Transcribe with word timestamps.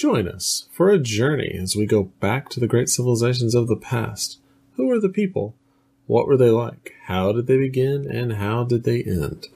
Join 0.00 0.26
us 0.28 0.66
for 0.72 0.88
a 0.88 0.98
journey 0.98 1.58
as 1.60 1.76
we 1.76 1.84
go 1.84 2.04
back 2.04 2.48
to 2.48 2.58
the 2.58 2.66
great 2.66 2.88
civilizations 2.88 3.54
of 3.54 3.68
the 3.68 3.76
past. 3.76 4.40
Who 4.76 4.86
were 4.86 4.98
the 4.98 5.10
people? 5.10 5.54
What 6.06 6.26
were 6.26 6.38
they 6.38 6.48
like? 6.48 6.94
How 7.04 7.32
did 7.32 7.46
they 7.46 7.58
begin? 7.58 8.10
And 8.10 8.32
how 8.32 8.64
did 8.64 8.84
they 8.84 9.02
end? 9.02 9.48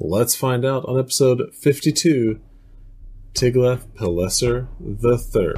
Let's 0.00 0.34
find 0.34 0.64
out 0.64 0.84
on 0.86 0.98
episode 0.98 1.54
52 1.54 2.40
Tiglath-Pileser 3.34 4.66
III. 4.84 5.54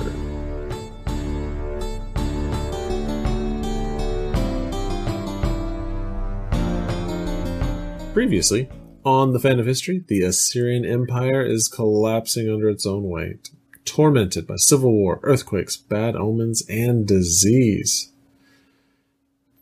Previously, 8.12 8.68
on 9.06 9.32
the 9.32 9.40
fan 9.40 9.58
of 9.58 9.64
history, 9.64 10.04
the 10.06 10.20
Assyrian 10.20 10.84
Empire 10.84 11.40
is 11.40 11.66
collapsing 11.66 12.50
under 12.50 12.68
its 12.68 12.84
own 12.84 13.04
weight, 13.04 13.48
tormented 13.84 14.46
by 14.46 14.56
civil 14.56 14.92
war, 14.92 15.20
earthquakes, 15.22 15.76
bad 15.76 16.16
omens, 16.16 16.62
and 16.68 17.06
disease. 17.06 18.10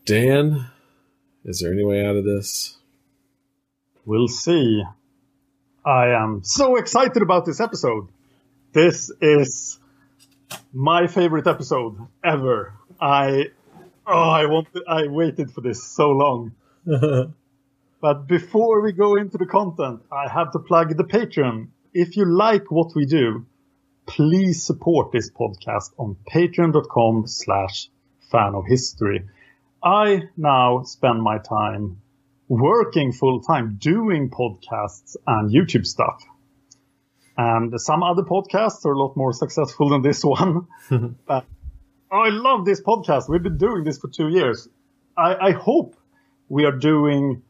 Dan, 0.05 0.67
is 1.45 1.61
there 1.61 1.73
any 1.73 1.85
way 1.85 2.05
out 2.05 2.17
of 2.17 2.25
this? 2.25 2.79
We'll 4.05 4.29
see. 4.29 4.83
I 5.85 6.11
am 6.11 6.43
so 6.45 6.77
excited 6.77 7.23
about 7.23 7.45
this 7.45 7.61
episode. 7.61 8.09
This 8.73 9.11
is 9.21 9.79
my 10.73 11.07
favorite 11.07 11.47
episode 11.47 11.99
ever. 12.25 12.75
I 13.01 13.47
oh, 14.07 14.31
I 14.31 14.47
wanted, 14.47 14.83
I 14.89 15.07
waited 15.09 15.51
for 15.51 15.61
this 15.61 15.85
so 15.85 16.11
long. 16.11 16.53
but 18.01 18.27
before 18.27 18.81
we 18.81 18.93
go 18.93 19.17
into 19.17 19.39
the 19.39 19.47
content, 19.47 20.03
I 20.11 20.29
have 20.29 20.53
to 20.53 20.59
plug 20.59 20.97
the 20.97 21.05
Patreon. 21.05 21.69
If 21.95 22.17
you 22.17 22.25
like 22.25 22.71
what 22.71 22.95
we 22.95 23.05
do, 23.05 23.47
please 24.07 24.63
support 24.63 25.13
this 25.13 25.31
podcast 25.31 25.93
on 25.99 26.17
patreon.com 26.33 27.27
slash 27.27 27.89
fan 28.31 28.55
of 28.55 28.65
history. 28.67 29.29
I 29.83 30.23
now 30.37 30.83
spend 30.83 31.23
my 31.23 31.39
time 31.39 32.01
working 32.49 33.13
full 33.13 33.41
time 33.41 33.77
doing 33.81 34.31
podcasts 34.31 35.17
and 35.27 35.51
YouTube 35.51 35.87
stuff. 35.87 36.23
And 37.37 37.81
some 37.81 38.03
other 38.03 38.23
podcasts 38.23 38.85
are 38.85 38.93
a 38.93 38.99
lot 38.99 39.17
more 39.17 39.33
successful 39.33 39.89
than 39.89 40.03
this 40.03 40.25
one. 40.25 40.67
but 41.27 41.47
I 42.11 42.29
love 42.29 42.65
this 42.65 42.83
podcast. 42.83 43.29
We've 43.29 43.43
been 43.43 43.57
doing 43.57 43.85
this 43.85 43.99
for 43.99 44.09
two 44.09 44.29
years. 44.29 44.69
I, 45.17 45.35
I 45.35 45.51
hope 45.53 45.97
we 46.49 46.67
are 46.67 46.77
doing 46.77 47.43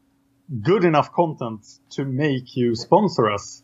good 0.61 0.85
enough 0.85 1.11
content 1.11 1.65
to 1.91 2.05
make 2.05 2.55
you 2.55 2.75
sponsor 2.75 3.29
us. 3.29 3.61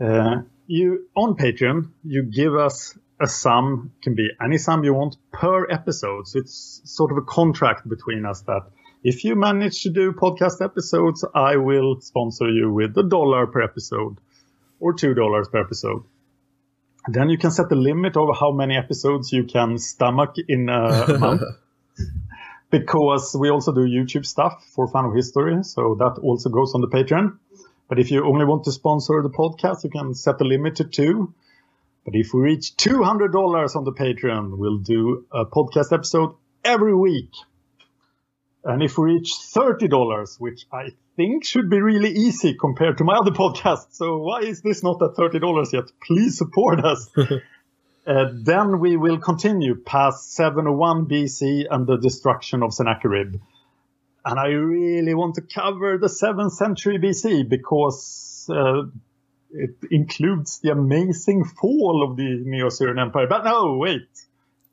Uh, 0.00 0.42
you 0.66 1.08
on 1.14 1.36
Patreon, 1.36 1.90
you 2.04 2.22
give 2.22 2.54
us 2.54 2.96
a 3.20 3.26
sum, 3.26 3.92
can 4.02 4.14
be 4.14 4.28
any 4.42 4.58
sum 4.58 4.84
you 4.84 4.94
want 4.94 5.16
per 5.32 5.70
episode. 5.70 6.26
So 6.26 6.38
it's 6.40 6.80
sort 6.84 7.12
of 7.12 7.18
a 7.18 7.22
contract 7.22 7.88
between 7.88 8.26
us 8.26 8.40
that 8.42 8.62
if 9.02 9.24
you 9.24 9.36
manage 9.36 9.82
to 9.82 9.90
do 9.90 10.12
podcast 10.12 10.64
episodes, 10.64 11.24
I 11.34 11.56
will 11.56 12.00
sponsor 12.00 12.48
you 12.48 12.72
with 12.72 12.96
a 12.96 13.02
dollar 13.02 13.46
per 13.46 13.62
episode 13.62 14.18
or 14.80 14.94
two 14.94 15.14
dollars 15.14 15.48
per 15.48 15.60
episode. 15.60 16.04
Then 17.06 17.28
you 17.28 17.36
can 17.36 17.50
set 17.50 17.68
the 17.68 17.76
limit 17.76 18.16
of 18.16 18.28
how 18.38 18.50
many 18.50 18.76
episodes 18.76 19.30
you 19.30 19.44
can 19.44 19.76
stomach 19.78 20.36
in 20.48 20.68
a 20.70 21.18
month. 21.18 21.42
because 22.70 23.36
we 23.38 23.50
also 23.50 23.72
do 23.72 23.82
YouTube 23.82 24.26
stuff 24.26 24.64
for 24.74 24.88
Fan 24.88 25.04
of 25.04 25.14
History, 25.14 25.62
so 25.62 25.94
that 25.98 26.18
also 26.22 26.48
goes 26.48 26.74
on 26.74 26.80
the 26.80 26.88
Patreon. 26.88 27.38
But 27.88 27.98
if 27.98 28.10
you 28.10 28.24
only 28.24 28.44
want 28.44 28.64
to 28.64 28.72
sponsor 28.72 29.22
the 29.22 29.30
podcast, 29.30 29.84
you 29.84 29.90
can 29.90 30.14
set 30.14 30.38
the 30.38 30.44
limit 30.44 30.76
to 30.76 30.84
two. 30.84 31.34
But 32.04 32.14
if 32.14 32.34
we 32.34 32.40
reach 32.40 32.76
$200 32.76 33.76
on 33.76 33.84
the 33.84 33.92
Patreon, 33.92 34.56
we'll 34.56 34.78
do 34.78 35.26
a 35.32 35.44
podcast 35.44 35.92
episode 35.92 36.34
every 36.64 36.94
week. 36.94 37.30
And 38.64 38.82
if 38.82 38.96
we 38.96 39.14
reach 39.14 39.32
$30, 39.54 40.40
which 40.40 40.66
I 40.72 40.92
think 41.16 41.44
should 41.44 41.68
be 41.68 41.80
really 41.80 42.10
easy 42.10 42.54
compared 42.54 42.98
to 42.98 43.04
my 43.04 43.14
other 43.14 43.30
podcast, 43.30 43.92
so 43.92 44.18
why 44.18 44.40
is 44.40 44.62
this 44.62 44.82
not 44.82 45.02
at 45.02 45.14
$30 45.16 45.72
yet? 45.72 45.84
Please 46.02 46.38
support 46.38 46.82
us. 46.82 47.10
uh, 48.06 48.24
then 48.32 48.80
we 48.80 48.96
will 48.96 49.18
continue 49.18 49.74
past 49.74 50.32
701 50.32 51.06
BC 51.06 51.66
and 51.70 51.86
the 51.86 51.98
destruction 51.98 52.62
of 52.62 52.72
Sennacherib. 52.72 53.36
And 54.24 54.40
I 54.40 54.48
really 54.48 55.14
want 55.14 55.34
to 55.34 55.42
cover 55.42 55.98
the 55.98 56.06
7th 56.06 56.52
century 56.52 56.98
BC 56.98 57.48
because 57.48 58.48
uh, 58.50 58.84
it 59.50 59.76
includes 59.90 60.60
the 60.60 60.70
amazing 60.70 61.44
fall 61.44 62.06
of 62.08 62.16
the 62.16 62.42
Neo-Assyrian 62.44 62.98
Empire. 62.98 63.26
But 63.28 63.44
no, 63.44 63.76
wait. 63.76 64.08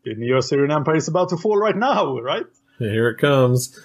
The 0.03 0.16
Neo-Assyrian 0.16 0.72
Empire 0.72 0.95
is 0.95 1.07
about 1.07 1.29
to 1.29 1.38
fall 1.38 1.57
right 1.57 1.75
now, 1.75 2.19
right? 2.19 2.45
Here 2.79 3.09
it 3.09 3.17
comes. 3.17 3.78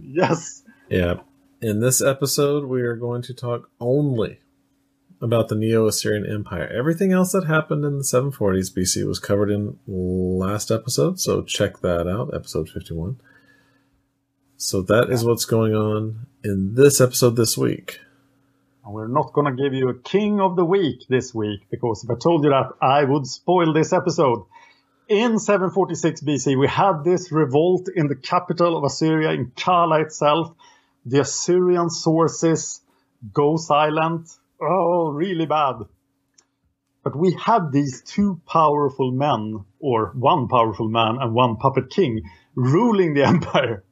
Yes. 0.00 0.62
Yeah. 0.90 1.20
In 1.60 1.80
this 1.80 2.02
episode, 2.02 2.64
we 2.64 2.82
are 2.82 2.96
going 2.96 3.22
to 3.22 3.34
talk 3.34 3.70
only 3.80 4.40
about 5.22 5.48
the 5.48 5.54
Neo 5.54 5.86
Assyrian 5.86 6.26
Empire. 6.26 6.66
Everything 6.66 7.12
else 7.12 7.30
that 7.32 7.46
happened 7.46 7.84
in 7.84 7.96
the 7.96 8.04
740s 8.04 8.74
BC 8.76 9.06
was 9.06 9.20
covered 9.20 9.50
in 9.50 9.78
last 9.86 10.72
episode, 10.72 11.20
so 11.20 11.42
check 11.42 11.80
that 11.80 12.08
out, 12.08 12.34
episode 12.34 12.68
51. 12.68 13.20
So 14.62 14.80
that 14.82 15.10
is 15.10 15.24
what's 15.24 15.44
going 15.44 15.74
on 15.74 16.26
in 16.44 16.76
this 16.76 17.00
episode 17.00 17.34
this 17.34 17.58
week. 17.58 17.98
We're 18.86 19.08
not 19.08 19.32
going 19.32 19.56
to 19.56 19.60
give 19.60 19.74
you 19.74 19.88
a 19.88 19.98
king 19.98 20.40
of 20.40 20.54
the 20.54 20.64
week 20.64 21.00
this 21.08 21.34
week 21.34 21.66
because 21.68 22.04
if 22.04 22.10
I 22.10 22.14
told 22.14 22.44
you 22.44 22.50
that, 22.50 22.70
I 22.80 23.02
would 23.02 23.26
spoil 23.26 23.72
this 23.72 23.92
episode. 23.92 24.44
In 25.08 25.40
746 25.40 26.20
BC, 26.20 26.56
we 26.56 26.68
had 26.68 27.02
this 27.02 27.32
revolt 27.32 27.88
in 27.88 28.06
the 28.06 28.14
capital 28.14 28.76
of 28.76 28.84
Assyria, 28.84 29.32
in 29.32 29.50
Kala 29.56 30.00
itself. 30.00 30.54
The 31.04 31.22
Assyrian 31.22 31.90
sources 31.90 32.82
go 33.34 33.56
silent. 33.56 34.30
Oh, 34.60 35.10
really 35.10 35.46
bad. 35.46 35.78
But 37.02 37.16
we 37.16 37.32
had 37.32 37.72
these 37.72 38.00
two 38.02 38.40
powerful 38.46 39.10
men, 39.10 39.64
or 39.80 40.12
one 40.14 40.46
powerful 40.46 40.88
man 40.88 41.18
and 41.20 41.34
one 41.34 41.56
puppet 41.56 41.90
king, 41.90 42.22
ruling 42.54 43.14
the 43.14 43.24
empire. 43.26 43.82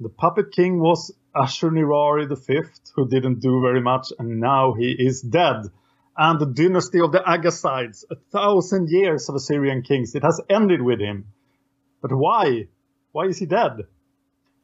The 0.00 0.08
puppet 0.08 0.50
king 0.50 0.80
was 0.80 1.14
Ashurnirari 1.36 2.26
V, 2.28 2.62
who 2.94 3.08
didn't 3.08 3.40
do 3.40 3.60
very 3.60 3.80
much, 3.80 4.12
and 4.18 4.40
now 4.40 4.72
he 4.72 4.90
is 4.90 5.20
dead. 5.20 5.70
And 6.16 6.40
the 6.40 6.46
dynasty 6.46 7.00
of 7.00 7.12
the 7.12 7.20
Aggasides, 7.20 8.04
a 8.10 8.16
thousand 8.32 8.88
years 8.90 9.28
of 9.28 9.34
Assyrian 9.34 9.82
kings, 9.82 10.14
it 10.14 10.22
has 10.22 10.40
ended 10.48 10.82
with 10.82 11.00
him. 11.00 11.26
But 12.02 12.12
why? 12.12 12.68
Why 13.12 13.26
is 13.26 13.38
he 13.38 13.46
dead? 13.46 13.86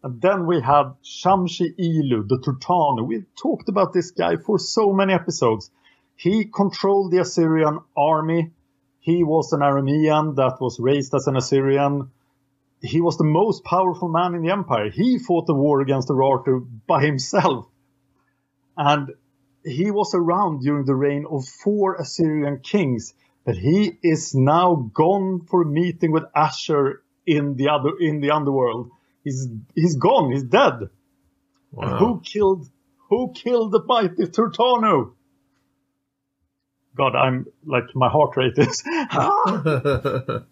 And 0.03 0.21
then 0.21 0.47
we 0.47 0.61
have 0.61 0.97
Shamshi 1.05 1.75
Ilu, 1.79 2.27
the 2.27 2.39
Turtanu. 2.39 3.07
We've 3.07 3.27
talked 3.37 3.69
about 3.69 3.93
this 3.93 4.11
guy 4.11 4.37
for 4.37 4.59
so 4.59 4.93
many 4.93 5.13
episodes. 5.13 5.71
He 6.17 6.45
controlled 6.45 7.13
the 7.13 7.21
Assyrian 7.21 7.81
army. 7.97 8.51
He 9.01 9.23
was 9.25 9.53
an 9.53 9.61
Aramean 9.61 10.37
that 10.37 10.61
was 10.61 10.81
raised 10.81 11.15
as 11.15 11.27
an 11.27 11.37
Assyrian. 11.37 12.11
He 12.83 13.01
was 13.01 13.19
the 13.19 13.25
most 13.25 13.63
powerful 13.65 14.09
man 14.09 14.35
in 14.35 14.43
the 14.43 14.51
empire. 14.51 14.91
He 14.91 15.19
fought 15.19 15.47
the 15.47 15.55
war 15.55 15.81
against 15.81 16.09
Urartu 16.09 16.67
by 16.87 17.05
himself. 17.05 17.67
And 18.77 19.11
he 19.65 19.91
was 19.91 20.15
around 20.15 20.61
during 20.63 20.87
the 20.87 20.95
reign 20.95 21.27
of 21.31 21.47
four 21.47 21.97
Assyrian 21.97 22.61
kings, 22.61 23.13
but 23.45 23.57
he 23.57 23.99
is 24.03 24.35
now 24.35 24.91
gone 24.95 25.47
for 25.51 25.63
a 25.63 25.67
meeting 25.67 26.13
with 26.13 26.25
Asher 26.35 27.03
in 27.27 27.57
the 27.57 27.69
other 27.69 27.91
in 28.01 28.21
the 28.21 28.31
underworld. 28.31 28.91
He's 29.25 29.47
he's 29.75 29.97
gone. 29.97 30.33
He's 30.33 30.45
dead. 30.45 30.89
Wow. 31.73 31.99
Who 31.99 32.21
killed 32.25 32.69
who 33.11 33.33
killed 33.35 33.73
the 33.73 33.83
mighty 33.85 34.25
Turtano? 34.27 35.13
God, 36.97 37.15
I'm 37.15 37.47
like 37.65 37.95
my 37.95 38.09
heart 38.09 38.37
rate 38.37 38.57
is. 38.57 38.83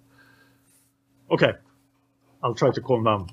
okay, 1.31 1.53
I'll 2.43 2.55
try 2.55 2.71
to 2.71 2.81
calm 2.81 3.05
down. 3.05 3.31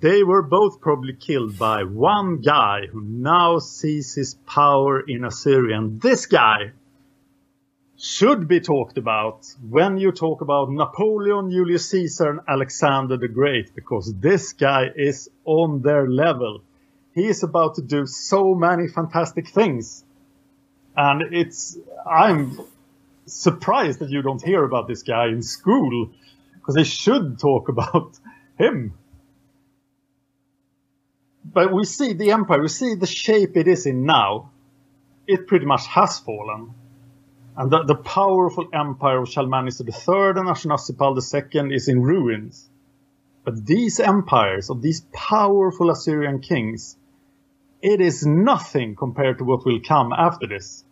They 0.00 0.22
were 0.22 0.42
both 0.42 0.80
probably 0.80 1.14
killed 1.14 1.58
by 1.58 1.84
one 1.84 2.40
guy 2.40 2.86
who 2.92 3.00
now 3.00 3.58
sees 3.58 4.14
his 4.14 4.34
power 4.46 5.00
in 5.00 5.24
Assyria. 5.24 5.78
And 5.78 6.00
this 6.00 6.26
guy 6.26 6.72
should 7.96 8.48
be 8.48 8.60
talked 8.60 8.98
about 8.98 9.46
when 9.68 9.98
you 9.98 10.12
talk 10.12 10.40
about 10.40 10.70
Napoleon, 10.70 11.50
Julius 11.50 11.88
Caesar, 11.90 12.30
and 12.30 12.40
Alexander 12.48 13.16
the 13.16 13.28
Great, 13.28 13.74
because 13.74 14.12
this 14.18 14.52
guy 14.52 14.90
is 14.94 15.30
on 15.44 15.80
their 15.82 16.08
level. 16.08 16.60
He 17.14 17.26
is 17.26 17.42
about 17.42 17.76
to 17.76 17.82
do 17.82 18.06
so 18.06 18.54
many 18.54 18.88
fantastic 18.88 19.48
things. 19.48 20.04
And 20.96 21.34
it's, 21.34 21.78
I'm 22.04 22.60
surprised 23.26 24.00
that 24.00 24.10
you 24.10 24.22
don't 24.22 24.42
hear 24.42 24.64
about 24.64 24.86
this 24.86 25.02
guy 25.02 25.28
in 25.28 25.40
school, 25.42 26.10
because 26.64 26.76
they 26.76 26.84
should 26.84 27.38
talk 27.38 27.68
about 27.74 28.18
him. 28.58 28.94
But 31.44 31.74
we 31.74 31.84
see 31.84 32.14
the 32.14 32.30
empire, 32.30 32.62
we 32.62 32.68
see 32.68 32.94
the 32.94 33.06
shape 33.06 33.56
it 33.56 33.68
is 33.68 33.84
in 33.84 34.06
now. 34.06 34.50
It 35.26 35.46
pretty 35.46 35.66
much 35.66 35.86
has 35.86 36.18
fallen. 36.18 36.74
And 37.56 37.70
the, 37.70 37.84
the 37.84 37.94
powerful 37.94 38.68
empire 38.72 39.22
of 39.22 39.28
Shalmaneser 39.28 39.84
III 39.84 40.40
and 40.40 40.48
Ashurnasirpal 40.48 41.16
II 41.16 41.74
is 41.74 41.88
in 41.88 42.02
ruins. 42.02 42.68
But 43.44 43.64
these 43.64 44.00
empires 44.00 44.70
of 44.70 44.80
these 44.80 45.02
powerful 45.12 45.90
Assyrian 45.90 46.40
kings, 46.40 46.96
it 47.82 48.00
is 48.00 48.26
nothing 48.26 48.96
compared 48.96 49.38
to 49.38 49.44
what 49.44 49.66
will 49.66 49.80
come 49.86 50.12
after 50.12 50.46
this 50.46 50.82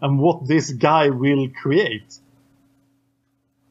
and 0.00 0.18
what 0.18 0.46
this 0.46 0.70
guy 0.72 1.08
will 1.08 1.48
create. 1.48 2.20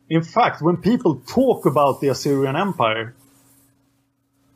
In 0.09 0.23
fact, 0.23 0.61
when 0.61 0.77
people 0.77 1.21
talk 1.27 1.65
about 1.65 1.99
the 1.99 2.09
Assyrian 2.09 2.55
Empire, 2.55 3.15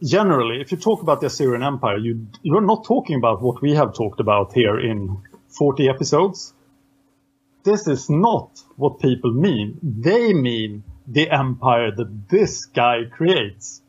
generally, 0.04 0.62
if 0.62 0.72
you 0.72 0.78
talk 0.78 1.02
about 1.02 1.22
the 1.22 1.28
Assyrian 1.28 1.64
Empire, 1.64 1.98
you, 1.98 2.28
you're 2.44 2.62
not 2.62 2.86
talking 2.86 3.16
about 3.16 3.42
what 3.42 3.62
we 3.62 3.74
have 3.74 3.96
talked 3.96 4.20
about 4.20 4.54
here 4.54 4.80
in 4.80 5.18
40 5.50 5.90
episodes. 5.90 6.54
This 7.64 7.88
is 7.88 8.10
not 8.10 8.62
what 8.78 9.00
people 9.00 9.34
mean. 9.34 9.80
They 9.82 10.34
mean 10.34 10.84
the 11.08 11.30
empire 11.32 11.92
that 11.96 12.30
this 12.30 12.66
guy 12.66 13.06
creates. 13.12 13.82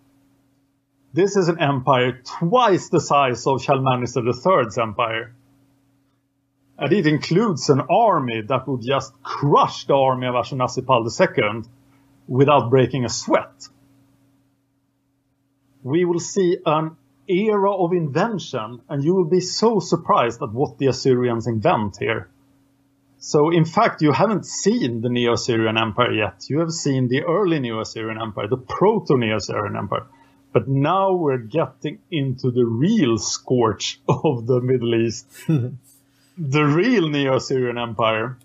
This 1.13 1.37
is 1.37 1.49
an 1.49 1.61
empire 1.61 2.23
twice 2.25 2.89
the 2.89 3.01
size 3.01 3.47
of 3.47 3.63
Shalmaneser 3.63 4.23
III's 4.23 4.79
empire. 4.79 5.35
And 6.81 6.93
it 6.94 7.06
includes 7.06 7.69
an 7.69 7.82
army 7.91 8.41
that 8.49 8.67
would 8.67 8.81
just 8.81 9.12
crush 9.23 9.85
the 9.85 9.94
army 9.94 10.27
of 10.27 10.35
Ashurnasirpal 10.35 11.05
II 11.21 11.71
without 12.27 12.71
breaking 12.71 13.05
a 13.05 13.11
sweat. 13.11 13.69
We 15.82 16.06
will 16.06 16.21
see 16.21 16.56
an 16.65 16.97
era 17.29 17.71
of 17.71 17.93
invention, 17.93 18.81
and 18.88 19.05
you 19.05 19.15
will 19.15 19.27
be 19.29 19.41
so 19.41 19.79
surprised 19.79 20.43
at 20.43 20.53
what 20.53 20.79
the 20.79 20.87
Assyrians 20.87 21.47
invent 21.47 21.99
here. 21.99 22.31
So, 23.19 23.50
in 23.50 23.67
fact, 23.67 24.00
you 24.00 24.12
haven't 24.12 24.47
seen 24.47 25.03
the 25.03 25.11
Neo 25.11 25.35
Assyrian 25.35 25.77
Empire 25.77 26.12
yet. 26.12 26.47
You 26.49 26.61
have 26.61 26.71
seen 26.71 27.09
the 27.09 27.25
early 27.25 27.61
Neo 27.61 27.81
Assyrian 27.81 28.19
Empire, 28.19 28.49
the 28.49 28.56
Proto 28.56 29.19
Neo 29.19 29.37
Assyrian 29.37 29.77
Empire. 29.77 30.06
But 30.53 30.67
now 30.67 31.12
we're 31.12 31.37
getting 31.37 31.99
into 32.11 32.50
the 32.50 32.65
real 32.65 33.19
scorch 33.19 34.00
of 34.09 34.47
the 34.47 34.61
Middle 34.62 34.94
East, 34.94 35.27
the 36.37 36.65
real 36.65 37.09
Neo 37.09 37.37
Assyrian 37.37 37.79
Empire. 37.79 38.38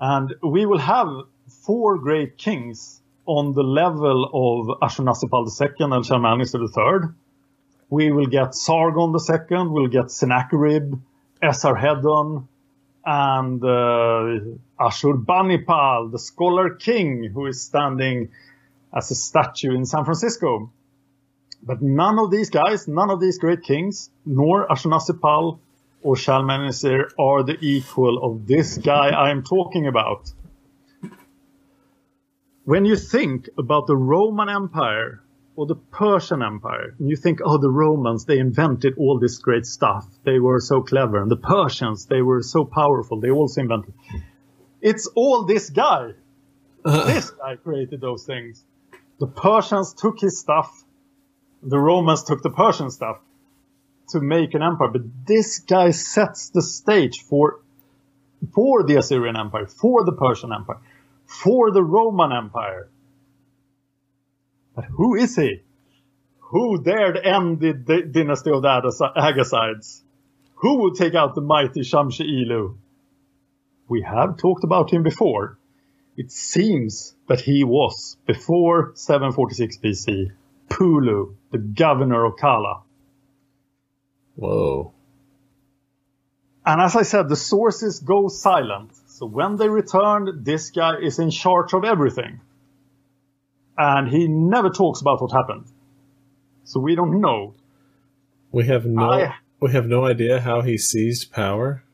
And 0.00 0.34
we 0.42 0.66
will 0.66 0.78
have 0.78 1.08
four 1.46 1.98
great 1.98 2.36
kings 2.36 3.00
on 3.26 3.52
the 3.52 3.62
level 3.62 4.24
of 4.24 4.80
Ashurnasirpal 4.80 5.48
II 5.60 5.96
and 5.96 6.04
Shalmaneser 6.04 6.58
III. 6.60 7.10
We 7.88 8.10
will 8.10 8.26
get 8.26 8.54
Sargon 8.54 9.14
II, 9.14 9.68
we'll 9.68 9.86
get 9.86 10.10
Sennacherib, 10.10 10.94
Esarhaddon, 11.42 12.48
and 13.04 13.62
uh, 13.62 14.40
Ashurbanipal, 14.80 16.10
the 16.10 16.18
scholar 16.18 16.70
king 16.70 17.30
who 17.32 17.46
is 17.46 17.60
standing 17.60 18.30
as 18.94 19.10
a 19.10 19.14
statue 19.14 19.74
in 19.74 19.84
San 19.86 20.04
Francisco. 20.04 20.70
But 21.62 21.80
none 21.80 22.18
of 22.18 22.30
these 22.30 22.50
guys, 22.50 22.88
none 22.88 23.10
of 23.10 23.20
these 23.20 23.38
great 23.38 23.62
kings, 23.62 24.10
nor 24.26 24.66
Ashurnasirpal 24.66 25.58
or 26.02 26.16
Shalmaneser 26.16 27.10
are 27.18 27.42
the 27.42 27.56
equal 27.60 28.22
of 28.22 28.46
this 28.46 28.78
guy 28.78 29.08
I 29.08 29.30
am 29.30 29.42
talking 29.42 29.86
about. 29.86 30.32
When 32.64 32.84
you 32.84 32.96
think 32.96 33.48
about 33.58 33.86
the 33.86 33.96
Roman 33.96 34.48
Empire 34.48 35.22
or 35.56 35.66
the 35.66 35.74
Persian 35.74 36.42
Empire, 36.42 36.94
and 36.98 37.10
you 37.10 37.16
think, 37.16 37.40
oh, 37.44 37.58
the 37.58 37.70
Romans, 37.70 38.24
they 38.24 38.38
invented 38.38 38.94
all 38.96 39.18
this 39.18 39.38
great 39.38 39.66
stuff. 39.66 40.06
They 40.24 40.38
were 40.38 40.60
so 40.60 40.82
clever. 40.82 41.20
And 41.20 41.30
the 41.30 41.36
Persians, 41.36 42.06
they 42.06 42.22
were 42.22 42.42
so 42.42 42.64
powerful. 42.64 43.20
They 43.20 43.30
also 43.30 43.60
invented. 43.60 43.94
It's 44.80 45.08
all 45.14 45.44
this 45.44 45.70
guy. 45.70 46.12
Uh. 46.84 47.06
This 47.06 47.30
guy 47.30 47.56
created 47.56 48.00
those 48.00 48.24
things. 48.24 48.64
The 49.20 49.26
Persians 49.26 49.94
took 49.94 50.20
his 50.20 50.38
stuff. 50.38 50.84
The 51.62 51.78
Romans 51.78 52.24
took 52.24 52.42
the 52.42 52.50
Persian 52.50 52.90
stuff 52.90 53.20
to 54.08 54.20
make 54.20 54.54
an 54.54 54.62
empire. 54.62 54.88
But 54.88 55.26
this 55.26 55.60
guy 55.60 55.90
sets 55.90 56.50
the 56.50 56.62
stage 56.62 57.20
for, 57.22 57.60
for 58.54 58.82
the 58.82 58.96
Assyrian 58.96 59.36
Empire, 59.36 59.66
for 59.66 60.04
the 60.04 60.12
Persian 60.12 60.52
Empire, 60.52 60.78
for 61.26 61.70
the 61.70 61.82
Roman 61.82 62.32
Empire. 62.32 62.88
But 64.74 64.84
who 64.86 65.14
is 65.14 65.36
he? 65.36 65.62
Who 66.52 66.82
dared 66.82 67.16
end 67.16 67.60
the 67.60 67.72
d- 67.72 68.02
dynasty 68.02 68.50
of 68.50 68.62
the 68.62 69.12
Agas- 69.16 70.02
Who 70.56 70.82
would 70.82 70.94
take 70.94 71.14
out 71.14 71.34
the 71.34 71.40
mighty 71.40 71.80
Shamshi 71.80 72.26
Ilu? 72.26 72.76
We 73.88 74.02
have 74.02 74.36
talked 74.38 74.64
about 74.64 74.92
him 74.92 75.02
before. 75.02 75.58
It 76.16 76.30
seems 76.30 77.14
that 77.26 77.40
he 77.40 77.64
was, 77.64 78.16
before 78.26 78.92
746 78.94 79.78
BC, 79.78 80.30
Pulu, 80.68 81.34
the 81.50 81.58
governor 81.58 82.24
of 82.24 82.36
Kala. 82.36 82.82
Whoa. 84.36 84.92
And 86.64 86.80
as 86.80 86.94
I 86.96 87.02
said, 87.02 87.28
the 87.28 87.36
sources 87.36 88.00
go 88.00 88.28
silent. 88.28 88.92
So 89.06 89.26
when 89.26 89.56
they 89.56 89.68
returned, 89.68 90.44
this 90.44 90.70
guy 90.70 90.96
is 90.98 91.18
in 91.18 91.30
charge 91.30 91.74
of 91.74 91.84
everything. 91.84 92.40
And 93.76 94.08
he 94.08 94.28
never 94.28 94.70
talks 94.70 95.00
about 95.00 95.20
what 95.20 95.32
happened. 95.32 95.66
So 96.64 96.80
we 96.80 96.94
don't 96.94 97.20
know. 97.20 97.54
We 98.52 98.66
have 98.66 98.84
no 98.86 99.10
I- 99.10 99.34
we 99.60 99.70
have 99.72 99.86
no 99.86 100.04
idea 100.04 100.40
how 100.40 100.62
he 100.62 100.76
seized 100.76 101.30
power. 101.32 101.84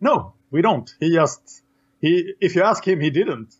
No, 0.00 0.32
we 0.50 0.62
don't. 0.62 0.90
He 1.00 1.12
just, 1.12 1.62
he, 2.00 2.32
if 2.40 2.56
you 2.56 2.62
ask 2.62 2.86
him, 2.86 3.00
he 3.00 3.10
didn't. 3.10 3.54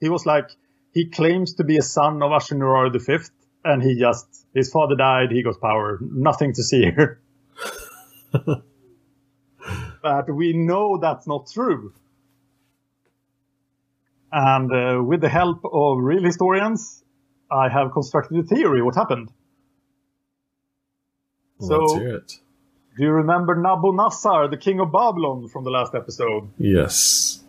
He 0.00 0.08
was 0.08 0.24
like, 0.24 0.50
he 0.94 1.04
claims 1.06 1.54
to 1.56 1.64
be 1.64 1.76
a 1.76 1.82
son 1.82 2.22
of 2.22 2.30
Ashurnirari 2.30 2.98
V, 3.06 3.28
and 3.62 3.82
he 3.82 3.98
just, 4.00 4.45
his 4.56 4.70
father 4.70 4.96
died, 4.96 5.30
he 5.30 5.42
got 5.42 5.60
power. 5.60 5.98
Nothing 6.00 6.52
to 6.54 6.62
see 6.62 6.82
here. 6.82 7.20
but 10.02 10.34
we 10.34 10.52
know 10.52 10.98
that's 10.98 11.26
not 11.26 11.48
true. 11.52 11.92
And 14.32 14.70
uh, 14.72 15.02
with 15.02 15.20
the 15.20 15.28
help 15.28 15.60
of 15.64 15.98
real 15.98 16.22
historians, 16.22 17.02
I 17.50 17.68
have 17.68 17.92
constructed 17.92 18.38
a 18.38 18.42
theory 18.42 18.82
what 18.82 18.94
happened. 18.96 19.30
So- 21.60 21.78
Let's 21.78 21.92
hear 21.94 22.16
it. 22.16 22.32
Do 22.96 23.02
you 23.02 23.10
remember 23.10 23.54
Nabonassar, 23.54 24.48
the 24.50 24.56
king 24.56 24.80
of 24.80 24.90
Babylon, 24.90 25.48
from 25.48 25.64
the 25.64 25.70
last 25.70 25.94
episode? 25.94 26.48
Yes. 26.56 27.40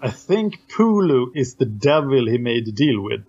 I 0.00 0.10
think 0.10 0.68
Pulu 0.68 1.32
is 1.34 1.54
the 1.56 1.64
devil 1.66 2.26
he 2.28 2.38
made 2.38 2.68
a 2.68 2.70
deal 2.70 3.00
with. 3.02 3.24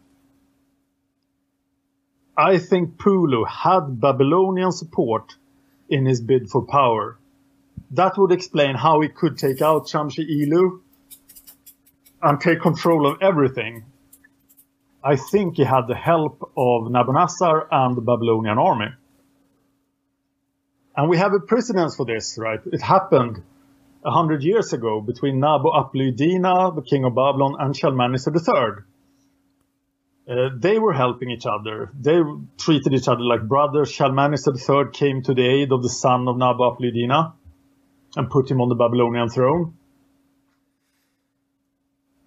I 2.38 2.60
think 2.60 2.98
Pulu 2.98 3.48
had 3.48 4.00
Babylonian 4.00 4.72
support 4.72 5.36
in 5.90 6.06
his 6.06 6.22
bid 6.22 6.50
for 6.50 6.62
power. 6.66 7.18
That 7.92 8.18
would 8.18 8.32
explain 8.32 8.76
how 8.76 9.02
he 9.02 9.10
could 9.10 9.38
take 9.38 9.62
out 9.62 9.88
Shamshi 9.88 10.24
Ilu 10.30 10.82
and 12.22 12.40
take 12.40 12.62
control 12.62 13.08
of 13.08 13.22
everything. 13.22 13.86
I 15.04 15.16
think 15.16 15.56
he 15.56 15.64
had 15.64 15.88
the 15.88 15.96
help 15.96 16.52
of 16.56 16.92
Nabonassar 16.92 17.68
and 17.72 17.98
the 17.98 18.02
Babylonian 18.02 18.60
army. 18.60 18.90
And 20.96 21.10
we 21.10 21.18
have 21.18 21.34
a 21.34 21.40
precedence 21.40 21.96
for 21.96 22.06
this, 22.06 22.38
right? 22.38 22.60
It 22.72 22.82
happened 22.82 23.42
a 24.04 24.12
hundred 24.12 24.44
years 24.44 24.74
ago 24.74 25.02
between 25.02 25.40
Nabo 25.40 25.74
Aplu-Iddina, 25.74 26.76
the 26.76 26.82
king 26.82 27.04
of 27.04 27.16
Babylon, 27.16 27.56
and 27.60 27.76
Shalmaneser 27.76 28.32
III. 28.36 28.84
Uh, 30.30 30.50
they 30.56 30.78
were 30.78 30.94
helping 30.94 31.30
each 31.30 31.46
other. 31.46 31.90
They 31.98 32.20
treated 32.58 32.94
each 32.94 33.08
other 33.08 33.22
like 33.22 33.48
brothers. 33.48 33.90
Shalmaneser 33.90 34.54
III 34.54 34.92
came 34.92 35.22
to 35.24 35.34
the 35.34 35.46
aid 35.46 35.72
of 35.72 35.82
the 35.82 35.90
son 35.90 36.28
of 36.28 36.36
Nabo 36.36 36.76
Aplu-Iddina 36.76 37.34
and 38.18 38.30
put 38.30 38.52
him 38.52 38.60
on 38.60 38.68
the 38.68 38.76
Babylonian 38.76 39.30
throne. 39.30 39.78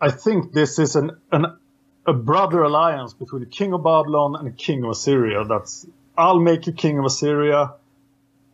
I 0.01 0.11
think 0.11 0.53
this 0.53 0.79
is 0.79 0.97
an, 0.97 1.11
an 1.31 1.59
a 2.07 2.15
brother 2.15 2.63
alliance 2.63 3.13
between 3.13 3.41
the 3.41 3.47
king 3.51 3.75
of 3.75 3.85
Babylon 3.85 4.35
and 4.35 4.47
the 4.47 4.57
king 4.57 4.83
of 4.85 4.91
Assyria. 4.91 5.45
That's 5.45 5.87
I'll 6.17 6.41
make 6.41 6.67
you 6.67 6.73
king 6.73 6.99
of 6.99 7.05
Assyria, 7.05 7.75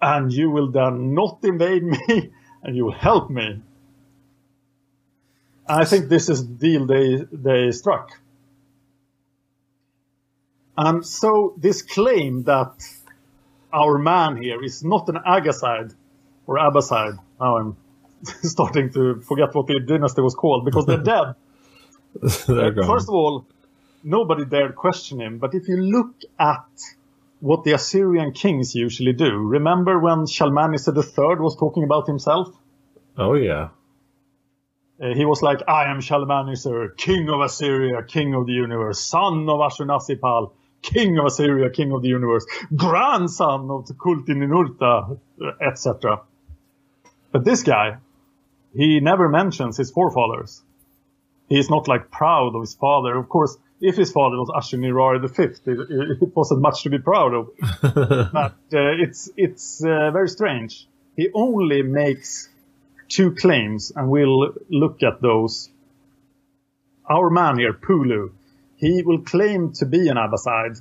and 0.02 0.32
you 0.32 0.50
will 0.50 0.72
then 0.72 1.14
not 1.14 1.38
invade 1.44 1.84
me, 1.84 2.32
and 2.62 2.76
you 2.76 2.86
will 2.86 2.92
help 2.92 3.30
me. 3.30 3.62
I 5.68 5.84
think 5.84 6.08
this 6.08 6.28
is 6.28 6.46
the 6.46 6.54
deal 6.54 6.86
they 6.86 7.24
they 7.32 7.70
struck. 7.70 8.10
And 10.76 11.06
so 11.06 11.54
this 11.56 11.82
claim 11.82 12.44
that 12.44 12.72
our 13.72 13.98
man 13.98 14.36
here 14.36 14.62
is 14.62 14.84
not 14.84 15.08
an 15.08 15.16
Agaside 15.26 15.94
or 16.46 16.58
Abbaside. 16.58 17.14
Now 17.40 17.56
I'm 17.56 17.76
starting 18.42 18.92
to 18.92 19.20
forget 19.20 19.54
what 19.54 19.66
the 19.66 19.80
dynasty 19.80 20.22
was 20.22 20.34
called 20.34 20.64
because 20.64 20.86
they're 20.86 20.98
dead. 20.98 21.34
They're 22.48 22.70
gone. 22.70 22.86
First 22.86 23.08
of 23.08 23.14
all, 23.14 23.46
nobody 24.02 24.46
dared 24.46 24.74
question 24.74 25.20
him. 25.20 25.36
But 25.36 25.54
if 25.54 25.68
you 25.68 25.76
look 25.76 26.14
at 26.38 26.64
what 27.40 27.64
the 27.64 27.72
Assyrian 27.72 28.32
kings 28.32 28.74
usually 28.74 29.12
do, 29.12 29.30
remember 29.36 29.98
when 29.98 30.26
Shalmaneser 30.26 30.94
III 30.96 31.36
was 31.40 31.56
talking 31.56 31.84
about 31.84 32.06
himself? 32.06 32.48
oh 33.18 33.34
yeah. 33.34 33.68
Uh, 34.98 35.14
he 35.14 35.26
was 35.26 35.42
like, 35.42 35.60
I 35.68 35.90
am 35.90 36.00
Shalmaneser, 36.00 36.88
king 36.96 37.28
of 37.28 37.42
Assyria, 37.42 38.02
king 38.02 38.34
of 38.34 38.46
the 38.46 38.52
universe, 38.52 38.98
son 38.98 39.46
of 39.48 39.60
Ashurnasirpal, 39.60 40.52
king 40.82 41.18
of 41.18 41.26
Assyria, 41.26 41.70
king 41.70 41.92
of 41.92 42.02
the 42.02 42.08
universe, 42.08 42.46
grandson 42.74 43.70
of 43.70 43.86
Tukulti 43.86 44.30
Ninurta, 44.30 45.18
etc. 45.60 46.22
But 47.32 47.44
this 47.44 47.62
guy, 47.62 47.98
he 48.74 49.00
never 49.00 49.28
mentions 49.28 49.76
his 49.76 49.90
forefathers. 49.90 50.62
He 51.48 51.58
is 51.58 51.70
not 51.70 51.88
like 51.88 52.10
proud 52.10 52.54
of 52.54 52.60
his 52.60 52.74
father. 52.74 53.16
Of 53.16 53.28
course, 53.28 53.56
if 53.80 53.96
his 53.96 54.10
father 54.10 54.36
was 54.36 54.48
Ashurnirari 54.48 55.20
the 55.20 55.28
fifth, 55.28 55.66
it, 55.66 55.78
it 55.90 56.36
wasn't 56.36 56.60
much 56.60 56.82
to 56.82 56.90
be 56.90 56.98
proud 56.98 57.34
of. 57.34 57.50
but 58.32 58.54
uh, 58.72 59.02
it's 59.04 59.30
it's 59.36 59.84
uh, 59.84 60.10
very 60.10 60.28
strange. 60.28 60.86
He 61.16 61.28
only 61.34 61.82
makes 61.82 62.48
two 63.08 63.34
claims, 63.34 63.92
and 63.94 64.08
we'll 64.08 64.54
look 64.68 65.02
at 65.02 65.20
those. 65.20 65.70
Our 67.08 67.30
man 67.30 67.58
here, 67.58 67.72
Pulu, 67.72 68.32
he 68.76 69.02
will 69.02 69.22
claim 69.22 69.72
to 69.74 69.86
be 69.86 70.08
an 70.08 70.16
Abbaside. 70.16 70.78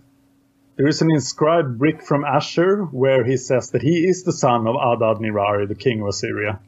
There 0.75 0.87
is 0.87 1.01
an 1.01 1.09
inscribed 1.11 1.79
brick 1.79 2.01
from 2.01 2.25
Asher 2.25 2.83
where 2.83 3.23
he 3.23 3.37
says 3.37 3.71
that 3.71 3.81
he 3.81 4.07
is 4.07 4.23
the 4.23 4.33
son 4.33 4.67
of 4.67 4.75
Adad 4.75 5.17
Nirari, 5.21 5.67
the 5.67 5.75
king 5.75 6.01
of 6.01 6.07
Assyria. 6.07 6.59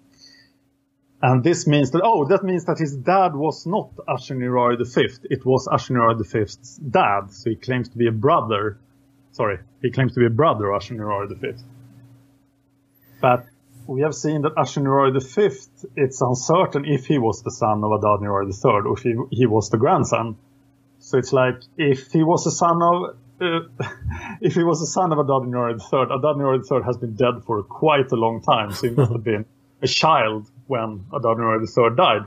And 1.21 1.43
this 1.43 1.65
means 1.65 1.91
that, 1.91 2.01
oh, 2.03 2.25
that 2.25 2.43
means 2.43 2.65
that 2.65 2.77
his 2.77 2.95
dad 2.95 3.35
was 3.35 3.65
not 3.65 3.95
Ashurnirari 4.07 4.77
fifth. 4.87 5.25
It 5.29 5.45
was 5.45 5.67
Ashurnirari 5.67 6.25
fifth's 6.25 6.77
dad. 6.77 7.31
So 7.31 7.49
he 7.49 7.55
claims 7.55 7.89
to 7.89 7.97
be 7.97 8.07
a 8.07 8.11
brother. 8.11 8.77
Sorry, 9.31 9.59
he 9.81 9.91
claims 9.91 10.13
to 10.13 10.19
be 10.19 10.27
a 10.27 10.29
brother 10.29 10.71
of 10.71 10.81
Ashurnirari 10.81 11.39
fifth. 11.39 11.63
But 13.19 13.45
we 13.87 14.01
have 14.01 14.13
seen 14.13 14.43
that 14.43 14.53
Ashurnirari 14.55 15.23
fifth, 15.23 15.85
it's 15.95 16.21
uncertain 16.21 16.85
if 16.85 17.07
he 17.07 17.17
was 17.17 17.41
the 17.41 17.51
son 17.51 17.83
of 17.83 17.91
Adad-Nirari 17.91 18.47
the 18.47 18.53
third 18.55 18.85
or 18.85 18.93
if 18.93 19.01
he, 19.01 19.15
he 19.31 19.47
was 19.47 19.69
the 19.71 19.77
grandson. 19.77 20.37
So 21.07 21.17
it's 21.17 21.31
like 21.31 21.61
if 21.77 22.11
he 22.11 22.21
was 22.21 22.45
a 22.47 22.51
son 22.51 22.81
of 22.81 23.15
uh, 23.39 23.59
if 24.41 24.55
he 24.55 24.63
was 24.65 24.81
a 24.81 24.85
son 24.85 25.13
of 25.13 25.19
Adad-Nirari 25.19 25.77
the 25.77 25.83
third, 25.91 26.11
Adad-Nirari 26.11 26.67
the 26.67 26.83
has 26.83 26.97
been 26.97 27.13
dead 27.13 27.45
for 27.45 27.63
quite 27.63 28.11
a 28.11 28.17
long 28.17 28.41
time, 28.41 28.73
so 28.73 28.89
he 28.89 28.93
must 28.93 29.13
have 29.13 29.23
been 29.33 29.45
a 29.81 29.87
child 29.87 30.51
when 30.65 31.05
Adad-Nirari 31.13 31.61
the 31.61 31.71
third 31.71 31.95
died. 31.95 32.23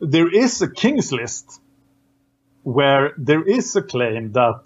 There 0.00 0.30
is 0.30 0.62
a 0.62 0.70
king's 0.70 1.12
list 1.12 1.60
where 2.62 3.12
there 3.18 3.42
is 3.42 3.76
a 3.76 3.82
claim 3.82 4.32
that 4.32 4.62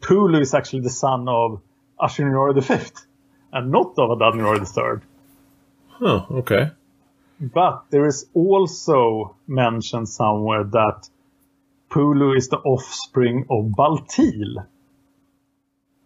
Pulu 0.00 0.40
is 0.40 0.54
actually 0.54 0.82
the 0.82 0.90
son 0.90 1.26
of 1.28 1.60
the 1.98 2.64
fifth 2.64 3.04
and 3.52 3.72
not 3.72 3.98
of 3.98 4.10
Adad-Nirari 4.16 4.60
the 4.60 4.66
third. 4.66 5.02
Oh, 6.00 6.26
okay. 6.42 6.70
But 7.40 7.86
there 7.90 8.06
is 8.06 8.26
also 8.32 9.34
mentioned 9.48 10.08
somewhere 10.08 10.62
that 10.62 11.08
Pulu 11.92 12.34
is 12.34 12.48
the 12.48 12.56
offspring 12.56 13.44
of 13.50 13.66
Baltil. 13.66 14.66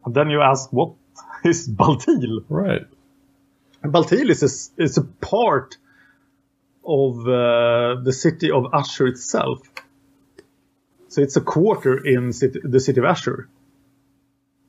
And 0.05 0.14
then 0.14 0.31
you 0.31 0.40
ask, 0.40 0.73
what 0.73 0.95
is 1.45 1.69
Baltil? 1.69 2.45
Right. 2.49 2.87
And 3.83 3.93
Baltil 3.93 4.31
is 4.31 4.43
a, 4.43 4.83
is 4.83 4.99
a 4.99 5.02
part 5.02 5.76
of 6.85 7.21
uh, 7.21 8.02
the 8.02 8.12
city 8.12 8.50
of 8.50 8.66
Ashur 8.75 9.07
itself. 9.07 9.61
So 11.09 11.23
it's 11.23 11.37
a 11.37 11.40
quarter 11.40 12.05
in 12.05 12.33
city, 12.33 12.61
the 12.64 12.81
city 12.81 12.99
of 12.99 13.07
Ashur. 13.07 13.49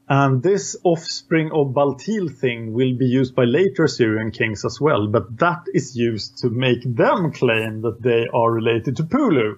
And 0.07 0.43
this 0.43 0.77
offspring 0.83 1.47
of 1.51 1.73
Baltil 1.73 2.33
thing 2.33 2.73
will 2.73 2.95
be 2.95 3.07
used 3.07 3.35
by 3.35 3.45
later 3.45 3.85
Assyrian 3.85 4.31
kings 4.31 4.63
as 4.63 4.79
well, 4.79 5.07
but 5.07 5.39
that 5.39 5.63
is 5.73 5.97
used 5.97 6.37
to 6.39 6.49
make 6.51 6.83
them 6.85 7.33
claim 7.33 7.81
that 7.81 8.01
they 8.03 8.27
are 8.31 8.51
related 8.51 8.97
to 8.97 9.03
Pulu. 9.03 9.57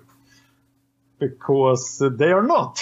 Because 1.20 2.02
they 2.18 2.32
are 2.32 2.44
not. 2.44 2.82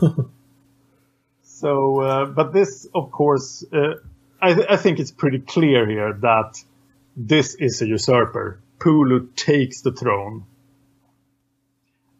so, 1.42 2.00
uh, 2.00 2.26
but 2.26 2.52
this, 2.52 2.88
of 2.94 3.10
course, 3.10 3.64
uh, 3.72 3.94
I, 4.40 4.54
th- 4.54 4.66
I 4.70 4.76
think 4.76 4.98
it's 4.98 5.10
pretty 5.10 5.40
clear 5.40 5.88
here 5.88 6.14
that 6.22 6.62
this 7.16 7.54
is 7.54 7.82
a 7.82 7.86
usurper. 7.86 8.60
Pulu 8.78 9.34
takes 9.34 9.82
the 9.82 9.92
throne. 9.92 10.44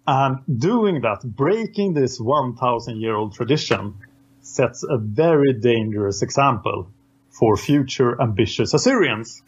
And 0.06 0.38
doing 0.60 1.02
that, 1.02 1.22
breaking 1.22 1.94
this 1.94 2.18
1,000 2.18 3.00
year 3.00 3.14
old 3.14 3.34
tradition, 3.34 3.94
sets 4.40 4.82
a 4.82 4.98
very 4.98 5.52
dangerous 5.52 6.22
example 6.22 6.90
for 7.30 7.56
future 7.56 8.20
ambitious 8.20 8.74
Assyrians. 8.74 9.42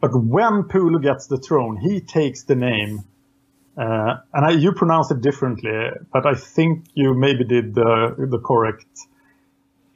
But 0.00 0.12
when 0.14 0.62
Pulu 0.64 1.02
gets 1.02 1.26
the 1.26 1.36
throne, 1.36 1.76
he 1.76 2.00
takes 2.00 2.44
the 2.44 2.54
name, 2.54 3.04
uh, 3.80 4.20
and 4.34 4.44
I, 4.44 4.50
you 4.50 4.72
pronounce 4.72 5.10
it 5.10 5.22
differently, 5.22 5.72
but 6.12 6.26
I 6.26 6.34
think 6.34 6.84
you 6.92 7.14
maybe 7.14 7.44
did 7.44 7.74
the, 7.74 8.14
the 8.30 8.38
correct 8.38 8.84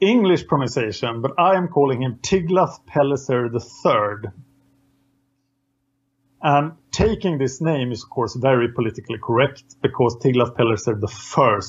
English 0.01 0.47
pronunciation, 0.47 1.21
but 1.21 1.33
I 1.37 1.55
am 1.55 1.67
calling 1.67 2.01
him 2.01 2.17
Tiglath-Pileser 2.23 3.51
III. 3.53 4.31
And 6.41 6.71
taking 6.89 7.37
this 7.37 7.61
name 7.61 7.91
is, 7.91 8.01
of 8.01 8.09
course, 8.09 8.35
very 8.35 8.69
politically 8.69 9.19
correct 9.19 9.63
because 9.83 10.17
Tiglath-Pileser 10.17 10.99
I 11.37 11.59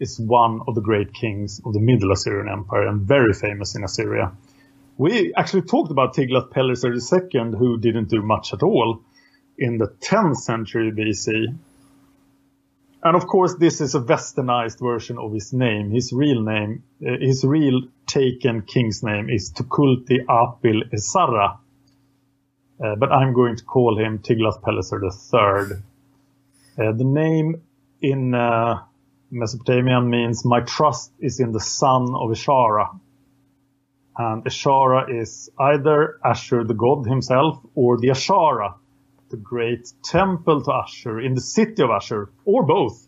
is 0.00 0.18
one 0.18 0.60
of 0.66 0.74
the 0.74 0.80
great 0.80 1.14
kings 1.14 1.60
of 1.64 1.72
the 1.72 1.80
Middle 1.80 2.10
Assyrian 2.10 2.48
Empire 2.48 2.88
and 2.88 3.02
very 3.02 3.32
famous 3.32 3.76
in 3.76 3.84
Assyria. 3.84 4.32
We 4.98 5.32
actually 5.34 5.62
talked 5.62 5.92
about 5.92 6.16
Tiglath-Pileser 6.16 6.94
II, 6.94 7.56
who 7.56 7.78
didn't 7.78 8.08
do 8.08 8.22
much 8.22 8.52
at 8.52 8.64
all 8.64 9.04
in 9.58 9.78
the 9.78 9.88
10th 9.88 10.36
century 10.36 10.90
BC. 10.92 11.56
And 13.02 13.16
of 13.16 13.26
course, 13.26 13.54
this 13.56 13.80
is 13.80 13.94
a 13.94 14.00
westernized 14.00 14.80
version 14.80 15.18
of 15.18 15.32
his 15.32 15.52
name. 15.52 15.90
His 15.90 16.12
real 16.12 16.40
name, 16.40 16.82
uh, 17.06 17.18
his 17.20 17.44
real 17.44 17.82
taken 18.06 18.62
king's 18.62 19.02
name 19.02 19.28
is 19.28 19.52
Tukulti 19.52 20.24
Apil 20.24 20.90
Esarra. 20.90 21.58
Uh, 22.82 22.96
but 22.96 23.12
I'm 23.12 23.34
going 23.34 23.56
to 23.56 23.64
call 23.64 23.98
him 23.98 24.18
Tiglath-Pileser 24.18 25.00
III. 25.02 25.76
Uh, 26.76 26.92
the 26.92 27.04
name 27.04 27.62
in 28.00 28.34
uh, 28.34 28.82
Mesopotamian 29.30 30.08
means 30.08 30.44
my 30.44 30.60
trust 30.60 31.12
is 31.20 31.40
in 31.40 31.52
the 31.52 31.60
son 31.60 32.14
of 32.14 32.30
Esharra. 32.30 32.98
And 34.16 34.44
Esharra 34.44 35.20
is 35.20 35.50
either 35.58 36.18
Ashur 36.24 36.64
the 36.64 36.74
god 36.74 37.06
himself 37.06 37.58
or 37.74 37.98
the 37.98 38.08
Esharra, 38.08 38.74
the 39.34 39.40
great 39.42 39.92
temple 40.02 40.62
to 40.62 40.72
Ashur 40.72 41.20
in 41.20 41.34
the 41.34 41.40
city 41.40 41.82
of 41.82 41.90
Ashur, 41.90 42.30
or 42.44 42.62
both. 42.64 43.06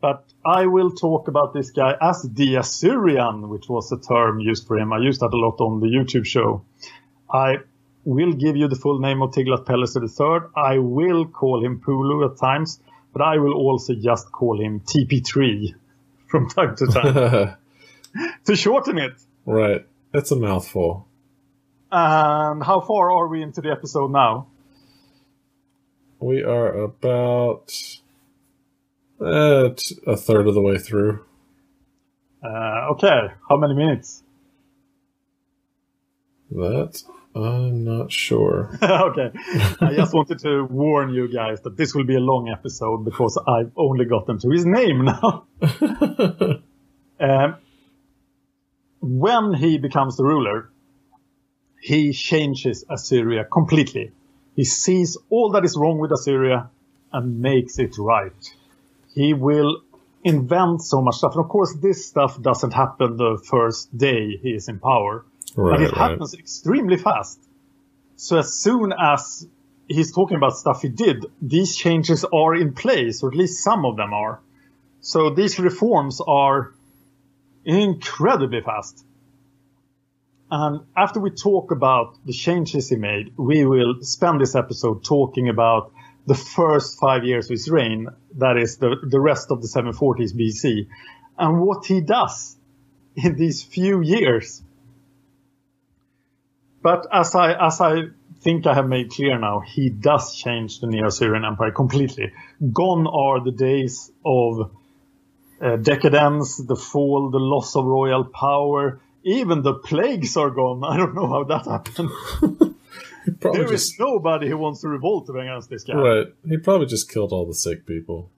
But 0.00 0.24
I 0.44 0.66
will 0.66 0.90
talk 0.90 1.28
about 1.28 1.54
this 1.54 1.70
guy 1.70 1.96
as 2.00 2.22
the 2.22 2.56
Assyrian, 2.56 3.48
which 3.48 3.66
was 3.68 3.90
a 3.92 3.98
term 3.98 4.40
used 4.40 4.66
for 4.66 4.78
him. 4.78 4.92
I 4.92 4.98
used 4.98 5.20
that 5.20 5.32
a 5.32 5.36
lot 5.36 5.58
on 5.60 5.80
the 5.80 5.86
YouTube 5.86 6.26
show. 6.26 6.62
I 7.32 7.56
will 8.04 8.34
give 8.34 8.56
you 8.56 8.68
the 8.68 8.76
full 8.76 9.00
name 9.00 9.22
of 9.22 9.30
Tiglath-Pileser 9.30 10.02
III. 10.04 10.50
I 10.54 10.78
will 10.78 11.26
call 11.26 11.64
him 11.64 11.80
Pulu 11.80 12.30
at 12.30 12.38
times, 12.38 12.78
but 13.12 13.22
I 13.22 13.38
will 13.38 13.54
also 13.54 13.94
just 13.94 14.30
call 14.30 14.60
him 14.60 14.80
TP3 14.80 15.74
from 16.28 16.48
time 16.50 16.76
to 16.76 16.86
time 16.86 17.56
to 18.44 18.54
shorten 18.54 18.98
it. 18.98 19.14
Right. 19.46 19.86
That's 20.12 20.30
a 20.30 20.36
mouthful. 20.36 21.08
And 21.90 22.62
how 22.62 22.80
far 22.80 23.10
are 23.10 23.28
we 23.28 23.42
into 23.42 23.60
the 23.62 23.70
episode 23.70 24.10
now? 24.10 24.48
We 26.18 26.42
are 26.42 26.68
about 26.68 27.72
uh, 29.20 29.70
t- 29.76 29.98
a 30.06 30.16
third 30.16 30.46
of 30.48 30.54
the 30.54 30.60
way 30.60 30.78
through. 30.78 31.24
Uh, 32.42 32.92
okay, 32.92 33.28
how 33.48 33.56
many 33.56 33.74
minutes? 33.74 34.22
That 36.50 37.02
I'm 37.34 37.84
not 37.84 38.10
sure. 38.10 38.78
okay, 38.82 39.30
I 39.80 39.94
just 39.94 40.14
wanted 40.14 40.38
to 40.40 40.64
warn 40.64 41.12
you 41.12 41.28
guys 41.28 41.60
that 41.62 41.76
this 41.76 41.94
will 41.94 42.04
be 42.04 42.14
a 42.14 42.20
long 42.20 42.48
episode 42.48 43.04
because 43.04 43.38
I've 43.46 43.72
only 43.76 44.06
gotten 44.06 44.38
to 44.38 44.50
his 44.50 44.64
name 44.64 45.04
now. 45.04 45.44
um, 47.20 47.56
when 49.00 49.52
he 49.54 49.76
becomes 49.76 50.16
the 50.16 50.24
ruler, 50.24 50.70
he 51.80 52.12
changes 52.12 52.84
Assyria 52.88 53.44
completely. 53.44 54.12
He 54.56 54.64
sees 54.64 55.18
all 55.28 55.50
that 55.52 55.64
is 55.64 55.76
wrong 55.76 55.98
with 55.98 56.10
Assyria 56.10 56.70
and 57.12 57.40
makes 57.40 57.78
it 57.78 57.96
right. 57.98 58.32
He 59.14 59.34
will 59.34 59.82
invent 60.24 60.82
so 60.82 61.02
much 61.02 61.16
stuff. 61.16 61.34
And 61.34 61.44
of 61.44 61.48
course, 61.50 61.74
this 61.80 62.06
stuff 62.06 62.40
doesn't 62.40 62.72
happen 62.72 63.16
the 63.16 63.38
first 63.38 63.96
day 63.96 64.36
he 64.36 64.50
is 64.54 64.68
in 64.68 64.80
power, 64.80 65.24
Right, 65.54 65.72
but 65.72 65.82
it 65.82 65.92
right. 65.92 66.10
happens 66.10 66.34
extremely 66.34 66.96
fast. 66.96 67.38
So 68.16 68.38
as 68.38 68.54
soon 68.54 68.92
as 68.98 69.46
he's 69.88 70.12
talking 70.12 70.36
about 70.36 70.56
stuff 70.56 70.82
he 70.82 70.88
did, 70.88 71.26
these 71.40 71.76
changes 71.76 72.24
are 72.24 72.54
in 72.54 72.72
place, 72.72 73.22
or 73.22 73.28
at 73.28 73.36
least 73.36 73.62
some 73.62 73.84
of 73.84 73.96
them 73.96 74.12
are. 74.12 74.40
So 75.00 75.30
these 75.30 75.58
reforms 75.58 76.20
are 76.26 76.72
incredibly 77.64 78.62
fast. 78.62 79.04
And 80.50 80.82
after 80.96 81.18
we 81.18 81.30
talk 81.30 81.72
about 81.72 82.24
the 82.24 82.32
changes 82.32 82.88
he 82.88 82.96
made, 82.96 83.32
we 83.36 83.66
will 83.66 83.96
spend 84.02 84.40
this 84.40 84.54
episode 84.54 85.04
talking 85.04 85.48
about 85.48 85.92
the 86.26 86.34
first 86.34 86.98
five 86.98 87.24
years 87.24 87.46
of 87.46 87.50
his 87.50 87.68
reign, 87.68 88.08
that 88.36 88.56
is 88.56 88.78
the, 88.78 88.96
the 89.02 89.20
rest 89.20 89.50
of 89.50 89.62
the 89.62 89.68
740s 89.68 90.34
BC, 90.34 90.88
and 91.38 91.60
what 91.60 91.86
he 91.86 92.00
does 92.00 92.56
in 93.16 93.36
these 93.36 93.62
few 93.62 94.02
years. 94.02 94.62
But 96.82 97.06
as 97.12 97.34
I, 97.34 97.66
as 97.66 97.80
I 97.80 98.02
think 98.40 98.66
I 98.66 98.74
have 98.74 98.88
made 98.88 99.10
clear 99.10 99.38
now, 99.38 99.60
he 99.60 99.88
does 99.88 100.36
change 100.36 100.80
the 100.80 100.86
Neo-Assyrian 100.86 101.44
Empire 101.44 101.72
completely. 101.72 102.32
Gone 102.72 103.06
are 103.06 103.42
the 103.42 103.50
days 103.50 104.12
of 104.24 104.70
uh, 105.60 105.76
decadence, 105.76 106.58
the 106.58 106.76
fall, 106.76 107.30
the 107.30 107.38
loss 107.38 107.74
of 107.74 107.84
royal 107.84 108.24
power, 108.24 109.00
even 109.26 109.62
the 109.62 109.74
plagues 109.74 110.36
are 110.36 110.50
gone. 110.50 110.84
I 110.84 110.96
don't 110.96 111.14
know 111.14 111.28
how 111.28 111.44
that 111.44 111.66
happened. 111.66 112.10
There 113.40 113.64
is 113.64 113.70
just 113.70 113.98
nobody 113.98 114.48
who 114.48 114.56
wants 114.56 114.82
to 114.82 114.88
revolt 114.88 115.28
against 115.28 115.68
this 115.68 115.82
guy. 115.82 115.94
right. 115.94 116.26
He 116.48 116.58
probably 116.58 116.86
just 116.86 117.10
killed 117.10 117.32
all 117.32 117.44
the 117.44 117.54
sick 117.54 117.84
people. 117.84 118.30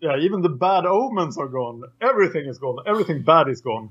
Yeah, 0.00 0.18
even 0.18 0.40
the 0.40 0.48
bad 0.48 0.86
omens 0.86 1.36
are 1.36 1.48
gone. 1.48 1.82
Everything 2.00 2.46
is 2.46 2.58
gone. 2.58 2.76
Everything 2.86 3.22
bad 3.22 3.48
is 3.48 3.60
gone. 3.60 3.90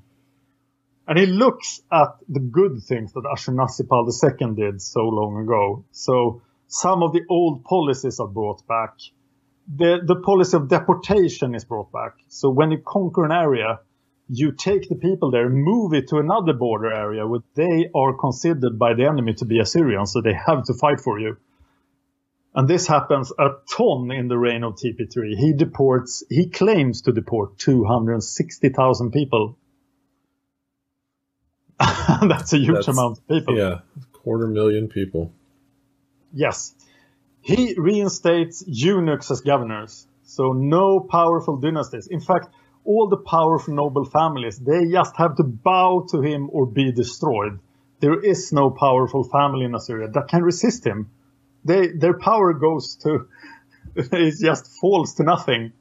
And 1.08 1.20
he 1.20 1.26
looks 1.26 1.82
at 1.92 2.16
the 2.30 2.40
good 2.40 2.82
things 2.88 3.12
that 3.14 3.24
Ashurnasirpal 3.24 4.08
II 4.08 4.56
did 4.56 4.82
so 4.82 5.02
long 5.02 5.44
ago. 5.44 5.84
So 5.92 6.42
some 6.68 7.04
of 7.04 7.12
the 7.12 7.26
old 7.30 7.66
policies 7.66 8.22
are 8.22 8.28
brought 8.28 8.66
back. 8.66 8.94
The, 9.76 10.00
the 10.06 10.16
policy 10.16 10.56
of 10.56 10.70
deportation 10.70 11.54
is 11.54 11.66
brought 11.66 11.92
back. 11.92 12.14
So 12.30 12.50
when 12.50 12.72
you 12.72 12.78
conquer 12.78 13.26
an 13.26 13.34
area, 13.34 13.80
you 14.30 14.52
take 14.52 14.88
the 14.88 14.96
people 14.96 15.32
there, 15.32 15.50
move 15.50 15.94
it 15.94 16.08
to 16.10 16.18
another 16.18 16.54
border 16.54 16.94
area 16.94 17.26
where 17.26 17.42
they 17.56 17.90
are 17.96 18.14
considered 18.14 18.78
by 18.78 18.94
the 18.94 19.06
enemy 19.06 19.34
to 19.36 19.46
be 19.46 19.60
Assyrians, 19.60 20.14
so 20.14 20.22
they 20.22 20.34
have 20.34 20.64
to 20.66 20.74
fight 20.74 21.00
for 21.00 21.20
you. 21.20 21.38
And 22.54 22.68
this 22.68 22.88
happens 22.88 23.32
a 23.38 23.50
ton 23.76 24.12
in 24.12 24.28
the 24.28 24.38
reign 24.38 24.64
of 24.64 24.76
TP3. 24.76 25.36
He 25.36 25.54
deports, 25.54 26.24
he 26.30 26.50
claims 26.50 27.02
to 27.04 27.12
deport 27.12 27.58
260,000 27.58 29.12
people. 29.12 29.58
That's 31.80 32.54
a 32.54 32.58
huge 32.58 32.68
That's- 32.68 32.88
amount 32.88 33.20
of 33.20 33.28
people. 33.28 33.58
Yeah, 33.58 33.80
quarter 34.14 34.48
million 34.48 34.90
people. 34.90 35.32
Yes. 36.34 36.74
He 37.42 37.74
reinstates 37.78 38.64
eunuchs 38.68 39.32
as 39.32 39.42
governors. 39.42 40.06
So 40.24 40.52
no 40.54 41.00
powerful 41.00 41.58
dynasties. 41.58 42.08
In 42.08 42.20
fact, 42.20 42.50
all 42.86 43.08
the 43.08 43.18
power 43.18 43.58
powerful 43.58 43.74
noble 43.74 44.06
families, 44.06 44.60
they 44.60 44.90
just 44.92 45.16
have 45.18 45.36
to 45.38 45.44
bow 45.44 46.06
to 46.12 46.22
him 46.22 46.50
or 46.52 46.66
be 46.66 46.92
destroyed. 46.92 47.60
There 48.00 48.20
is 48.20 48.54
no 48.54 48.70
powerful 48.70 49.24
family 49.24 49.66
in 49.66 49.76
Assyria 49.76 50.08
that 50.10 50.28
can 50.28 50.44
resist 50.44 50.86
him. 50.86 51.10
They, 51.66 51.88
their 51.88 52.18
power 52.18 52.54
goes 52.54 52.96
to, 53.04 53.28
it 53.96 54.36
just 54.40 54.68
falls 54.80 55.16
to 55.16 55.24
nothing. 55.24 55.74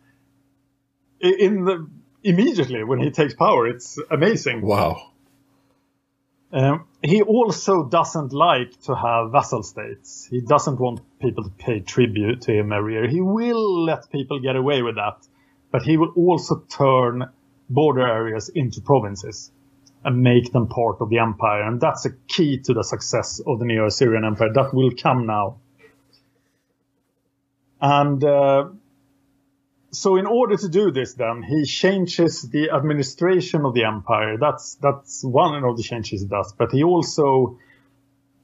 In 1.20 1.64
the, 1.64 1.88
immediately 2.22 2.84
when 2.84 3.00
he 3.00 3.10
takes 3.10 3.34
power, 3.34 3.66
it's 3.66 3.98
amazing. 4.10 4.62
Wow. 4.62 5.12
Um, 6.50 6.86
he 7.02 7.22
also 7.22 7.84
doesn't 7.84 8.32
like 8.32 8.80
to 8.82 8.94
have 8.94 9.32
vassal 9.32 9.62
states. 9.62 10.26
He 10.30 10.40
doesn't 10.40 10.80
want 10.80 11.00
people 11.20 11.44
to 11.44 11.50
pay 11.50 11.80
tribute 11.80 12.42
to 12.42 12.52
him 12.52 12.72
every 12.72 12.94
year. 12.94 13.08
He 13.08 13.20
will 13.20 13.84
let 13.84 14.10
people 14.10 14.40
get 14.40 14.56
away 14.56 14.82
with 14.82 14.96
that, 14.96 15.26
but 15.70 15.82
he 15.82 15.96
will 15.96 16.12
also 16.16 16.64
turn 16.68 17.30
border 17.68 18.06
areas 18.06 18.48
into 18.48 18.80
provinces 18.80 19.50
and 20.04 20.22
make 20.22 20.52
them 20.52 20.68
part 20.68 21.00
of 21.00 21.10
the 21.10 21.18
empire. 21.18 21.62
And 21.62 21.80
that's 21.80 22.06
a 22.06 22.10
key 22.28 22.58
to 22.60 22.74
the 22.74 22.84
success 22.84 23.40
of 23.46 23.58
the 23.58 23.64
Neo-Assyrian 23.64 24.24
Empire. 24.24 24.52
That 24.52 24.72
will 24.72 24.92
come 24.92 25.26
now. 25.26 25.58
And 27.80 28.22
uh, 28.24 28.68
so 29.90 30.16
in 30.16 30.26
order 30.26 30.56
to 30.56 30.68
do 30.68 30.90
this 30.90 31.14
then 31.14 31.42
he 31.42 31.64
changes 31.64 32.42
the 32.42 32.70
administration 32.70 33.64
of 33.64 33.74
the 33.74 33.84
empire 33.84 34.36
that's 34.38 34.74
that's 34.76 35.24
one 35.24 35.64
of 35.64 35.76
the 35.76 35.82
changes 35.82 36.22
he 36.22 36.28
does 36.28 36.52
but 36.52 36.70
he 36.72 36.82
also 36.82 37.58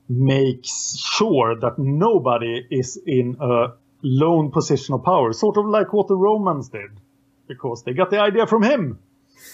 makes 0.08 0.96
sure 0.96 1.54
that 1.58 1.78
nobody 1.78 2.66
is 2.70 2.98
in 3.06 3.36
a 3.40 3.72
lone 4.02 4.50
position 4.50 4.94
of 4.94 5.04
power 5.04 5.32
sort 5.32 5.56
of 5.56 5.66
like 5.66 5.92
what 5.92 6.08
the 6.08 6.16
romans 6.16 6.68
did 6.68 6.90
because 7.46 7.82
they 7.84 7.92
got 7.92 8.10
the 8.10 8.20
idea 8.20 8.46
from 8.46 8.62
him 8.62 8.98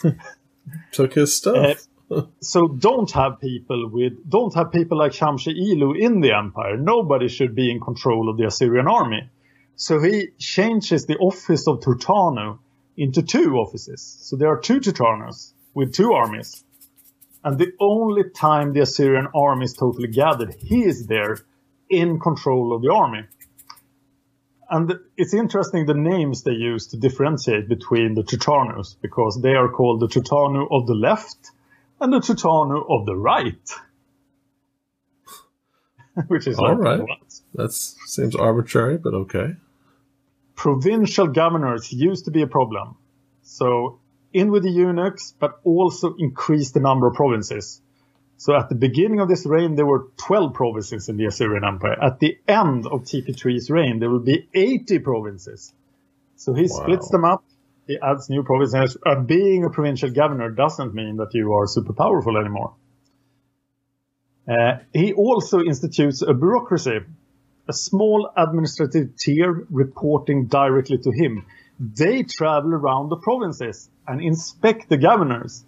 Took 0.93 1.15
his 1.15 1.37
stuff. 1.37 1.87
Uh, 2.11 2.23
so 2.41 2.69
don't 2.69 3.11
have 3.13 3.41
people 3.41 3.89
with 3.89 4.29
don't 4.29 4.55
have 4.55 4.73
people 4.73 4.99
like 4.99 5.13
Shamshi 5.13 5.53
Ilu 5.55 5.95
in 5.95 6.21
the 6.21 6.33
empire 6.33 6.77
nobody 6.77 7.29
should 7.29 7.55
be 7.55 7.71
in 7.71 7.81
control 7.81 8.29
of 8.29 8.37
the 8.37 8.47
assyrian 8.47 8.89
army 8.89 9.29
so 9.77 9.99
he 9.99 10.29
changes 10.39 11.07
the 11.07 11.17
office 11.17 11.67
of 11.67 11.81
Turtanu 11.81 12.59
into 12.99 13.23
two 13.23 13.55
offices. 13.55 14.19
So 14.21 14.37
there 14.37 14.51
are 14.51 14.61
two 14.61 14.79
Turtanus 14.79 15.55
with 15.73 15.95
two 15.95 16.13
armies. 16.13 16.63
And 17.43 17.59
the 17.59 17.73
only 17.81 18.25
time 18.29 18.75
the 18.75 18.83
Assyrian 18.83 19.29
army 19.35 19.65
is 19.65 19.73
totally 19.73 20.09
gathered, 20.09 20.55
he 20.59 20.85
is 20.85 21.07
there 21.07 21.39
in 21.89 22.21
control 22.21 22.75
of 22.75 22.83
the 22.83 22.93
army. 22.93 23.25
And 24.71 24.93
it's 25.17 25.35
interesting 25.35 25.87
the 25.87 25.95
names 25.95 26.45
they 26.45 26.53
use 26.53 26.87
to 26.89 26.97
differentiate 26.97 27.69
between 27.69 28.15
the 28.15 28.23
Turtanus, 28.23 28.95
because 29.03 29.41
they 29.43 29.55
are 29.55 29.69
called 29.69 29.99
the 29.99 30.07
Turtanu 30.07 30.69
of 30.71 30.87
the 30.87 30.95
left 30.95 31.51
and 32.01 32.13
the 32.13 32.21
Turtanu 32.21 32.85
of 32.89 33.05
the 33.05 33.17
right. 33.17 33.71
Which 36.29 36.47
is 36.47 36.57
All 36.59 36.77
right. 36.77 37.01
That 37.55 37.73
seems 37.73 38.37
arbitrary, 38.37 38.99
but 38.99 39.15
okay. 39.15 39.57
provincial 40.55 41.27
governors 41.27 41.93
used 41.93 42.27
to 42.27 42.31
be 42.31 42.43
a 42.43 42.47
problem. 42.47 42.97
So 43.43 43.99
in 44.33 44.53
with 44.53 44.63
the 44.63 44.71
eunuchs, 44.71 45.35
but 45.39 45.59
also 45.65 46.15
increase 46.17 46.71
the 46.71 46.81
number 46.81 47.09
of 47.09 47.15
provinces. 47.15 47.83
So 48.41 48.57
at 48.57 48.71
the 48.71 48.75
beginning 48.75 49.21
of 49.21 49.29
this 49.29 49.45
reign, 49.45 49.75
there 49.75 49.85
were 49.85 50.07
12 50.17 50.55
provinces 50.55 51.11
in 51.11 51.19
the 51.19 51.27
Assyrian 51.27 51.63
Empire. 51.63 52.03
At 52.03 52.21
the 52.21 52.39
end 52.49 52.87
of 52.87 53.03
TP3's 53.03 53.69
reign, 53.69 53.99
there 53.99 54.09
will 54.09 54.25
be 54.25 54.49
80 54.55 55.01
provinces. 55.01 55.75
So 56.37 56.55
he 56.55 56.67
splits 56.67 57.11
them 57.11 57.27
up. 57.27 57.45
He 57.87 57.99
adds 58.03 58.31
new 58.31 58.43
provinces. 58.43 58.97
And 59.05 59.27
being 59.27 59.65
a 59.65 59.69
provincial 59.69 60.09
governor 60.09 60.49
doesn't 60.49 60.95
mean 60.95 61.19
that 61.19 61.35
you 61.35 61.53
are 61.53 61.67
super 61.67 61.93
powerful 61.93 62.39
anymore. 62.39 62.73
Uh, 64.49 64.79
he 64.95 65.13
also 65.13 65.61
institutes 65.61 66.23
a 66.23 66.33
bureaucracy, 66.33 67.01
a 67.69 67.73
small 67.75 68.31
administrative 68.35 69.19
tier 69.19 69.67
reporting 69.69 70.47
directly 70.47 70.97
to 70.97 71.11
him. 71.11 71.45
They 71.79 72.23
travel 72.23 72.73
around 72.73 73.11
the 73.11 73.17
provinces 73.17 73.91
and 74.09 74.23
inspect 74.23 74.89
the 74.89 74.97
governors. 74.97 75.63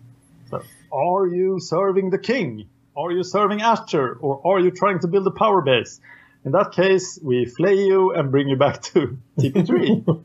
So, 0.49 0.63
are 0.93 1.27
you 1.27 1.59
serving 1.59 2.11
the 2.11 2.19
king? 2.19 2.69
Are 2.97 3.11
you 3.11 3.23
serving 3.23 3.63
Asher? 3.63 4.19
Or 4.21 4.41
are 4.47 4.61
you 4.61 4.71
trying 4.71 5.01
to 5.01 5.09
build 5.09 5.27
a 5.27 5.31
power 5.31 5.63
base? 5.63 6.01
In 6.45 6.53
that 6.53 6.73
case, 6.73 7.19
we 7.23 7.47
flay 7.47 7.87
you 7.87 8.13
and 8.13 8.31
bring 8.31 8.49
you 8.49 8.57
back 8.57 8.83
to 8.83 9.19
TP3. 9.39 10.25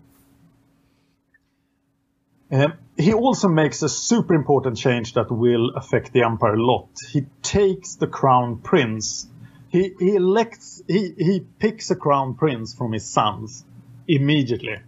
um, 2.52 2.74
he 2.98 3.14
also 3.14 3.48
makes 3.48 3.84
a 3.84 3.90
super 3.90 4.34
important 4.34 4.78
change 4.78 5.14
that 5.14 5.32
will 5.32 5.70
affect 5.76 6.12
the 6.12 6.24
empire 6.24 6.56
a 6.56 6.62
lot. 6.62 6.90
He 7.12 7.26
takes 7.44 7.96
the 7.96 8.08
crown 8.08 8.58
prince. 8.58 9.28
He, 9.70 9.94
he 10.00 10.16
elects, 10.16 10.82
he, 10.88 11.14
he 11.18 11.46
picks 11.60 11.92
a 11.92 11.96
crown 11.96 12.34
prince 12.34 12.74
from 12.74 12.94
his 12.94 13.06
sons 13.06 13.64
immediately, 14.08 14.80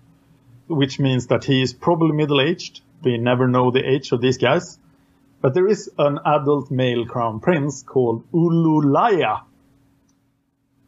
which 0.67 0.99
means 0.99 1.27
that 1.27 1.43
he 1.43 1.61
is 1.61 1.73
probably 1.73 2.15
middle 2.15 2.41
aged. 2.41 2.81
We 3.03 3.17
never 3.17 3.47
know 3.47 3.71
the 3.71 3.87
age 3.87 4.11
of 4.11 4.21
these 4.21 4.37
guys. 4.37 4.79
But 5.41 5.53
there 5.53 5.67
is 5.67 5.89
an 5.97 6.19
adult 6.25 6.69
male 6.69 7.05
crown 7.05 7.39
prince 7.39 7.83
called 7.83 8.29
Ululaya. 8.31 9.43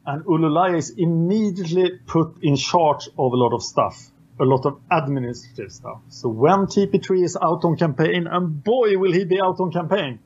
And 0.06 0.26
Ululaya 0.26 0.78
is 0.78 0.90
immediately 0.98 2.00
put 2.06 2.36
in 2.42 2.56
charge 2.56 3.08
of 3.18 3.34
a 3.34 3.38
lot 3.38 3.54
of 3.54 3.64
stuff 3.64 4.12
a 4.42 4.46
lot 4.46 4.66
of 4.66 4.80
administrative 4.90 5.72
stuff. 5.72 6.02
So 6.10 6.28
when 6.30 6.66
TP3 6.66 7.24
is 7.24 7.38
out 7.38 7.64
on 7.64 7.78
campaign, 7.78 8.28
and 8.28 8.64
boy 8.64 8.98
will 8.98 9.12
he 9.12 9.24
be 9.24 9.40
out 9.40 9.60
on 9.60 9.72
campaign, 9.72 10.20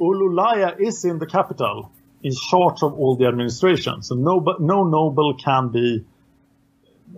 Ululaya 0.00 0.80
is 0.80 1.04
in 1.04 1.18
the 1.18 1.26
capital 1.26 1.92
in 2.22 2.32
charge 2.32 2.82
of 2.82 2.94
all 2.94 3.16
the 3.16 3.26
administration. 3.26 4.02
So 4.02 4.14
no, 4.14 4.40
no 4.58 4.84
noble 4.84 5.34
can 5.34 5.68
be, 5.68 6.04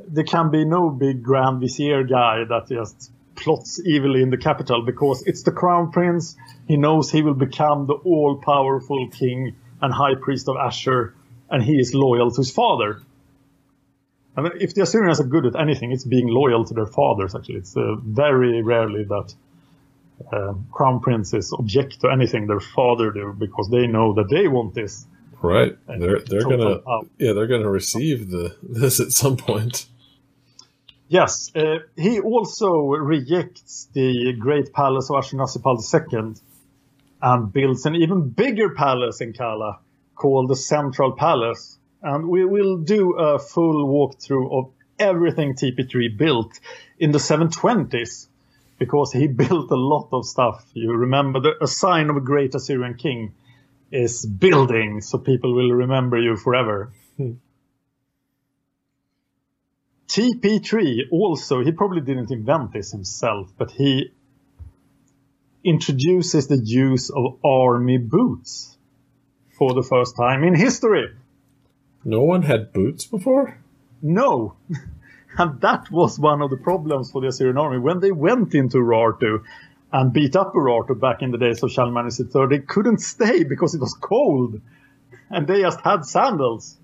there 0.08 0.24
can 0.24 0.50
be 0.50 0.64
no 0.64 0.90
big 0.90 1.22
grand 1.22 1.60
vizier 1.60 2.02
guy 2.02 2.44
that 2.48 2.68
just 2.68 3.12
plots 3.36 3.80
evilly 3.86 4.22
in 4.22 4.30
the 4.30 4.36
capital 4.36 4.82
because 4.82 5.22
it's 5.22 5.42
the 5.42 5.52
crown 5.52 5.92
prince. 5.92 6.36
He 6.66 6.76
knows 6.76 7.10
he 7.10 7.22
will 7.22 7.34
become 7.34 7.86
the 7.86 7.94
all 7.94 8.36
powerful 8.36 9.08
king 9.10 9.56
and 9.80 9.92
high 9.92 10.14
priest 10.14 10.48
of 10.48 10.56
Asher, 10.56 11.14
and 11.50 11.62
he 11.62 11.78
is 11.78 11.94
loyal 11.94 12.30
to 12.30 12.36
his 12.38 12.50
father. 12.50 13.02
I 14.36 14.42
mean, 14.42 14.52
if 14.60 14.74
the 14.74 14.82
Assyrians 14.82 15.20
are 15.20 15.24
good 15.24 15.46
at 15.46 15.56
anything, 15.56 15.92
it's 15.92 16.04
being 16.04 16.28
loyal 16.28 16.64
to 16.64 16.74
their 16.74 16.86
fathers. 16.86 17.34
Actually, 17.34 17.56
it's 17.56 17.76
uh, 17.76 17.96
very 18.02 18.62
rarely 18.62 19.04
that 19.04 19.34
uh, 20.32 20.54
crown 20.72 21.00
princes 21.00 21.52
object 21.52 22.00
to 22.00 22.10
anything 22.10 22.46
their 22.46 22.60
father 22.60 23.10
do 23.10 23.34
because 23.38 23.70
they 23.70 23.86
know 23.86 24.14
that 24.14 24.28
they 24.28 24.48
want 24.48 24.74
this. 24.74 25.06
Right. 25.42 25.76
They're 25.86 26.20
they're 26.20 26.42
gonna 26.42 26.80
yeah 27.18 27.32
they're 27.32 27.46
gonna 27.46 27.70
receive 27.70 28.30
the 28.30 28.56
this 28.62 29.00
at 29.00 29.12
some 29.12 29.36
point. 29.36 29.86
Yes. 31.08 31.54
Uh, 31.54 31.78
he 31.96 32.20
also 32.20 32.70
rejects 32.86 33.88
the 33.92 34.32
great 34.32 34.72
palace 34.72 35.10
of 35.10 35.16
Ashurnasirpal 35.16 35.78
II 35.94 36.34
and 37.22 37.52
builds 37.52 37.86
an 37.86 37.94
even 37.94 38.30
bigger 38.30 38.70
palace 38.70 39.20
in 39.20 39.32
Kala 39.32 39.78
called 40.14 40.48
the 40.48 40.56
Central 40.56 41.12
Palace 41.12 41.78
and 42.02 42.28
we 42.28 42.44
will 42.44 42.78
do 42.78 43.14
a 43.14 43.38
full 43.38 43.86
walkthrough 43.86 44.52
of 44.52 44.72
everything 44.98 45.54
TP3 45.54 46.16
built 46.16 46.58
in 46.98 47.10
the 47.10 47.18
720s 47.18 48.28
because 48.78 49.12
he 49.12 49.26
built 49.42 49.70
a 49.70 49.76
lot 49.76 50.08
of 50.12 50.24
stuff. 50.24 50.64
You 50.72 50.92
remember 50.92 51.40
the, 51.40 51.52
a 51.60 51.66
sign 51.66 52.10
of 52.10 52.16
a 52.16 52.20
great 52.20 52.54
Assyrian 52.54 52.94
king 52.94 53.34
is 53.90 54.26
building, 54.26 55.00
so 55.00 55.18
people 55.18 55.54
will 55.54 55.72
remember 55.72 56.18
you 56.18 56.36
forever. 56.36 56.92
Hmm. 60.10 60.20
TP3 60.20 61.10
also, 61.10 61.62
he 61.62 61.72
probably 61.72 62.00
didn't 62.00 62.30
invent 62.30 62.72
this 62.72 62.92
himself, 62.92 63.52
but 63.56 63.70
he 63.70 64.12
introduces 65.64 66.46
the 66.46 66.60
use 66.62 67.10
of 67.10 67.38
army 67.44 67.98
boots 67.98 68.76
for 69.58 69.74
the 69.74 69.82
first 69.82 70.16
time 70.16 70.44
in 70.44 70.54
history. 70.54 71.08
No 72.04 72.22
one 72.22 72.42
had 72.42 72.72
boots 72.72 73.04
before? 73.04 73.58
No. 74.00 74.54
and 75.38 75.60
that 75.60 75.90
was 75.90 76.18
one 76.18 76.40
of 76.40 76.50
the 76.50 76.56
problems 76.56 77.10
for 77.10 77.20
the 77.20 77.28
Assyrian 77.28 77.58
army. 77.58 77.78
When 77.78 78.00
they 78.00 78.12
went 78.12 78.54
into 78.54 78.78
Urartu 78.78 79.42
and 79.92 80.12
beat 80.12 80.36
up 80.36 80.54
Urartu 80.54 80.98
back 81.00 81.22
in 81.22 81.32
the 81.32 81.38
days 81.38 81.62
of 81.62 81.72
Shalmaneser 81.72 82.28
III, 82.32 82.46
they 82.48 82.64
couldn't 82.64 83.00
stay 83.00 83.42
because 83.42 83.74
it 83.74 83.80
was 83.80 83.94
cold. 83.94 84.60
And 85.30 85.48
they 85.48 85.62
just 85.62 85.80
had 85.80 86.04
sandals. 86.04 86.76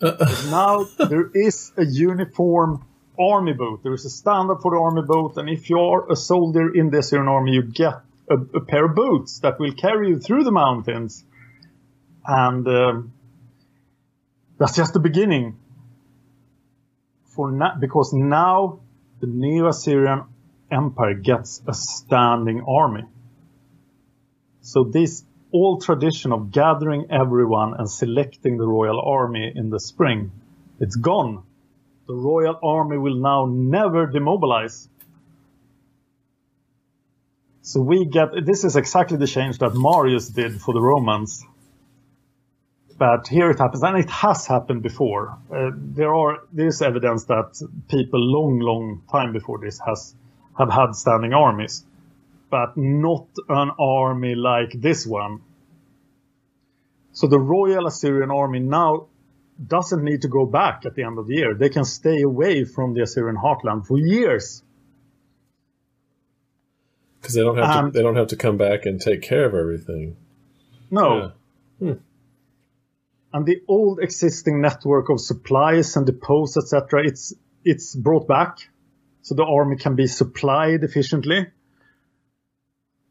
Uh, 0.00 0.16
now 0.50 0.84
there 1.08 1.28
is 1.34 1.72
a 1.76 1.84
uniform 1.84 2.84
army 3.18 3.52
boot. 3.52 3.80
There 3.82 3.94
is 3.94 4.04
a 4.04 4.10
standard 4.10 4.58
for 4.62 4.70
the 4.70 4.78
army 4.78 5.02
boot, 5.02 5.36
and 5.36 5.48
if 5.48 5.68
you're 5.68 6.06
a 6.10 6.16
soldier 6.16 6.72
in 6.72 6.90
the 6.90 6.98
Assyrian 6.98 7.28
army, 7.28 7.52
you 7.52 7.62
get 7.62 7.94
a, 8.30 8.34
a 8.34 8.60
pair 8.60 8.84
of 8.84 8.94
boots 8.94 9.40
that 9.40 9.58
will 9.58 9.72
carry 9.72 10.08
you 10.10 10.18
through 10.20 10.44
the 10.44 10.52
mountains. 10.52 11.24
And 12.24 12.66
um, 12.68 13.12
that's 14.58 14.76
just 14.76 14.92
the 14.92 15.00
beginning. 15.00 15.56
For 17.34 17.50
na- 17.50 17.76
because 17.78 18.12
now 18.12 18.80
the 19.20 19.26
Neo-Assyrian 19.26 20.24
Empire 20.70 21.14
gets 21.14 21.62
a 21.66 21.74
standing 21.74 22.62
army. 22.68 23.04
So 24.60 24.84
this 24.84 25.24
old 25.52 25.82
tradition 25.82 26.32
of 26.32 26.50
gathering 26.50 27.06
everyone 27.10 27.74
and 27.78 27.90
selecting 27.90 28.58
the 28.58 28.66
royal 28.66 29.00
army 29.00 29.52
in 29.54 29.70
the 29.70 29.80
spring, 29.80 30.32
it's 30.80 30.96
gone. 30.96 31.42
The 32.06 32.14
royal 32.14 32.58
army 32.62 32.98
will 32.98 33.16
now 33.16 33.46
never 33.46 34.06
demobilize. 34.06 34.88
So 37.62 37.80
we 37.80 38.06
get 38.06 38.28
this 38.46 38.64
is 38.64 38.76
exactly 38.76 39.18
the 39.18 39.26
change 39.26 39.58
that 39.58 39.74
Marius 39.74 40.28
did 40.28 40.60
for 40.60 40.72
the 40.72 40.80
Romans 40.80 41.44
but 42.98 43.28
here 43.28 43.50
it 43.50 43.58
happens, 43.58 43.82
and 43.82 43.96
it 43.96 44.10
has 44.10 44.46
happened 44.46 44.82
before. 44.82 45.38
Uh, 45.52 45.70
there 45.74 46.12
are 46.12 46.38
there 46.52 46.66
is 46.66 46.82
evidence 46.82 47.24
that 47.24 47.62
people 47.88 48.20
long, 48.20 48.58
long 48.58 49.02
time 49.10 49.32
before 49.32 49.58
this 49.58 49.80
has 49.86 50.14
have 50.58 50.70
had 50.70 50.94
standing 50.96 51.32
armies, 51.32 51.84
but 52.50 52.76
not 52.76 53.26
an 53.48 53.70
army 53.78 54.34
like 54.34 54.72
this 54.74 55.06
one. 55.06 55.40
So 57.12 57.26
the 57.26 57.38
Royal 57.38 57.86
Assyrian 57.86 58.30
Army 58.30 58.60
now 58.60 59.08
doesn't 59.64 60.04
need 60.04 60.22
to 60.22 60.28
go 60.28 60.46
back 60.46 60.86
at 60.86 60.94
the 60.94 61.02
end 61.02 61.18
of 61.18 61.26
the 61.26 61.34
year. 61.34 61.54
They 61.54 61.68
can 61.68 61.84
stay 61.84 62.22
away 62.22 62.64
from 62.64 62.94
the 62.94 63.02
Assyrian 63.02 63.36
heartland 63.36 63.86
for 63.86 63.98
years. 63.98 64.62
Because 67.20 67.34
they 67.34 67.42
don't 67.42 67.56
have 67.56 67.84
and, 67.84 67.92
to. 67.92 67.98
They 67.98 68.02
don't 68.02 68.16
have 68.16 68.28
to 68.28 68.36
come 68.36 68.56
back 68.56 68.86
and 68.86 69.00
take 69.00 69.22
care 69.22 69.46
of 69.46 69.54
everything. 69.54 70.16
No. 70.90 71.32
Yeah. 71.80 71.92
Hmm 71.92 71.98
and 73.32 73.46
the 73.46 73.62
old 73.68 74.00
existing 74.00 74.60
network 74.60 75.10
of 75.10 75.20
supplies 75.20 75.96
and 75.96 76.06
depots, 76.06 76.56
etc., 76.56 77.06
it's 77.06 77.34
it's 77.64 77.94
brought 77.94 78.26
back, 78.26 78.58
so 79.22 79.34
the 79.34 79.44
army 79.44 79.76
can 79.76 79.94
be 79.94 80.06
supplied 80.06 80.82
efficiently. 80.84 81.46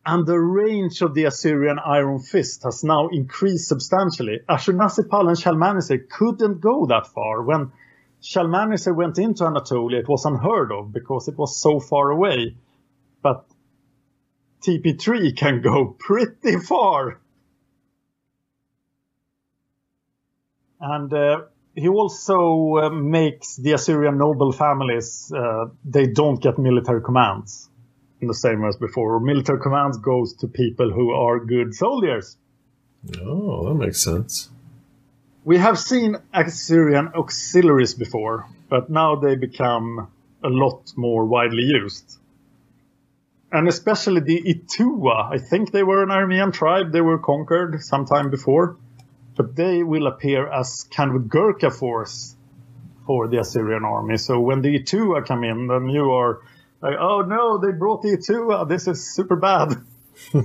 And 0.10 0.26
the 0.26 0.40
range 0.40 1.02
of 1.02 1.14
the 1.14 1.26
Assyrian 1.26 1.80
Iron 1.80 2.20
Fist 2.20 2.64
has 2.64 2.82
now 2.82 3.10
increased 3.10 3.68
substantially. 3.68 4.40
Ashurnasirpal 4.48 5.28
and 5.28 5.38
Shalmaneser 5.38 5.98
couldn't 6.10 6.62
go 6.62 6.86
that 6.86 7.08
far. 7.08 7.42
When 7.42 7.74
Shalmaneser 8.22 8.94
went 8.94 9.20
into 9.20 9.44
Anatolia, 9.44 10.00
it 10.00 10.08
was 10.08 10.24
unheard 10.24 10.72
of 10.72 10.94
because 10.94 11.28
it 11.28 11.38
was 11.38 11.62
so 11.62 11.82
far 11.82 12.10
away. 12.10 12.56
But 13.22 13.44
TP3 14.62 15.36
can 15.36 15.62
go 15.62 15.88
pretty 16.00 16.58
far. 16.58 17.20
And 20.80 21.12
uh, 21.14 21.42
he 21.76 21.90
also 21.90 22.78
uh, 22.78 22.90
makes 22.92 23.58
the 23.58 23.74
Assyrian 23.74 24.18
noble 24.18 24.54
families, 24.54 25.30
uh, 25.36 25.66
they 25.84 26.08
don't 26.08 26.42
get 26.42 26.58
military 26.58 27.02
commands 27.02 27.70
the 28.22 28.34
same 28.34 28.62
way 28.62 28.70
as 28.70 28.78
before. 28.78 29.20
Military 29.20 29.60
commands 29.60 29.98
goes 29.98 30.34
to 30.38 30.48
people 30.48 30.92
who 30.92 31.12
are 31.12 31.40
good 31.40 31.76
soldiers. 31.76 32.38
Oh, 33.22 33.68
that 33.68 33.76
makes 33.76 34.02
sense. 34.02 34.50
We 35.46 35.58
have 35.58 35.78
seen 35.78 36.18
Assyrian 36.34 37.10
auxiliaries 37.14 37.94
before, 37.94 38.48
but 38.70 38.90
now 38.90 39.16
they 39.16 39.36
become 39.36 40.08
a 40.44 40.50
lot 40.50 40.94
more 40.96 41.26
widely 41.26 41.64
used. 41.64 42.18
And 43.52 43.68
especially 43.68 44.22
the 44.22 44.42
Itua, 44.42 45.32
I 45.32 45.38
think 45.38 45.72
they 45.72 45.84
were 45.84 46.04
an 46.04 46.10
Aramean 46.10 46.52
tribe, 46.52 46.92
they 46.92 47.02
were 47.02 47.20
conquered 47.20 47.82
sometime 47.82 48.30
before 48.30 48.78
but 49.38 49.56
they 49.56 49.84
will 49.84 50.08
appear 50.08 50.48
as 50.48 50.86
kind 50.92 51.12
of 51.12 51.16
a 51.16 51.20
Gurkha 51.20 51.70
force 51.70 52.36
for 53.06 53.28
the 53.28 53.40
Assyrian 53.40 53.86
army. 53.86 54.18
So 54.18 54.40
when 54.40 54.62
the 54.62 54.80
Itua 54.80 55.26
come 55.26 55.44
in, 55.44 55.68
then 55.68 55.88
you 55.88 56.12
are 56.12 56.42
like, 56.82 56.96
oh 57.00 57.22
no, 57.22 57.60
they 57.60 57.72
brought 57.78 58.02
the 58.02 58.14
uh, 58.14 58.18
Itua. 58.18 58.70
This 58.70 58.88
is 58.88 59.14
super 59.14 59.36
bad. 59.36 59.74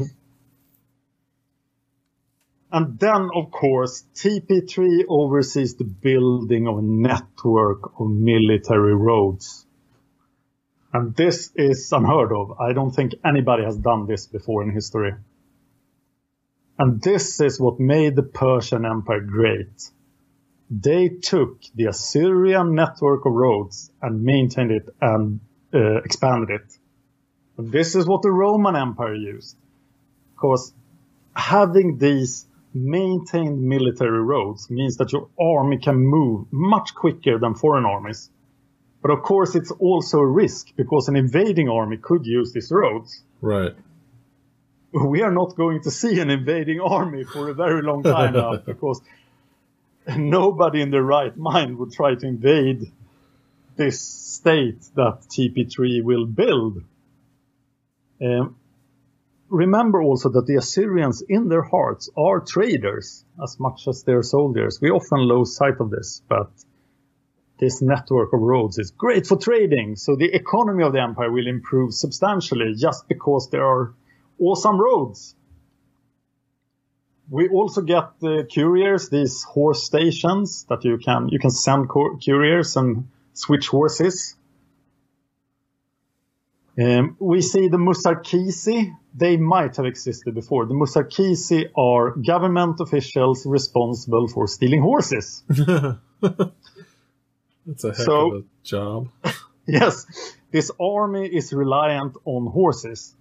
And 2.73 2.99
then, 2.99 3.29
of 3.35 3.51
course, 3.51 4.03
TP3 4.14 5.03
oversees 5.07 5.75
the 5.75 5.85
building 5.85 6.66
of 6.66 6.79
a 6.79 6.83
network 6.83 8.01
of 8.01 8.09
military 8.09 8.95
roads. 8.95 9.66
And 10.95 11.14
this 11.14 11.53
is 11.55 11.92
unheard 11.92 12.33
of. 12.33 12.59
I 12.59 12.73
don't 12.73 12.90
think 12.90 13.12
anybody 13.27 13.64
has 13.64 13.77
done 13.77 14.07
this 14.07 14.27
before 14.27 14.62
in 14.62 14.73
history. 14.73 15.12
And 16.79 17.03
this 17.03 17.40
is 17.42 17.61
what 17.61 17.79
made 17.79 18.16
the 18.16 18.23
Persian 18.23 18.87
Empire 18.87 19.21
great. 19.21 19.90
They 20.71 21.11
took 21.11 21.61
the 21.75 21.87
Assyrian 21.87 22.75
network 22.75 23.27
of 23.27 23.35
roads 23.35 23.90
and 24.01 24.23
maintained 24.23 24.71
it 24.71 24.88
and 24.99 25.40
uh, 25.75 25.97
expanded 26.03 26.51
it. 26.51 26.79
This 27.59 27.95
is 27.95 28.07
what 28.07 28.23
the 28.23 28.31
Roman 28.31 28.77
Empire 28.77 29.15
used. 29.15 29.57
Because 30.35 30.73
having 31.35 31.99
these 31.99 32.47
maintained 32.75 33.63
military 33.63 34.23
roads 34.23 34.71
means 34.71 34.97
that 34.97 35.13
your 35.13 35.29
army 35.41 35.79
can 35.79 35.97
move 35.97 36.47
much 36.51 36.95
quicker 36.95 37.39
than 37.39 37.55
foreign 37.55 37.85
armies. 37.85 38.31
But 39.03 39.11
of 39.11 39.23
course, 39.23 39.55
it's 39.55 39.71
also 39.71 40.19
a 40.19 40.27
risk 40.27 40.69
because 40.77 41.09
an 41.09 41.17
invading 41.17 41.69
army 41.69 41.97
could 41.97 42.25
use 42.25 42.53
these 42.53 42.71
roads. 42.71 43.23
Right. 43.41 43.75
We 44.93 45.23
are 45.23 45.33
not 45.33 45.57
going 45.57 45.83
to 45.83 45.91
see 45.91 46.21
an 46.21 46.31
invading 46.31 46.81
army 46.81 47.25
for 47.25 47.49
a 47.49 47.55
very 47.55 47.83
long 47.83 48.03
time 48.03 48.35
now 48.35 48.57
because 48.67 49.03
nobody 50.17 50.83
in 50.83 50.91
their 50.91 51.03
right 51.03 51.37
mind 51.37 51.79
would 51.79 51.93
try 51.93 52.15
to 52.15 52.27
invade 52.27 52.93
this 53.77 54.01
state 54.01 54.83
that 54.95 55.21
TP3 55.29 56.03
will 56.03 56.27
build. 56.27 56.83
Um, 58.21 58.57
remember 59.49 60.03
also 60.03 60.29
that 60.31 60.47
the 60.47 60.57
Assyrians 60.57 61.23
in 61.29 61.49
their 61.49 61.63
hearts 61.63 62.11
are 62.17 62.41
traders 62.41 63.25
as 63.43 63.59
much 63.59 63.89
as 63.89 64.03
they're 64.03 64.23
soldiers. 64.23 64.81
We 64.81 64.91
often 64.91 65.21
lose 65.21 65.57
sight 65.57 65.81
of 65.81 65.91
this, 65.91 66.23
but 66.29 66.51
this 67.59 67.81
network 67.81 68.33
of 68.33 68.41
roads 68.41 68.79
is 68.79 68.91
great 68.91 69.27
for 69.27 69.37
trading. 69.37 69.97
So 69.97 70.17
the 70.17 70.35
economy 70.35 70.83
of 70.85 70.93
the 70.93 71.01
empire 71.01 71.31
will 71.31 71.47
improve 71.47 71.95
substantially 71.95 72.75
just 72.75 73.09
because 73.09 73.51
there 73.51 73.65
are 73.65 73.95
awesome 74.41 74.81
roads. 74.81 75.35
We 77.31 77.49
also 77.49 77.83
get 77.83 78.19
the 78.21 78.49
couriers, 78.53 79.09
these 79.09 79.45
horse 79.45 79.85
stations 79.85 80.67
that 80.69 80.85
you 80.85 80.99
can 80.99 81.29
you 81.29 81.39
can 81.39 81.51
send 81.51 81.89
couriers 81.89 82.77
and 82.77 83.09
switch 83.35 83.68
horses. 83.68 84.37
Um, 86.81 87.16
we 87.21 87.42
see 87.42 87.68
the 87.68 87.77
Musarkisi. 87.77 88.95
They 89.14 89.37
might 89.37 89.77
have 89.77 89.85
existed 89.85 90.35
before. 90.35 90.64
The 90.66 90.75
Musarkisi 90.75 91.66
are 91.77 92.12
government 92.12 92.81
officials 92.81 93.45
responsible 93.45 94.27
for 94.29 94.47
stealing 94.47 94.81
horses. 94.81 95.42
That's 95.49 95.99
a 97.85 97.88
heck 97.88 97.97
So- 97.97 98.33
of 98.33 98.42
a 98.42 98.45
job. 98.64 99.09
yes, 99.66 100.07
this 100.51 100.71
army 100.81 101.27
is 101.27 101.53
reliant 101.53 102.16
on 102.25 102.47
horses, 102.51 103.14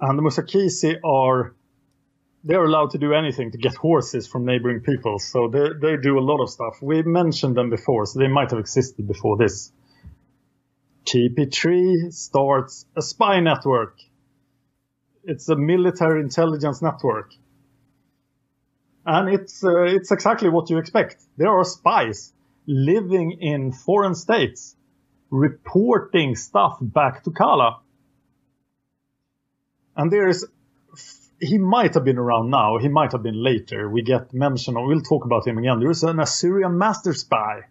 and 0.00 0.18
the 0.18 0.22
Musarkisi 0.22 0.96
are 1.04 1.54
they're 2.44 2.64
allowed 2.64 2.90
to 2.90 2.98
do 2.98 3.12
anything 3.12 3.52
to 3.52 3.58
get 3.58 3.74
horses 3.74 4.26
from 4.26 4.44
neighboring 4.44 4.80
peoples. 4.80 5.24
So 5.24 5.48
they 5.48 5.68
they 5.80 5.96
do 5.96 6.18
a 6.18 6.24
lot 6.30 6.42
of 6.42 6.50
stuff. 6.50 6.82
We 6.82 7.02
mentioned 7.02 7.56
them 7.56 7.70
before, 7.70 8.06
so 8.06 8.18
they 8.18 8.28
might 8.28 8.50
have 8.50 8.58
existed 8.58 9.06
before 9.06 9.36
this. 9.36 9.72
TP3 11.04 12.12
starts 12.12 12.86
a 12.96 13.02
spy 13.02 13.40
network. 13.40 13.98
It's 15.24 15.48
a 15.48 15.56
military 15.56 16.20
intelligence 16.20 16.82
network. 16.82 17.32
And 19.04 19.28
it's 19.28 19.64
uh, 19.64 19.82
it's 19.82 20.10
exactly 20.12 20.48
what 20.48 20.70
you 20.70 20.78
expect. 20.78 21.22
There 21.36 21.50
are 21.50 21.64
spies 21.64 22.32
living 22.66 23.32
in 23.40 23.72
foreign 23.72 24.14
states 24.14 24.76
reporting 25.30 26.36
stuff 26.36 26.78
back 26.80 27.24
to 27.24 27.30
Kala. 27.30 27.80
And 29.96 30.12
there 30.12 30.28
is, 30.28 30.46
he 31.42 31.58
might 31.58 31.94
have 31.94 32.04
been 32.04 32.18
around 32.18 32.50
now, 32.50 32.78
he 32.78 32.88
might 32.88 33.10
have 33.12 33.22
been 33.22 33.42
later. 33.42 33.90
We 33.90 34.02
get 34.02 34.32
mention, 34.32 34.76
or 34.76 34.86
we'll 34.86 35.00
talk 35.00 35.24
about 35.24 35.46
him 35.46 35.58
again. 35.58 35.80
There 35.80 35.90
is 35.90 36.04
an 36.04 36.20
Assyrian 36.20 36.78
master 36.78 37.12
spy, 37.12 37.62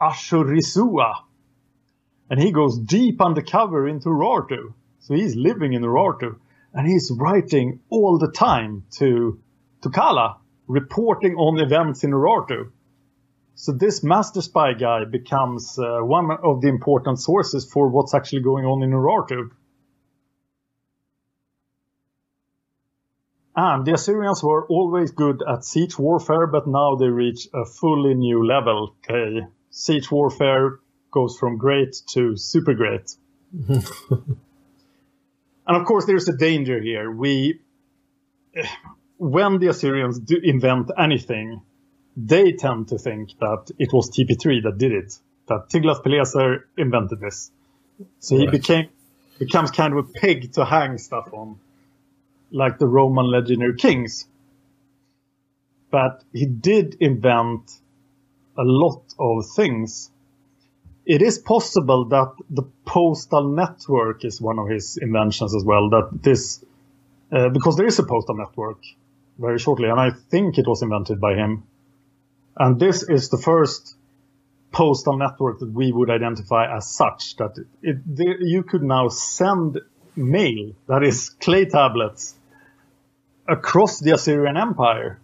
Ashurisua. 0.00 1.14
And 2.30 2.40
he 2.40 2.52
goes 2.52 2.78
deep 2.78 3.20
undercover 3.20 3.88
into 3.88 4.08
Urartu. 4.08 4.72
So 5.00 5.14
he's 5.14 5.34
living 5.34 5.72
in 5.72 5.82
Urartu. 5.82 6.36
And 6.72 6.86
he's 6.86 7.10
writing 7.10 7.80
all 7.90 8.18
the 8.18 8.30
time 8.30 8.84
to, 8.98 9.40
to 9.82 9.90
Kala, 9.90 10.38
reporting 10.68 11.34
on 11.34 11.60
events 11.60 12.04
in 12.04 12.12
Urartu. 12.12 12.70
So 13.56 13.72
this 13.72 14.04
master 14.04 14.42
spy 14.42 14.74
guy 14.74 15.04
becomes 15.04 15.76
uh, 15.76 15.98
one 15.98 16.30
of 16.30 16.60
the 16.60 16.68
important 16.68 17.18
sources 17.18 17.68
for 17.70 17.88
what's 17.88 18.14
actually 18.14 18.42
going 18.42 18.64
on 18.64 18.82
in 18.82 18.90
Urartu. 18.90 19.50
And 23.54 23.84
the 23.84 23.94
Assyrians 23.94 24.42
were 24.42 24.66
always 24.66 25.10
good 25.10 25.42
at 25.46 25.64
siege 25.64 25.98
warfare, 25.98 26.46
but 26.46 26.66
now 26.66 26.94
they 26.96 27.08
reach 27.08 27.48
a 27.52 27.64
fully 27.66 28.14
new 28.14 28.46
level. 28.46 28.94
Okay, 29.04 29.46
siege 29.70 30.10
warfare 30.10 30.78
goes 31.10 31.36
from 31.38 31.58
great 31.58 31.94
to 32.14 32.36
super 32.36 32.72
great. 32.74 33.14
and 33.68 34.36
of 35.66 35.84
course, 35.84 36.06
there's 36.06 36.28
a 36.28 36.36
danger 36.36 36.80
here. 36.80 37.10
We, 37.10 37.60
when 39.18 39.58
the 39.58 39.68
Assyrians 39.68 40.18
do 40.18 40.38
invent 40.42 40.90
anything, 40.98 41.60
they 42.16 42.52
tend 42.52 42.88
to 42.88 42.98
think 42.98 43.38
that 43.40 43.70
it 43.78 43.92
was 43.92 44.10
TP3 44.10 44.62
that 44.64 44.78
did 44.78 44.92
it, 44.92 45.18
that 45.48 45.68
Tiglath-Pileser 45.68 46.68
invented 46.78 47.20
this. 47.20 47.50
So 48.20 48.36
he 48.36 48.44
Right. 48.44 48.52
became 48.52 48.88
becomes 49.38 49.70
kind 49.70 49.92
of 49.92 49.98
a 49.98 50.08
peg 50.08 50.52
to 50.52 50.64
hang 50.64 50.98
stuff 50.98 51.28
on, 51.32 51.58
like 52.52 52.78
the 52.78 52.86
Roman 52.86 53.30
legendary 53.30 53.76
kings. 53.76 54.26
But 55.90 56.22
he 56.32 56.46
did 56.46 56.96
invent 57.00 57.70
a 58.56 58.62
lot 58.62 59.02
of 59.18 59.44
things. 59.56 60.10
It 61.04 61.22
is 61.22 61.38
possible 61.38 62.04
that 62.06 62.32
the 62.48 62.62
postal 62.84 63.48
network 63.48 64.24
is 64.24 64.40
one 64.40 64.58
of 64.58 64.68
his 64.68 64.96
inventions 64.96 65.54
as 65.54 65.64
well. 65.64 65.90
That 65.90 66.10
this, 66.22 66.64
uh, 67.32 67.48
because 67.48 67.76
there 67.76 67.86
is 67.86 67.98
a 67.98 68.04
postal 68.04 68.36
network 68.36 68.78
very 69.38 69.58
shortly, 69.58 69.88
and 69.88 69.98
I 69.98 70.10
think 70.10 70.58
it 70.58 70.66
was 70.66 70.82
invented 70.82 71.20
by 71.20 71.34
him. 71.34 71.64
And 72.56 72.78
this 72.78 73.02
is 73.02 73.30
the 73.30 73.38
first 73.38 73.96
postal 74.70 75.16
network 75.16 75.58
that 75.60 75.70
we 75.70 75.92
would 75.92 76.10
identify 76.10 76.74
as 76.74 76.88
such 76.88 77.36
that 77.36 77.58
it, 77.82 77.96
there, 78.06 78.40
you 78.40 78.62
could 78.62 78.82
now 78.82 79.08
send 79.08 79.78
mail, 80.16 80.72
that 80.88 81.02
is 81.02 81.30
clay 81.30 81.64
tablets, 81.64 82.34
across 83.48 84.00
the 84.00 84.14
Assyrian 84.14 84.56
Empire 84.56 85.20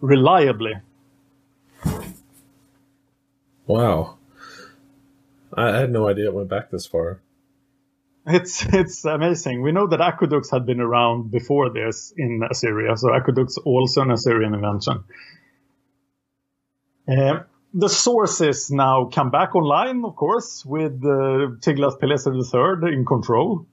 reliably. 0.00 0.74
Wow. 3.66 4.18
I 5.54 5.76
had 5.76 5.90
no 5.90 6.08
idea 6.08 6.26
it 6.26 6.34
went 6.34 6.48
back 6.48 6.70
this 6.70 6.86
far. 6.86 7.20
It's 8.26 8.64
it's 8.72 9.04
amazing. 9.04 9.62
We 9.62 9.72
know 9.72 9.86
that 9.88 10.00
aqueducts 10.00 10.50
had 10.50 10.64
been 10.64 10.80
around 10.80 11.30
before 11.30 11.70
this 11.70 12.12
in 12.16 12.42
Assyria, 12.48 12.96
so 12.96 13.12
aqueducts 13.12 13.58
also 13.58 14.02
an 14.02 14.10
Assyrian 14.10 14.54
invention. 14.54 15.04
Uh, 17.08 17.40
the 17.74 17.88
sources 17.88 18.70
now 18.70 19.06
come 19.12 19.30
back 19.30 19.54
online, 19.56 20.04
of 20.04 20.14
course, 20.14 20.64
with 20.64 21.02
uh, 21.04 21.56
Tiglath-Pileser 21.60 22.32
III 22.34 22.92
in 22.92 23.04
control. 23.04 23.66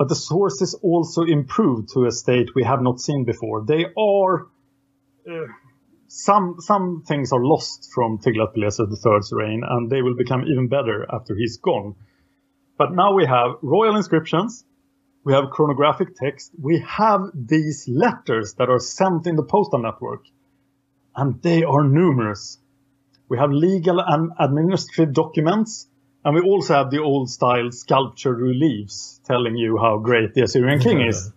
But 0.00 0.08
the 0.08 0.14
sources 0.14 0.72
also 0.82 1.24
improved 1.24 1.90
to 1.90 2.06
a 2.06 2.10
state 2.10 2.54
we 2.54 2.64
have 2.64 2.80
not 2.80 3.00
seen 3.00 3.24
before. 3.24 3.66
They 3.66 3.84
are 3.98 4.46
uh, 5.30 5.46
some 6.08 6.54
some 6.58 7.02
things 7.06 7.32
are 7.32 7.44
lost 7.44 7.90
from 7.94 8.16
Tiglath-Pileser 8.16 8.84
III's 8.84 9.30
reign, 9.30 9.62
and 9.62 9.90
they 9.90 10.00
will 10.00 10.16
become 10.16 10.46
even 10.46 10.68
better 10.68 11.06
after 11.12 11.34
he's 11.34 11.58
gone. 11.58 11.96
But 12.78 12.94
now 12.94 13.12
we 13.12 13.26
have 13.26 13.56
royal 13.60 13.94
inscriptions, 13.94 14.64
we 15.22 15.34
have 15.34 15.50
chronographic 15.50 16.14
text, 16.16 16.52
we 16.58 16.78
have 16.78 17.20
these 17.34 17.86
letters 17.86 18.54
that 18.54 18.70
are 18.70 18.78
sent 18.78 19.26
in 19.26 19.36
the 19.36 19.44
postal 19.44 19.82
network, 19.82 20.24
and 21.14 21.42
they 21.42 21.62
are 21.62 21.84
numerous. 21.84 22.56
We 23.28 23.36
have 23.36 23.50
legal 23.50 24.00
and 24.00 24.32
administrative 24.38 25.12
documents, 25.12 25.88
and 26.24 26.34
we 26.34 26.40
also 26.42 26.74
have 26.74 26.90
the 26.90 27.00
old 27.00 27.30
style 27.30 27.70
sculpture 27.70 28.34
reliefs 28.34 29.20
telling 29.24 29.56
you 29.56 29.78
how 29.78 29.98
great 29.98 30.34
the 30.34 30.42
Assyrian 30.42 30.80
king 30.80 31.00
is. 31.00 31.32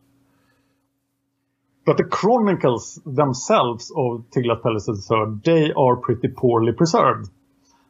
But 1.86 1.98
the 1.98 2.04
chronicles 2.04 3.00
themselves 3.06 3.92
of 3.96 4.26
Tiglath-Pileser 4.32 4.94
III, 4.94 5.40
they 5.44 5.74
are 5.74 5.98
pretty 5.98 6.30
poorly 6.30 6.72
preserved. 6.72 7.30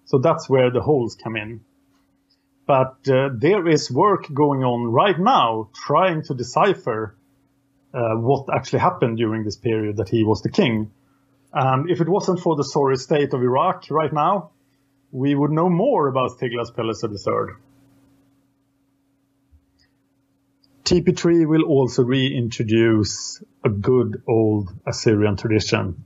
So 0.06 0.18
that's 0.18 0.50
where 0.50 0.72
the 0.72 0.82
holes 0.82 1.16
come 1.16 1.36
in. 1.36 1.62
But 2.66 2.98
uh, 3.08 3.30
there 3.34 3.68
is 3.68 3.92
work 3.92 4.32
going 4.34 4.64
on 4.64 4.92
right 4.92 5.20
now 5.20 5.70
trying 5.74 6.24
to 6.24 6.34
decipher 6.34 7.16
uh, 7.94 8.16
what 8.16 8.48
actually 8.54 8.80
happened 8.80 9.18
during 9.18 9.44
this 9.44 9.58
period 9.58 9.98
that 9.98 10.10
he 10.10 10.24
was 10.24 10.42
the 10.42 10.50
king. 10.50 10.92
And 11.52 11.90
if 11.90 12.02
it 12.02 12.10
wasn't 12.10 12.40
for 12.40 12.56
the 12.56 12.64
sorry 12.64 12.98
state 12.98 13.34
of 13.34 13.42
Iraq 13.42 13.86
right 13.92 14.12
now, 14.12 14.52
we 15.14 15.36
would 15.36 15.52
know 15.52 15.70
more 15.70 16.08
about 16.08 16.40
Tiglath-Pileser 16.40 17.08
III. 17.08 17.56
TP3 20.84 21.48
will 21.48 21.64
also 21.64 22.04
reintroduce 22.04 23.42
a 23.64 23.70
good 23.70 24.24
old 24.28 24.70
Assyrian 24.88 25.38
tradition 25.38 26.04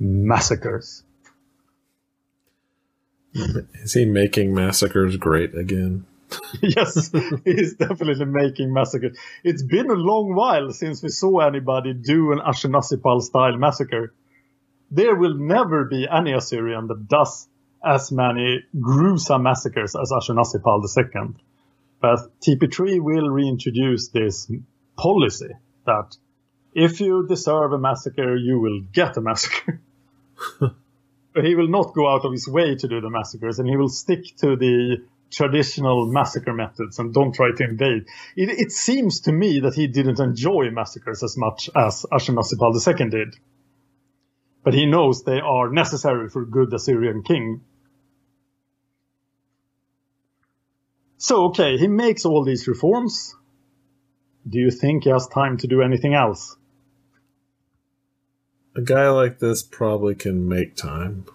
massacres. 0.00 1.04
Is 3.34 3.94
he 3.94 4.04
making 4.04 4.52
massacres 4.52 5.16
great 5.16 5.54
again? 5.54 6.04
yes, 6.60 7.12
he's 7.44 7.74
definitely 7.74 8.24
making 8.26 8.72
massacres. 8.72 9.16
It's 9.44 9.62
been 9.62 9.88
a 9.88 9.94
long 9.94 10.34
while 10.34 10.72
since 10.72 11.04
we 11.04 11.08
saw 11.08 11.38
anybody 11.38 11.94
do 11.94 12.32
an 12.32 12.40
Ashurnasirpal 12.40 13.22
style 13.22 13.56
massacre. 13.56 14.12
There 14.90 15.14
will 15.14 15.34
never 15.34 15.84
be 15.84 16.08
any 16.10 16.32
Assyrian 16.32 16.88
that 16.88 17.08
does 17.08 17.48
as 17.84 18.10
many 18.10 18.64
gruesome 18.80 19.42
massacres 19.42 19.94
as 19.94 20.10
Ashurnasirpal 20.10 20.82
II. 20.96 21.34
But 22.00 22.20
TP3 22.40 23.00
will 23.00 23.28
reintroduce 23.28 24.08
this 24.08 24.50
policy 24.96 25.50
that 25.86 26.16
if 26.74 27.00
you 27.00 27.26
deserve 27.26 27.72
a 27.72 27.78
massacre, 27.78 28.36
you 28.36 28.58
will 28.58 28.80
get 28.92 29.16
a 29.16 29.20
massacre. 29.20 29.80
but 30.60 31.44
he 31.44 31.54
will 31.54 31.68
not 31.68 31.94
go 31.94 32.08
out 32.08 32.24
of 32.24 32.32
his 32.32 32.48
way 32.48 32.74
to 32.74 32.88
do 32.88 33.00
the 33.00 33.10
massacres, 33.10 33.58
and 33.58 33.68
he 33.68 33.76
will 33.76 33.88
stick 33.88 34.24
to 34.38 34.56
the 34.56 34.98
traditional 35.30 36.06
massacre 36.06 36.52
methods 36.52 36.98
and 36.98 37.12
don't 37.12 37.34
try 37.34 37.50
to 37.50 37.64
invade. 37.64 38.06
It, 38.36 38.50
it 38.50 38.72
seems 38.72 39.20
to 39.20 39.32
me 39.32 39.60
that 39.60 39.74
he 39.74 39.86
didn't 39.86 40.20
enjoy 40.20 40.70
massacres 40.70 41.22
as 41.22 41.36
much 41.36 41.68
as 41.74 42.06
Ashurnasirpal 42.12 43.00
II 43.00 43.10
did. 43.10 43.36
But 44.62 44.74
he 44.74 44.86
knows 44.86 45.22
they 45.22 45.40
are 45.40 45.70
necessary 45.70 46.28
for 46.28 46.42
a 46.42 46.46
good 46.46 46.72
Assyrian 46.72 47.22
king. 47.22 47.60
So, 51.18 51.46
okay, 51.46 51.76
he 51.76 51.88
makes 51.88 52.24
all 52.24 52.44
these 52.44 52.66
reforms. 52.66 53.34
Do 54.48 54.58
you 54.58 54.70
think 54.70 55.04
he 55.04 55.10
has 55.10 55.26
time 55.26 55.56
to 55.58 55.66
do 55.66 55.80
anything 55.80 56.14
else? 56.14 56.56
A 58.76 58.82
guy 58.82 59.08
like 59.08 59.38
this 59.38 59.62
probably 59.62 60.14
can 60.14 60.48
make 60.48 60.74
time. 60.74 61.26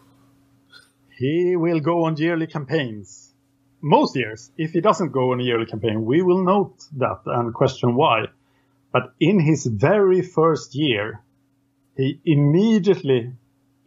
He 1.17 1.55
will 1.55 1.79
go 1.79 2.03
on 2.03 2.17
yearly 2.17 2.47
campaigns. 2.47 3.33
Most 3.81 4.15
years, 4.15 4.51
if 4.57 4.71
he 4.73 4.81
doesn't 4.81 5.13
go 5.13 5.31
on 5.31 5.39
a 5.39 5.43
yearly 5.43 5.65
campaign, 5.65 6.05
we 6.05 6.21
will 6.21 6.43
note 6.43 6.75
that 6.97 7.21
and 7.25 7.53
question 7.53 7.95
why. 7.95 8.25
But 8.91 9.13
in 9.19 9.39
his 9.39 9.65
very 9.65 10.21
first 10.21 10.75
year, 10.75 11.21
he 11.95 12.19
immediately 12.25 13.33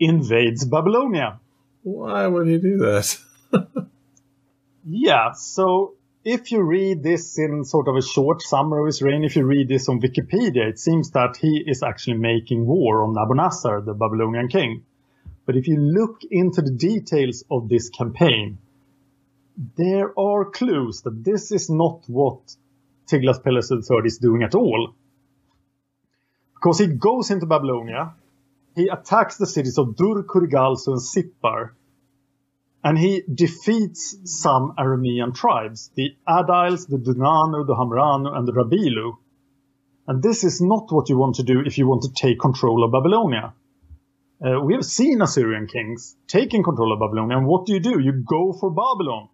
invades 0.01 0.65
Babylonia. 0.65 1.41
Why 1.83 2.27
would 2.27 2.47
he 2.49 2.59
do 2.59 2.79
that? 2.79 3.19
Yeah, 4.85 5.33
so 5.33 5.95
if 6.25 6.51
you 6.51 6.63
read 6.63 7.03
this 7.03 7.39
in 7.39 7.65
sort 7.65 7.89
of 7.89 7.97
a 7.97 8.03
short 8.03 8.43
summary 8.43 8.81
of 8.81 8.87
his 8.87 9.03
reign, 9.03 9.25
if 9.25 9.37
you 9.37 9.45
read 9.45 9.69
this 9.69 9.89
on 9.89 10.01
Wikipedia, 10.01 10.69
it 10.69 10.79
seems 10.79 11.11
that 11.13 11.37
he 11.37 11.63
is 11.67 11.83
actually 11.83 12.17
making 12.17 12.67
war 12.67 13.03
on 13.03 13.15
Nabonassar, 13.15 13.85
the 13.85 13.95
Babylonian 13.95 14.49
king. 14.49 14.85
But 15.47 15.57
if 15.57 15.69
you 15.69 15.77
look 15.77 16.21
into 16.31 16.63
the 16.63 16.71
details 16.71 17.45
of 17.51 17.69
this 17.69 17.91
campaign, 17.91 18.59
there 19.77 20.19
are 20.19 20.45
clues 20.47 21.03
that 21.03 21.25
this 21.25 21.53
is 21.53 21.69
not 21.69 22.03
what 22.07 22.41
Tiglath-Pileser 23.09 23.77
III 23.77 24.07
is 24.07 24.19
doing 24.19 24.43
at 24.43 24.55
all. 24.55 24.95
Because 26.55 26.79
he 26.79 26.87
goes 26.87 27.31
into 27.31 27.47
Babylonia, 27.47 28.15
he 28.75 28.89
attacks 28.89 29.37
the 29.37 29.47
cities 29.47 29.79
of 29.79 29.97
Dur, 29.97 30.23
Kurigalzu, 30.23 30.89
and 30.89 31.01
Sippar, 31.01 31.71
and 32.85 32.99
he 32.99 33.23
defeats 33.33 34.17
some 34.25 34.75
Aramean 34.77 35.35
tribes, 35.35 35.91
the 35.95 36.17
Adiles, 36.29 36.89
the 36.89 36.97
Dunanu, 36.97 37.67
the 37.67 37.75
Hamranu, 37.75 38.37
and 38.37 38.47
the 38.47 38.53
Rabilu. 38.53 39.19
And 40.09 40.23
this 40.23 40.43
is 40.43 40.61
not 40.61 40.91
what 40.91 41.09
you 41.09 41.17
want 41.17 41.37
to 41.37 41.45
do 41.45 41.61
if 41.61 41.79
you 41.79 41.87
want 41.87 42.03
to 42.03 42.13
take 42.13 42.41
control 42.41 42.83
of 42.85 42.91
Babylonia. 42.91 43.55
Uh, 44.45 44.61
we 44.61 44.75
have 44.75 44.85
seen 44.85 45.23
Assyrian 45.23 45.69
kings 45.69 46.17
taking 46.27 46.65
control 46.65 46.93
of 46.93 46.99
Babylonia, 46.99 47.37
and 47.37 47.47
what 47.47 47.67
do 47.67 47.75
you 47.75 47.81
do? 47.81 48.01
You 48.01 48.13
go 48.13 48.53
for 48.53 48.71
Babylon. 48.71 49.29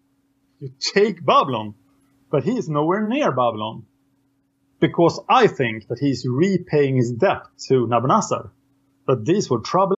You 0.59 0.71
take 0.79 1.25
Babylon. 1.25 1.75
But 2.31 2.45
he 2.45 2.59
is 2.59 2.69
nowhere 2.69 3.09
near 3.09 3.31
Babylon. 3.31 3.87
Because 4.81 5.19
I 5.29 5.47
think 5.47 5.89
that 5.89 5.99
he's 5.99 6.27
repaying 6.29 6.97
his 6.97 7.13
debt 7.13 7.43
to 7.69 7.87
Nabonassar. 7.87 8.51
But 9.07 9.25
these 9.25 9.49
were 9.49 9.61
trouble 9.61 9.98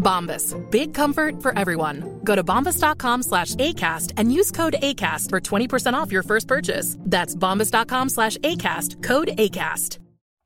Bombas. 0.00 0.54
Big 0.70 0.94
comfort 0.94 1.40
for 1.42 1.56
everyone. 1.56 2.20
Go 2.24 2.34
to 2.34 2.42
bombas.com 2.42 3.22
slash 3.22 3.54
ACAST 3.54 4.14
and 4.16 4.32
use 4.32 4.50
code 4.50 4.76
ACAST 4.82 5.28
for 5.28 5.40
20% 5.40 5.94
off 5.94 6.10
your 6.10 6.22
first 6.22 6.48
purchase. 6.48 6.96
That's 7.00 7.36
bombas.com 7.36 8.08
slash 8.08 8.36
ACAST. 8.38 9.02
Code 9.02 9.28
ACAST. 9.36 9.98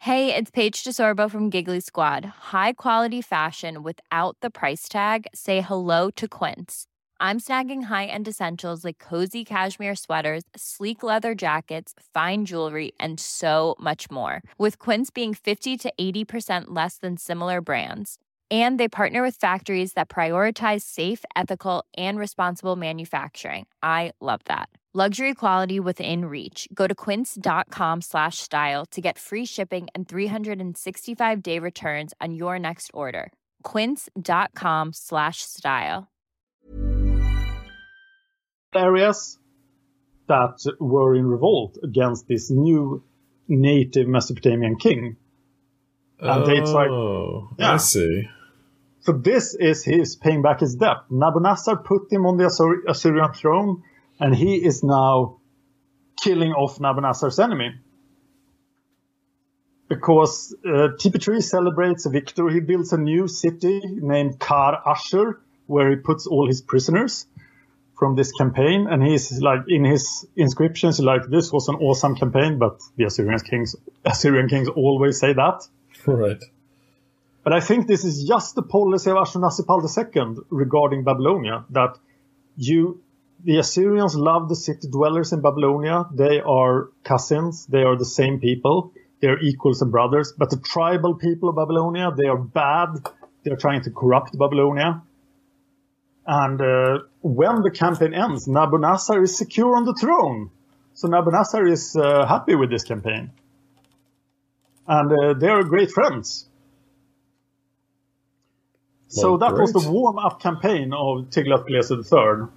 Hey, 0.05 0.35
it's 0.35 0.51
Paige 0.51 0.85
DeSorbo 0.85 1.31
from 1.31 1.49
Giggly 1.49 1.81
Squad. 1.81 2.27
High 2.53 2.75
quality 2.75 3.23
fashion 3.23 3.83
without 3.83 4.37
the 4.43 4.51
price 4.51 4.87
tag? 4.87 5.27
Say 5.35 5.62
hello 5.62 6.11
to 6.17 6.29
Quince. 6.29 6.85
I'm 7.21 7.40
snagging 7.40 7.85
high 7.85 8.05
end 8.05 8.29
essentials 8.29 8.85
like 8.85 8.99
cozy 8.99 9.47
cashmere 9.47 9.95
sweaters, 9.95 10.43
sleek 10.55 11.03
leather 11.03 11.35
jackets, 11.35 11.95
fine 12.12 12.45
jewelry, 12.45 12.93
and 13.01 13.19
so 13.19 13.77
much 13.81 14.11
more. 14.11 14.43
With 14.59 14.79
Quince 14.79 15.09
being 15.09 15.33
50 15.33 15.79
to 15.79 15.93
80% 15.99 16.64
less 16.69 16.99
than 16.99 17.17
similar 17.17 17.62
brands. 17.62 18.19
And 18.50 18.78
they 18.78 18.88
partner 18.88 19.22
with 19.22 19.37
factories 19.37 19.94
that 19.94 20.11
prioritize 20.11 20.83
safe, 20.83 21.24
ethical, 21.35 21.85
and 21.96 22.18
responsible 22.18 22.76
manufacturing. 22.76 23.66
I 23.83 24.12
love 24.20 24.42
that. 24.44 24.68
Luxury 24.96 25.35
quality 25.35 25.80
within 25.80 26.26
reach. 26.26 26.68
Go 26.72 26.87
to 26.87 26.94
quince.com 26.94 28.00
slash 28.00 28.38
style 28.38 28.87
to 28.92 29.00
get 29.00 29.18
free 29.18 29.44
shipping 29.44 29.88
and 29.92 30.09
365 30.09 31.42
day 31.42 31.59
returns 31.59 32.14
on 32.20 32.35
your 32.35 32.61
next 32.61 32.92
order. 32.94 33.33
Quince.com 33.64 34.92
slash 34.92 35.38
style. 35.38 36.07
areas 38.73 39.38
that 40.29 40.77
were 40.79 41.14
in 41.14 41.27
revolt 41.27 41.79
against 41.83 42.29
this 42.29 42.50
new 42.50 43.02
native 43.48 44.06
Mesopotamian 44.06 44.77
king. 44.77 45.16
And 46.25 46.46
they 46.46 46.60
tried. 46.60 46.88
Oh, 46.90 47.50
Yeah. 47.58 47.75
I 47.75 47.77
see. 47.77 48.29
So 49.00 49.12
this 49.12 49.54
is 49.54 49.85
his 49.85 50.16
paying 50.16 50.40
back 50.40 50.60
his 50.60 50.77
debt. 50.77 50.96
Nabonassar 51.10 51.85
put 51.85 52.10
him 52.10 52.25
on 52.25 52.38
the 52.38 52.46
Assur- 52.46 52.85
Assyrian 52.88 53.33
throne, 53.35 53.83
and 54.18 54.35
he 54.35 54.56
is 54.56 54.83
now 54.83 55.40
killing 56.16 56.52
off 56.52 56.79
Nabonassar's 56.79 57.38
enemy. 57.38 57.75
Because 59.88 60.56
uh, 60.64 60.96
TP3 60.98 61.42
celebrates 61.42 62.06
a 62.06 62.10
victory, 62.10 62.54
he 62.54 62.60
builds 62.60 62.92
a 62.94 62.98
new 62.98 63.29
city 63.29 63.81
named 63.85 64.38
Kar 64.40 64.81
Ashur, 64.87 65.40
where 65.66 65.90
he 65.90 65.96
puts 65.96 66.27
all 66.27 66.46
his 66.48 66.62
prisoners 66.62 67.27
from 67.98 68.16
this 68.16 68.33
campaign. 68.33 68.87
And 68.90 69.02
he's 69.02 69.40
like, 69.40 69.60
in 69.68 69.85
his 69.85 70.27
inscriptions, 70.37 70.98
like, 71.00 71.29
this 71.29 71.52
was 71.52 71.68
an 71.68 71.77
awesome 71.77 72.16
campaign, 72.16 72.58
but 72.58 72.81
the 72.96 73.04
Assyrian 73.04 73.38
kings, 73.40 73.77
Assyrian 74.04 74.48
kings 74.48 74.68
always 74.68 75.20
say 75.20 75.35
that. 75.35 75.68
Right. 76.07 76.42
But 77.42 77.52
I 77.52 77.61
think 77.61 77.87
this 77.87 78.05
is 78.05 78.25
just 78.25 78.55
the 78.55 78.63
policy 78.63 79.11
of 79.11 79.17
Ashurnasirpal 79.17 79.83
II 79.85 80.44
regarding 80.50 81.05
Babylonia 81.05 81.65
that 81.71 81.98
you 82.57 83.02
the 83.44 83.59
Assyrians 83.59 84.17
love 84.17 84.48
the 84.48 84.57
city 84.57 84.88
dwellers 84.88 85.35
in 85.35 85.42
Babylonia. 85.42 86.07
They 86.15 86.40
are 86.40 86.88
cousins. 87.02 87.67
They 87.67 87.83
are 87.83 87.96
the 87.96 88.07
same 88.07 88.40
people. 88.40 88.92
They 89.21 89.29
are 89.29 89.38
equals 89.38 89.83
and 89.83 89.92
brothers. 89.92 90.33
But 90.37 90.48
the 90.48 90.57
tribal 90.57 91.15
people 91.17 91.50
of 91.50 91.57
Babylonia, 91.57 92.11
they 92.17 92.27
are 92.27 92.38
bad. 92.38 93.07
They 93.42 93.50
are 93.50 93.57
trying 93.57 93.83
to 93.83 93.90
corrupt 93.90 94.38
Babylonia. 94.38 95.02
And 96.27 96.61
uh, 96.61 97.00
when 97.21 97.61
the 97.61 97.71
campaign 97.71 98.15
ends, 98.15 98.48
Nabonassar 98.48 99.23
is 99.23 99.37
secure 99.37 99.77
on 99.77 99.85
the 99.85 99.94
throne. 99.94 100.50
So 100.94 101.09
Nabonassar 101.09 101.71
is 101.71 101.94
uh, 101.96 102.27
happy 102.27 102.55
with 102.55 102.71
this 102.71 102.85
campaign. 102.85 103.31
And 104.87 105.12
uh, 105.12 105.35
they 105.35 105.48
are 105.48 105.62
great 105.64 105.90
friends. 105.90 106.48
So 109.08 109.37
Well, 109.37 109.38
that 109.38 109.54
was 109.58 109.72
the 109.72 109.90
warm 109.90 110.18
up 110.18 110.40
campaign 110.40 110.92
of 110.92 111.30
Tiglath-Pileser 111.30 111.98
III. 111.98 112.48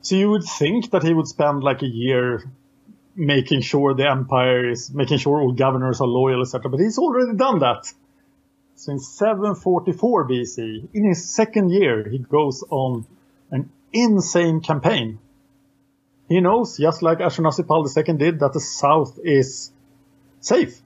So 0.00 0.14
you 0.14 0.30
would 0.30 0.44
think 0.44 0.92
that 0.92 1.02
he 1.02 1.12
would 1.12 1.26
spend 1.26 1.62
like 1.62 1.82
a 1.82 1.86
year 1.86 2.44
making 3.14 3.62
sure 3.62 3.94
the 3.94 4.08
empire 4.08 4.70
is 4.70 4.94
making 4.94 5.18
sure 5.18 5.40
all 5.40 5.52
governors 5.52 6.00
are 6.00 6.06
loyal, 6.06 6.40
etc. 6.40 6.70
But 6.70 6.80
he's 6.80 6.98
already 6.98 7.36
done 7.36 7.58
that. 7.58 7.92
Since 8.76 9.08
744 9.08 10.28
BC, 10.28 10.88
in 10.94 11.08
his 11.08 11.28
second 11.28 11.70
year, 11.70 12.08
he 12.08 12.18
goes 12.18 12.62
on 12.70 13.06
an 13.50 13.70
insane 13.92 14.60
campaign. 14.60 15.18
He 16.28 16.40
knows, 16.40 16.76
just 16.76 17.02
like 17.02 17.18
Ashurnasirpal 17.18 17.96
II 17.96 18.14
did, 18.16 18.40
that 18.40 18.52
the 18.52 18.60
south 18.60 19.18
is 19.22 19.72
safe. 20.40 20.80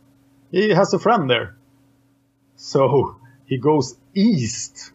He 0.51 0.71
has 0.71 0.95
a 0.95 0.99
friend 0.99 1.29
there. 1.29 1.57
So 2.57 3.17
he 3.47 3.59
goes 3.59 3.97
east. 4.15 4.93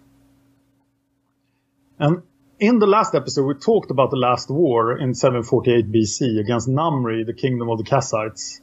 And 1.99 2.21
in 2.59 2.79
the 2.79 2.87
last 2.87 3.13
episode, 3.13 3.45
we 3.45 3.55
talked 3.55 3.91
about 3.91 4.09
the 4.09 4.17
last 4.17 4.49
war 4.49 4.97
in 4.97 5.13
748 5.13 5.91
BC 5.91 6.39
against 6.39 6.69
Namri, 6.69 7.25
the 7.25 7.33
kingdom 7.33 7.69
of 7.69 7.77
the 7.77 7.83
Kassites. 7.83 8.61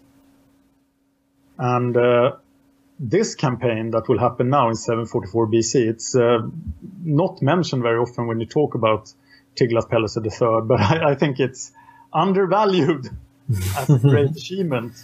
And 1.59 1.97
uh, 1.97 2.37
this 2.99 3.35
campaign 3.35 3.91
that 3.91 4.09
will 4.09 4.19
happen 4.19 4.49
now 4.49 4.69
in 4.69 4.75
744 4.75 5.49
BC, 5.49 5.89
it's 5.89 6.17
uh, 6.17 6.39
not 7.05 7.43
mentioned 7.43 7.83
very 7.83 7.99
often 7.99 8.27
when 8.27 8.41
you 8.41 8.47
talk 8.47 8.75
about 8.75 9.13
Tiglath-Pileser 9.57 10.23
III, 10.25 10.67
but 10.67 10.81
I, 10.81 11.11
I 11.11 11.15
think 11.15 11.41
it's 11.41 11.73
undervalued 12.13 13.09
as 13.77 13.91
a 13.91 13.99
great 13.99 14.31
achievement 14.31 14.95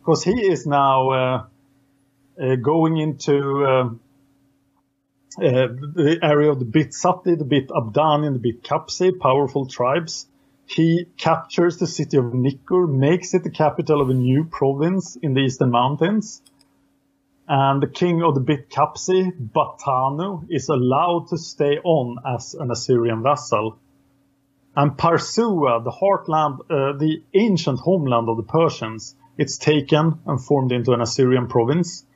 because 0.00 0.22
he 0.22 0.32
is 0.32 0.66
now 0.66 1.10
uh, 1.10 1.44
uh, 2.40 2.56
going 2.56 2.98
into 2.98 3.64
uh, 3.64 3.84
uh, 5.36 5.68
the 5.68 6.18
area 6.22 6.50
of 6.50 6.58
the 6.58 6.64
Bit 6.64 6.92
Sati, 6.92 7.34
the 7.34 7.44
Bit 7.44 7.68
Abdan, 7.68 8.26
and 8.26 8.36
the 8.36 8.40
Bit 8.40 8.62
Kapsi, 8.62 9.18
powerful 9.18 9.66
tribes. 9.66 10.26
He 10.66 11.06
captures 11.16 11.78
the 11.78 11.86
city 11.86 12.16
of 12.16 12.26
Nikur, 12.26 12.88
makes 12.88 13.34
it 13.34 13.44
the 13.44 13.50
capital 13.50 14.00
of 14.00 14.10
a 14.10 14.14
new 14.14 14.44
province 14.44 15.16
in 15.16 15.34
the 15.34 15.40
Eastern 15.40 15.70
Mountains. 15.70 16.40
And 17.46 17.82
the 17.82 17.86
king 17.86 18.22
of 18.22 18.34
the 18.34 18.40
Bit 18.40 18.70
Kapsi, 18.70 19.30
Batanu, 19.30 20.46
is 20.48 20.68
allowed 20.68 21.28
to 21.28 21.38
stay 21.38 21.78
on 21.84 22.18
as 22.26 22.54
an 22.54 22.70
Assyrian 22.70 23.22
vassal. 23.22 23.78
And 24.74 24.92
Parsua, 24.92 25.84
the 25.84 25.90
heartland, 25.90 26.60
uh, 26.70 26.96
the 26.98 27.22
ancient 27.34 27.80
homeland 27.80 28.28
of 28.28 28.38
the 28.38 28.42
Persians, 28.42 29.14
it's 29.36 29.58
taken 29.58 30.20
and 30.26 30.42
formed 30.42 30.72
into 30.72 30.92
an 30.92 31.00
Assyrian 31.00 31.46
province. 31.48 32.06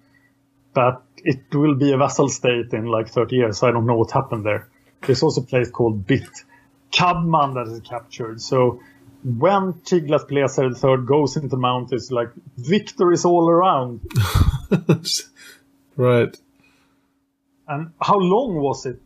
But 0.73 1.03
it 1.19 1.55
will 1.55 1.75
be 1.75 1.93
a 1.93 1.99
vassal 1.99 2.29
state 2.29 2.73
in 2.73 2.87
like 2.87 3.09
30 3.09 3.37
years, 3.37 3.63
I 3.63 3.71
don't 3.71 3.87
know 3.87 3.97
what 3.97 4.11
happened 4.11 4.47
there. 4.47 4.69
There's 5.03 5.23
also 5.23 5.43
a 5.43 5.45
place 5.45 5.71
called 5.71 6.07
Bit 6.07 6.29
Kabman 6.93 7.55
that 7.55 7.71
is 7.71 7.81
captured. 7.81 8.41
So 8.41 8.81
when 9.25 9.75
Tiglath-Pileser 9.85 10.71
III 10.71 11.05
goes 11.05 11.37
into 11.37 11.49
the 11.49 11.57
mountains, 11.57 12.11
like 12.11 12.31
victories 12.57 13.25
all 13.25 13.49
around. 13.49 14.01
right. 15.97 16.37
And 17.67 17.93
how 18.01 18.19
long 18.19 18.55
was 18.57 18.87
it? 18.87 19.01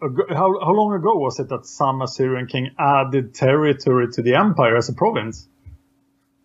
How, 0.00 0.52
how 0.60 0.72
long 0.72 0.94
ago 0.94 1.16
was 1.16 1.38
it 1.40 1.48
that 1.48 1.66
some 1.66 2.02
Assyrian 2.02 2.46
king 2.46 2.70
added 2.78 3.34
territory 3.34 4.08
to 4.12 4.22
the 4.22 4.34
empire 4.34 4.76
as 4.76 4.88
a 4.88 4.92
province? 4.92 5.48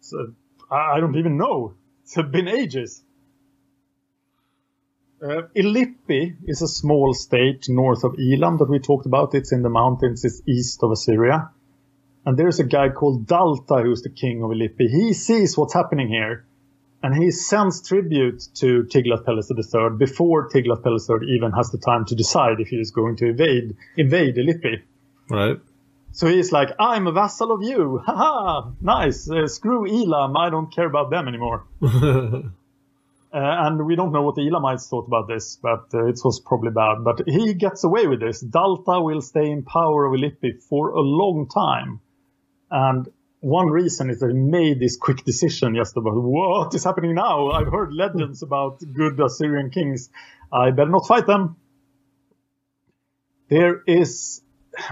So, 0.02 0.34
I 0.72 0.94
I 0.96 1.00
don't 1.00 1.18
even 1.18 1.38
know. 1.38 1.74
It's 2.04 2.16
been 2.16 2.48
ages. 2.48 3.04
Uh, 5.22 5.44
Illipi 5.54 6.38
is 6.46 6.62
a 6.62 6.68
small 6.68 7.14
state 7.14 7.66
north 7.68 8.06
of 8.06 8.16
Elam 8.18 8.58
that 8.58 8.70
we 8.70 8.80
talked 8.80 9.06
about. 9.06 9.36
It's 9.36 9.52
in 9.52 9.62
the 9.62 9.70
mountains, 9.70 10.24
it's 10.24 10.42
east 10.48 10.82
of 10.82 10.92
Assyria. 10.92 11.50
And 12.30 12.38
there's 12.38 12.60
a 12.60 12.64
guy 12.64 12.90
called 12.90 13.26
Dalta 13.26 13.82
who's 13.82 14.04
the 14.04 14.10
king 14.12 14.44
of 14.44 14.52
Illipi. 14.52 14.88
He 14.88 15.14
sees 15.14 15.58
what's 15.58 15.74
happening 15.74 16.10
here 16.10 16.46
and 17.02 17.16
he 17.16 17.32
sends 17.32 17.82
tribute 17.82 18.48
to 18.54 18.84
Tiglath-Pileser 18.84 19.56
III 19.58 19.98
before 19.98 20.48
Tiglath-Pileser 20.48 21.24
even 21.24 21.54
has 21.54 21.72
the 21.72 21.80
time 21.80 22.06
to 22.06 22.14
decide 22.14 22.60
if 22.60 22.68
he 22.68 22.76
is 22.76 22.92
going 22.92 23.16
to 23.16 23.30
invade 23.30 23.76
invade 23.98 24.36
Illipi. 24.36 24.84
Right. 25.28 25.60
So 26.12 26.28
he's 26.28 26.52
like, 26.52 26.70
I'm 26.80 27.08
a 27.08 27.12
vassal 27.12 27.52
of 27.52 27.64
you. 27.64 27.98
Haha, 28.06 28.74
nice. 28.80 29.28
Uh, 29.28 29.48
screw 29.48 29.88
Elam. 29.90 30.38
I 30.38 30.52
don't 30.52 30.72
care 30.72 30.86
about 30.86 31.10
them 31.10 31.28
anymore. 31.28 31.66
Uh, 33.32 33.38
and 33.68 33.86
we 33.86 33.96
don't 33.96 34.12
know 34.12 34.24
what 34.24 34.34
the 34.34 34.42
Elamites 34.42 34.88
thought 34.90 35.06
about 35.06 35.28
this, 35.28 35.60
but 35.62 35.86
uh, 35.94 36.08
it 36.08 36.20
was 36.24 36.40
probably 36.40 36.72
bad. 36.72 37.04
But 37.04 37.22
he 37.28 37.54
gets 37.54 37.84
away 37.84 38.08
with 38.08 38.22
this. 38.22 38.44
Dalta 38.44 39.04
will 39.04 39.22
stay 39.22 39.52
in 39.52 39.62
power 39.62 40.06
of 40.06 40.20
Lippi 40.20 40.60
for 40.68 40.90
a 40.90 41.02
long 41.02 41.48
time. 41.48 42.02
And 42.72 43.08
one 43.40 43.68
reason 43.68 44.10
is 44.10 44.22
he 44.22 44.34
made 44.34 44.80
this 44.80 44.98
quick 44.98 45.24
decision 45.24 45.76
just 45.76 45.96
about 45.98 46.16
what 46.16 46.74
is 46.74 46.84
happening 46.84 47.16
now. 47.16 47.50
I've 47.50 47.72
heard 47.72 47.94
legends 47.94 48.44
about 48.44 48.80
good 48.94 49.20
Assyrian 49.20 49.70
kings. 49.70 50.10
I 50.52 50.72
better 50.72 50.90
not 50.90 51.08
fight 51.08 51.28
them. 51.28 51.58
There 53.50 53.82
is 53.88 54.42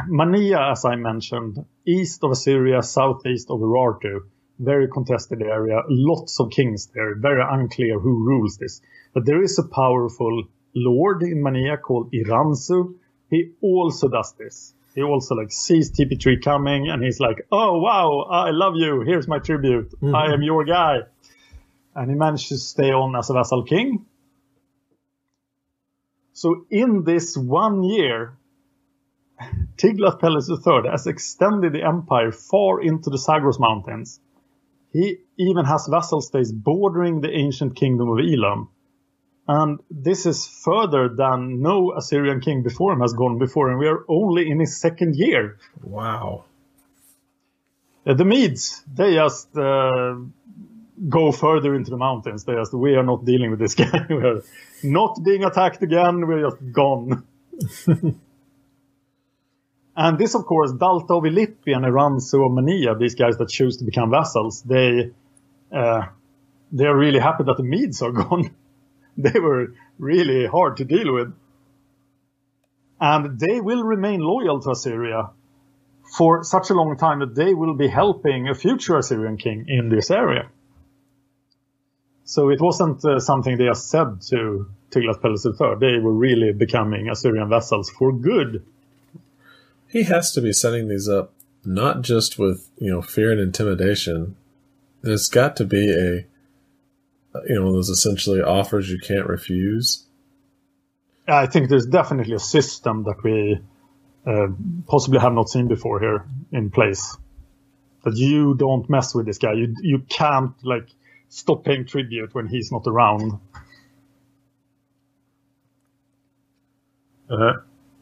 Mania, 0.08 0.72
as 0.72 0.86
I 0.86 0.96
mentioned, 0.96 1.66
east 1.86 2.24
of 2.24 2.32
Assyria, 2.32 2.82
southeast 2.82 3.52
of 3.52 3.60
Urartu 3.60 4.22
very 4.60 4.88
contested 4.88 5.42
area, 5.42 5.82
lots 5.88 6.40
of 6.40 6.50
kings 6.50 6.88
there, 6.94 7.16
very 7.16 7.42
unclear 7.48 8.00
who 8.00 8.26
rules 8.26 8.58
this. 8.58 8.82
But 9.14 9.26
there 9.26 9.42
is 9.42 9.60
a 9.60 9.68
powerful 9.68 10.46
lord 10.76 11.24
in 11.24 11.44
Mania 11.44 11.78
called 11.78 12.12
Iranzu. 12.12 12.96
He 13.30 13.52
also 13.62 14.08
does 14.08 14.34
this. 14.34 14.74
He 14.98 15.04
also 15.04 15.36
like 15.36 15.52
sees 15.52 15.91
TP3 15.91 16.43
coming 16.43 16.89
and 16.89 17.04
he's 17.04 17.20
like, 17.20 17.45
oh 17.52 17.78
wow, 17.78 18.22
I 18.32 18.50
love 18.50 18.74
you. 18.78 19.02
Here's 19.02 19.28
my 19.28 19.38
tribute. 19.38 19.91
Mm-hmm. 19.91 20.16
I 20.16 20.34
am 20.34 20.41
your 20.41 20.66
guy. 20.66 21.02
And 21.93 22.10
he 22.10 22.16
managed 22.16 22.48
to 22.48 22.58
stay 22.58 22.89
on 22.89 23.16
as 23.16 23.30
a 23.30 23.34
vassal 23.34 23.62
king. 23.62 24.08
So 26.34 26.66
in 26.72 27.04
this 27.04 27.38
one 27.38 27.84
year, 27.84 28.39
Tiglath-Pileser 29.78 30.58
III 30.66 30.89
has 30.89 31.06
extended 31.06 31.74
the 31.74 31.84
empire 31.84 32.32
far 32.32 32.82
into 32.82 33.12
the 33.12 33.20
Zagros 33.20 33.60
Mountains. 33.60 34.20
He 34.93 35.18
even 35.38 35.66
has 35.66 35.88
vassal 35.88 36.22
states 36.22 36.52
bordering 36.52 37.22
the 37.22 37.30
ancient 37.30 37.76
kingdom 37.76 38.10
of 38.10 38.18
Elam. 38.18 38.70
And 39.48 39.80
this 39.89 40.26
is 40.26 40.45
further 40.45 41.08
than 41.08 41.62
no 41.62 41.93
Assyrian 41.95 42.41
king 42.41 42.64
before 42.64 42.91
him 42.91 43.00
has 43.00 43.14
gone 43.14 43.38
before, 43.38 43.70
and 43.70 43.80
we 43.80 43.88
are 43.88 44.04
only 44.10 44.50
in 44.50 44.60
his 44.60 44.76
second 44.76 45.16
year. 45.16 45.58
Wow. 45.82 46.43
Uh, 48.06 48.14
the 48.14 48.26
Medes, 48.26 48.84
they 48.93 49.14
just 49.14 49.56
uh, 49.58 50.16
go 51.08 51.32
further 51.32 51.76
into 51.76 51.91
the 51.91 51.98
mountains. 51.98 52.43
They 52.43 52.56
just, 52.56 52.74
we 52.74 52.95
are 52.95 53.04
not 53.04 53.24
dealing 53.24 53.52
with 53.52 53.60
this 53.60 53.76
guy. 53.82 54.06
we 54.10 54.16
are 54.16 54.41
not 54.84 55.18
being 55.24 55.45
attacked 55.45 55.82
again. 55.82 56.28
We're 56.28 56.50
just 56.50 56.58
gone. 56.74 57.26
and 59.95 60.18
this, 60.18 60.36
of 60.36 60.45
course, 60.45 60.74
Dalta 60.74 61.18
of 61.18 61.24
Illipi 61.24 61.74
and 61.76 61.86
Iranzu 61.86 62.45
of 62.45 62.52
Mania, 62.52 62.95
these 62.95 63.16
guys 63.16 63.38
that 63.38 63.48
choose 63.48 63.78
to 63.78 63.86
become 63.86 64.12
vassals, 64.12 64.62
they 64.64 65.12
uh, 65.72 66.08
they 66.72 66.86
are 66.86 66.98
really 66.98 67.20
happy 67.20 67.43
that 67.45 67.58
the 67.58 67.64
Medes 67.64 68.02
are 68.02 68.12
gone. 68.24 68.54
they 69.34 69.39
were 69.39 69.74
really 69.99 70.45
hard 70.45 70.78
to 70.78 70.86
deal 70.86 71.13
with. 71.13 71.34
And 72.99 73.39
they 73.39 73.61
will 73.61 73.84
remain 73.84 74.22
loyal 74.22 74.59
to 74.61 74.72
Assyria 74.72 75.30
for 76.15 76.43
such 76.43 76.70
a 76.70 76.74
long 76.74 76.97
time 76.97 77.20
that 77.20 77.36
they 77.36 77.53
will 77.53 77.76
be 77.76 77.88
helping 77.88 78.47
a 78.47 78.55
future 78.55 78.97
Assyrian 78.97 79.38
king 79.38 79.65
in 79.68 79.89
this 79.89 80.09
area. 80.09 80.49
So 82.24 82.49
it 82.49 82.59
wasn't 82.59 83.03
uh, 83.05 83.20
something 83.20 83.57
they 83.57 83.65
just 83.65 83.89
said 83.89 84.22
to 84.30 84.70
Tiglath-Pileser 84.91 85.51
III. 85.59 85.80
They 85.80 85.99
were 85.99 86.13
really 86.13 86.51
becoming 86.53 87.09
Assyrian 87.09 87.49
vassals 87.49 87.89
for 87.89 88.11
good. 88.11 88.65
He 89.88 90.03
has 90.03 90.32
to 90.34 90.41
be 90.41 90.53
setting 90.53 90.88
these 90.88 91.07
up 91.07 91.32
not 91.63 92.01
just 92.01 92.38
with, 92.39 92.70
you 92.80 92.91
know, 92.91 93.01
fear 93.01 93.32
and 93.32 93.39
intimidation. 93.39 94.36
There's 95.01 95.30
got 95.30 95.55
to 95.57 95.65
be 95.65 95.91
a, 95.91 96.26
you 97.48 97.56
know, 97.56 97.72
those 97.72 97.90
essentially 97.90 98.42
offers 98.42 98.90
you 98.90 99.00
can't 99.00 99.28
refuse. 99.28 100.06
I 101.28 101.48
think 101.48 101.70
there's 101.70 101.86
definitely 101.86 102.36
a 102.36 102.40
system 102.40 103.04
that 103.04 103.24
we 103.24 103.60
uh, 104.26 104.48
possibly 104.88 105.20
have 105.20 105.34
not 105.34 105.50
seen 105.50 105.68
before 105.68 106.00
here 106.00 106.26
in 106.52 106.70
place. 106.70 107.18
That 108.04 108.16
you 108.16 108.56
don't 108.56 108.90
mess 108.90 109.14
with 109.14 109.26
this 109.26 109.38
guy. 109.38 109.54
You 109.54 109.76
you 109.82 110.00
can't 110.00 110.54
like 110.64 110.88
stop 111.30 111.66
paying 111.66 111.86
tribute 111.86 112.34
when 112.34 112.48
he's 112.48 112.72
not 112.72 112.84
around. 112.88 113.40
Uh, 117.30 117.54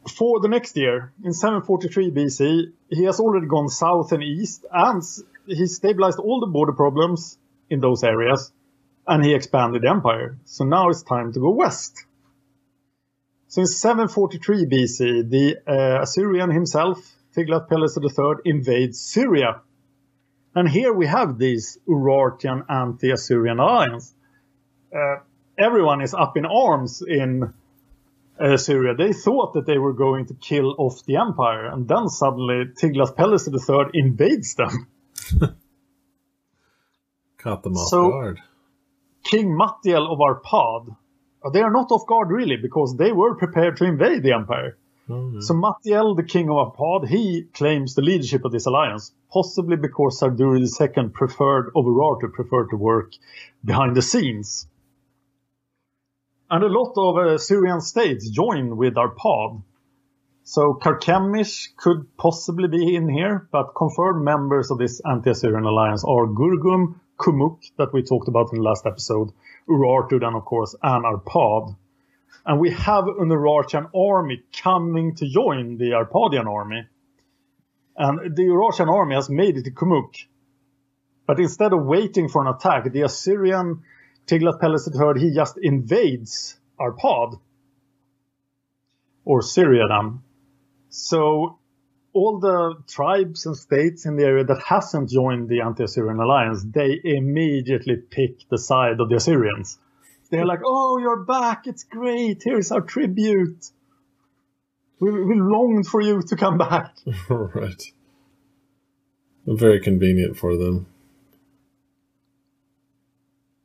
for 0.07 0.39
the 0.39 0.47
next 0.47 0.77
year, 0.77 1.11
in 1.23 1.33
743 1.33 2.11
BC, 2.11 2.71
he 2.89 3.03
has 3.05 3.19
already 3.19 3.47
gone 3.47 3.69
south 3.69 4.11
and 4.11 4.21
east, 4.21 4.65
and 4.71 5.01
he 5.47 5.65
stabilized 5.65 6.19
all 6.19 6.39
the 6.39 6.47
border 6.47 6.73
problems 6.73 7.37
in 7.69 7.79
those 7.79 8.03
areas, 8.03 8.51
and 9.07 9.23
he 9.23 9.33
expanded 9.33 9.81
the 9.83 9.89
empire. 9.89 10.37
So 10.45 10.63
now 10.65 10.89
it's 10.89 11.03
time 11.03 11.33
to 11.33 11.39
go 11.39 11.51
west. 11.51 12.05
Since 13.47 13.77
743 13.77 14.65
BC, 14.65 15.29
the 15.29 15.57
uh, 15.67 16.01
Assyrian 16.01 16.51
himself, 16.51 16.99
Tiglath-Pileser 17.35 18.01
III, 18.01 18.41
invades 18.45 18.99
Syria. 18.99 19.61
And 20.53 20.67
here 20.67 20.91
we 20.93 21.05
have 21.05 21.37
this 21.37 21.77
Urartian 21.87 22.63
anti-Assyrian 22.69 23.59
alliance. 23.59 24.13
Uh, 24.93 25.17
everyone 25.57 26.01
is 26.01 26.13
up 26.13 26.37
in 26.37 26.45
arms 26.45 27.01
in 27.01 27.53
uh, 28.39 28.57
Syria. 28.57 28.95
They 28.95 29.13
thought 29.13 29.53
that 29.53 29.65
they 29.65 29.77
were 29.77 29.93
going 29.93 30.25
to 30.27 30.33
kill 30.33 30.75
off 30.77 31.05
the 31.05 31.17
empire, 31.17 31.65
and 31.67 31.87
then 31.87 32.09
suddenly 32.09 32.65
Tiglath-Pileser 32.81 33.51
III 33.51 33.91
invades 33.93 34.55
them. 34.55 34.87
Caught 37.37 37.63
them 37.63 37.73
off 37.77 37.89
So- 37.89 38.09
guard. 38.09 38.39
King 39.25 39.57
Mattiel 39.57 40.07
of 40.09 40.19
Arpad, 40.19 40.95
they 41.51 41.61
are 41.61 41.71
not 41.71 41.91
off 41.91 42.07
guard 42.07 42.29
really 42.29 42.57
because 42.57 42.95
they 42.95 43.11
were 43.11 43.35
prepared 43.35 43.77
to 43.77 43.85
invade 43.85 44.23
the 44.23 44.33
empire. 44.33 44.77
So 45.41 45.53
Mattiel, 45.53 46.15
the 46.15 46.23
king 46.23 46.49
of 46.49 46.55
Arpad, 46.55 47.07
he 47.07 47.43
claims 47.53 47.93
the 47.93 48.01
leadership 48.01 48.45
of 48.45 48.51
this 48.51 48.65
alliance, 48.65 49.11
possibly 49.31 49.77
because 49.77 50.19
Sarduri 50.19 50.61
II 50.61 51.09
preferred 51.09 51.71
over 51.75 51.91
Urartu 51.91 52.31
preferred 52.33 52.69
to 52.69 52.77
work 52.77 53.11
behind 53.63 53.95
the 53.95 54.01
scenes. 54.01 54.67
And 56.49 56.63
a 56.63 56.67
lot 56.67 56.93
of 56.95 57.17
uh, 57.17 57.37
Syrian 57.37 57.81
states 57.81 58.29
join 58.29 58.77
with 58.77 58.95
Arpad. 58.95 59.61
So 60.43 60.73
Karkemish 60.81 61.75
could 61.77 62.17
possibly 62.17 62.67
be 62.67 62.95
in 62.95 63.09
here, 63.09 63.47
but 63.51 63.75
confirmed 63.75 64.23
members 64.23 64.69
of 64.71 64.77
this 64.77 65.01
anti-Assyrian 65.03 65.65
alliance 65.65 66.03
are 66.03 66.27
Gurgum, 66.27 66.99
Kumuk, 67.17 67.59
that 67.77 67.93
we 67.93 68.03
talked 68.03 68.27
about 68.27 68.51
in 68.51 68.59
the 68.59 68.63
last 68.63 68.85
episode, 68.85 69.31
Urartu 69.69 70.19
then 70.19 70.33
of 70.35 70.45
course, 70.45 70.75
and 70.81 71.05
Arpad. 71.05 71.75
And 72.45 72.59
we 72.59 72.71
have 72.71 73.07
an 73.07 73.29
Urartian 73.29 73.89
army 73.95 74.43
coming 74.61 75.15
to 75.15 75.27
join 75.27 75.77
the 75.77 75.91
Arpadian 75.91 76.45
army. 76.45 76.87
And 77.97 78.35
the 78.35 78.43
Urartian 78.43 78.89
army 78.89 79.15
has 79.15 79.29
made 79.29 79.57
it 79.57 79.63
to 79.63 79.71
Kumuk. 79.71 80.13
But 81.25 81.39
instead 81.39 81.73
of 81.73 81.83
waiting 81.85 82.29
for 82.29 82.45
an 82.45 82.53
attack, 82.53 82.91
the 82.91 83.01
Assyrian 83.01 83.81
Tiglath-Pileser 84.27 84.91
III, 84.93 85.21
he 85.21 85.33
just 85.33 85.57
invades 85.57 86.57
Arpad. 86.79 87.39
Or 89.23 89.41
Syria 89.41 89.87
then. 89.89 90.19
So 90.89 91.57
all 92.15 92.39
the 92.39 92.75
tribes 92.87 93.45
and 93.45 93.57
states 93.57 94.05
in 94.05 94.15
the 94.15 94.23
area 94.23 94.45
that 94.45 94.61
hasn't 94.65 95.09
joined 95.09 95.49
the 95.49 95.59
anti-Assyrian 95.59 96.17
alliance, 96.17 96.63
they 96.63 96.99
immediately 97.03 97.97
pick 97.97 98.47
the 98.49 98.57
side 98.57 99.01
of 99.01 99.09
the 99.09 99.17
Assyrians. 99.17 99.77
They're 100.31 100.45
like, 100.45 100.61
"Oh, 100.65 100.97
you're 100.97 101.25
back! 101.25 101.67
It's 101.67 101.83
great! 101.83 102.41
Here's 102.43 102.71
our 102.71 102.81
tribute. 102.81 103.69
We, 105.01 105.11
we 105.11 105.35
longed 105.35 105.87
for 105.87 106.01
you 106.01 106.21
to 106.21 106.35
come 106.37 106.57
back." 106.57 106.95
right. 107.29 107.83
Very 109.45 109.81
convenient 109.81 110.37
for 110.37 110.57
them. 110.57 110.87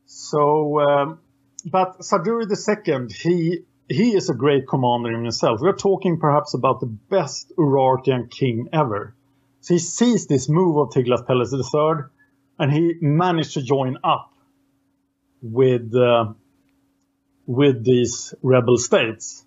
So, 0.06 0.80
um, 0.80 1.20
but 1.64 2.00
Saduri 2.00 2.46
II, 2.50 3.14
he 3.14 3.64
he 3.90 4.14
is 4.16 4.30
a 4.30 4.34
great 4.34 4.68
commander 4.68 5.12
in 5.12 5.24
himself. 5.24 5.60
We're 5.60 5.74
talking 5.74 6.20
perhaps 6.20 6.54
about 6.54 6.78
the 6.78 6.86
best 6.86 7.52
Urartian 7.58 8.30
king 8.30 8.68
ever. 8.72 9.16
So 9.62 9.74
he 9.74 9.80
sees 9.80 10.28
this 10.28 10.48
move 10.48 10.76
of 10.76 10.90
Tiglath-Pileser 10.90 11.58
III, 11.58 12.04
and 12.58 12.72
he 12.72 12.94
managed 13.00 13.54
to 13.54 13.62
join 13.62 13.98
up 14.04 14.32
with 15.42 15.92
uh, 15.94 16.32
with 17.46 17.84
these 17.84 18.32
rebel 18.42 18.76
states. 18.76 19.44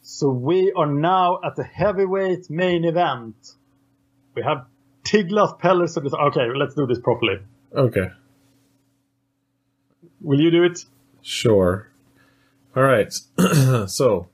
So 0.00 0.30
we 0.30 0.72
are 0.72 0.86
now 0.86 1.40
at 1.44 1.54
the 1.56 1.64
heavyweight 1.64 2.48
main 2.48 2.84
event. 2.86 3.36
We 4.34 4.42
have 4.42 4.66
Tiglath-Pileser 5.04 6.02
III. 6.02 6.10
Okay, 6.28 6.46
let's 6.56 6.74
do 6.74 6.86
this 6.86 6.98
properly. 6.98 7.40
Okay. 7.74 8.08
Will 10.22 10.40
you 10.40 10.50
do 10.50 10.64
it? 10.64 10.82
Sure. 11.20 11.90
All 12.76 12.82
right. 12.82 13.10
so, 13.88 14.28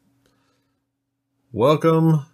welcome 1.52 2.26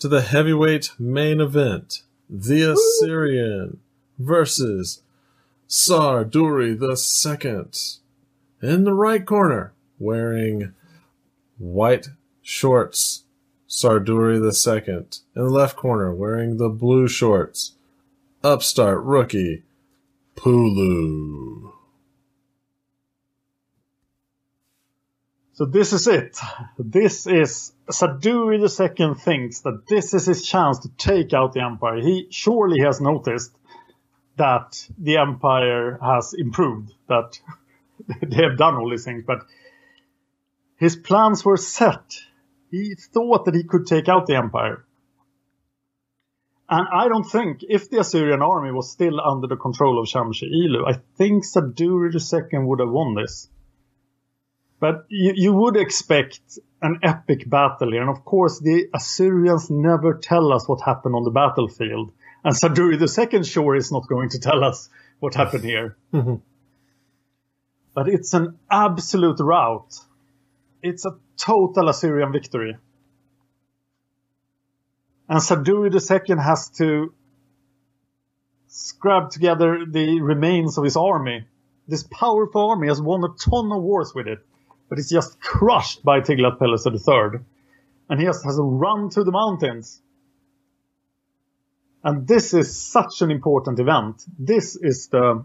to 0.00 0.08
the 0.08 0.22
heavyweight 0.22 0.90
main 0.98 1.40
event 1.40 2.02
the 2.28 2.72
Assyrian 2.72 3.78
versus 4.18 5.02
Sarduri 5.68 6.76
the 6.76 6.96
Second. 6.96 7.78
In 8.60 8.82
the 8.82 8.92
right 8.92 9.24
corner, 9.24 9.72
wearing 10.00 10.74
white 11.58 12.08
shorts, 12.42 13.22
Sarduri 13.68 14.42
the 14.42 14.52
Second. 14.52 15.20
In 15.36 15.44
the 15.44 15.50
left 15.50 15.76
corner, 15.76 16.12
wearing 16.12 16.56
the 16.56 16.70
blue 16.70 17.06
shorts, 17.06 17.76
upstart 18.42 19.00
rookie, 19.04 19.62
Pulu. 20.34 21.55
So 25.56 25.64
this 25.64 25.94
is 25.94 26.06
it. 26.06 26.38
This 26.78 27.26
is 27.26 27.72
Sarduri 27.90 28.58
II 28.60 29.14
thinks 29.14 29.60
that 29.60 29.86
this 29.88 30.12
is 30.12 30.26
his 30.26 30.46
chance 30.46 30.80
to 30.80 30.90
take 30.98 31.32
out 31.32 31.54
the 31.54 31.62
empire. 31.62 31.96
He 31.96 32.26
surely 32.28 32.80
has 32.80 33.00
noticed 33.00 33.56
that 34.36 34.86
the 34.98 35.16
empire 35.16 35.98
has 36.02 36.34
improved, 36.34 36.92
that 37.08 37.40
they 38.20 38.42
have 38.42 38.58
done 38.58 38.74
all 38.74 38.90
these 38.90 39.06
things, 39.06 39.24
but 39.26 39.46
his 40.76 40.94
plans 40.94 41.42
were 41.42 41.56
set. 41.56 42.18
He 42.70 42.94
thought 42.94 43.46
that 43.46 43.54
he 43.54 43.64
could 43.64 43.86
take 43.86 44.10
out 44.10 44.26
the 44.26 44.36
empire. 44.36 44.84
And 46.68 46.86
I 46.92 47.08
don't 47.08 47.24
think, 47.24 47.60
if 47.66 47.88
the 47.88 48.00
Assyrian 48.00 48.42
army 48.42 48.72
was 48.72 48.90
still 48.90 49.22
under 49.22 49.46
the 49.46 49.56
control 49.56 50.00
of 50.00 50.06
Shamshi 50.06 50.50
Ilu, 50.52 50.84
I 50.86 51.00
think 51.16 51.44
Sarduri 51.46 52.12
II 52.12 52.58
would 52.58 52.80
have 52.80 52.90
won 52.90 53.14
this. 53.14 53.48
But 54.78 55.06
you, 55.08 55.32
you 55.34 55.52
would 55.54 55.76
expect 55.76 56.40
an 56.82 57.00
epic 57.02 57.48
battle 57.48 57.92
here. 57.92 58.02
And 58.02 58.10
of 58.10 58.24
course, 58.24 58.60
the 58.60 58.88
Assyrians 58.94 59.70
never 59.70 60.14
tell 60.14 60.52
us 60.52 60.68
what 60.68 60.82
happened 60.82 61.14
on 61.14 61.24
the 61.24 61.30
battlefield. 61.30 62.12
And 62.44 62.54
Sarduri 62.54 63.00
II 63.00 63.44
sure 63.44 63.74
is 63.74 63.90
not 63.90 64.08
going 64.08 64.28
to 64.30 64.38
tell 64.38 64.62
us 64.62 64.88
what 65.18 65.34
happened 65.34 65.64
here. 65.64 65.96
Mm-hmm. 66.12 66.36
but 67.94 68.08
it's 68.08 68.34
an 68.34 68.58
absolute 68.70 69.40
rout. 69.40 69.94
It's 70.82 71.06
a 71.06 71.16
total 71.38 71.88
Assyrian 71.88 72.30
victory. 72.32 72.76
And 75.28 75.40
Sarduri 75.40 75.90
II 75.90 76.36
has 76.36 76.68
to 76.76 77.14
scrap 78.68 79.30
together 79.30 79.86
the 79.90 80.20
remains 80.20 80.76
of 80.76 80.84
his 80.84 80.96
army. 80.96 81.46
This 81.88 82.02
powerful 82.02 82.68
army 82.68 82.88
has 82.88 83.00
won 83.00 83.24
a 83.24 83.28
ton 83.28 83.72
of 83.72 83.82
wars 83.82 84.12
with 84.14 84.28
it 84.28 84.40
but 84.88 84.98
it's 84.98 85.10
just 85.10 85.40
crushed 85.40 86.04
by 86.04 86.20
Tiglath-Pileser 86.20 86.92
III. 86.92 87.40
And 88.08 88.20
he 88.20 88.26
just 88.26 88.44
has 88.44 88.56
to 88.56 88.62
run 88.62 89.10
to 89.10 89.24
the 89.24 89.32
mountains. 89.32 90.00
And 92.04 92.26
this 92.26 92.54
is 92.54 92.76
such 92.76 93.20
an 93.22 93.30
important 93.30 93.80
event. 93.80 94.22
This 94.38 94.76
is 94.76 95.08
the 95.08 95.44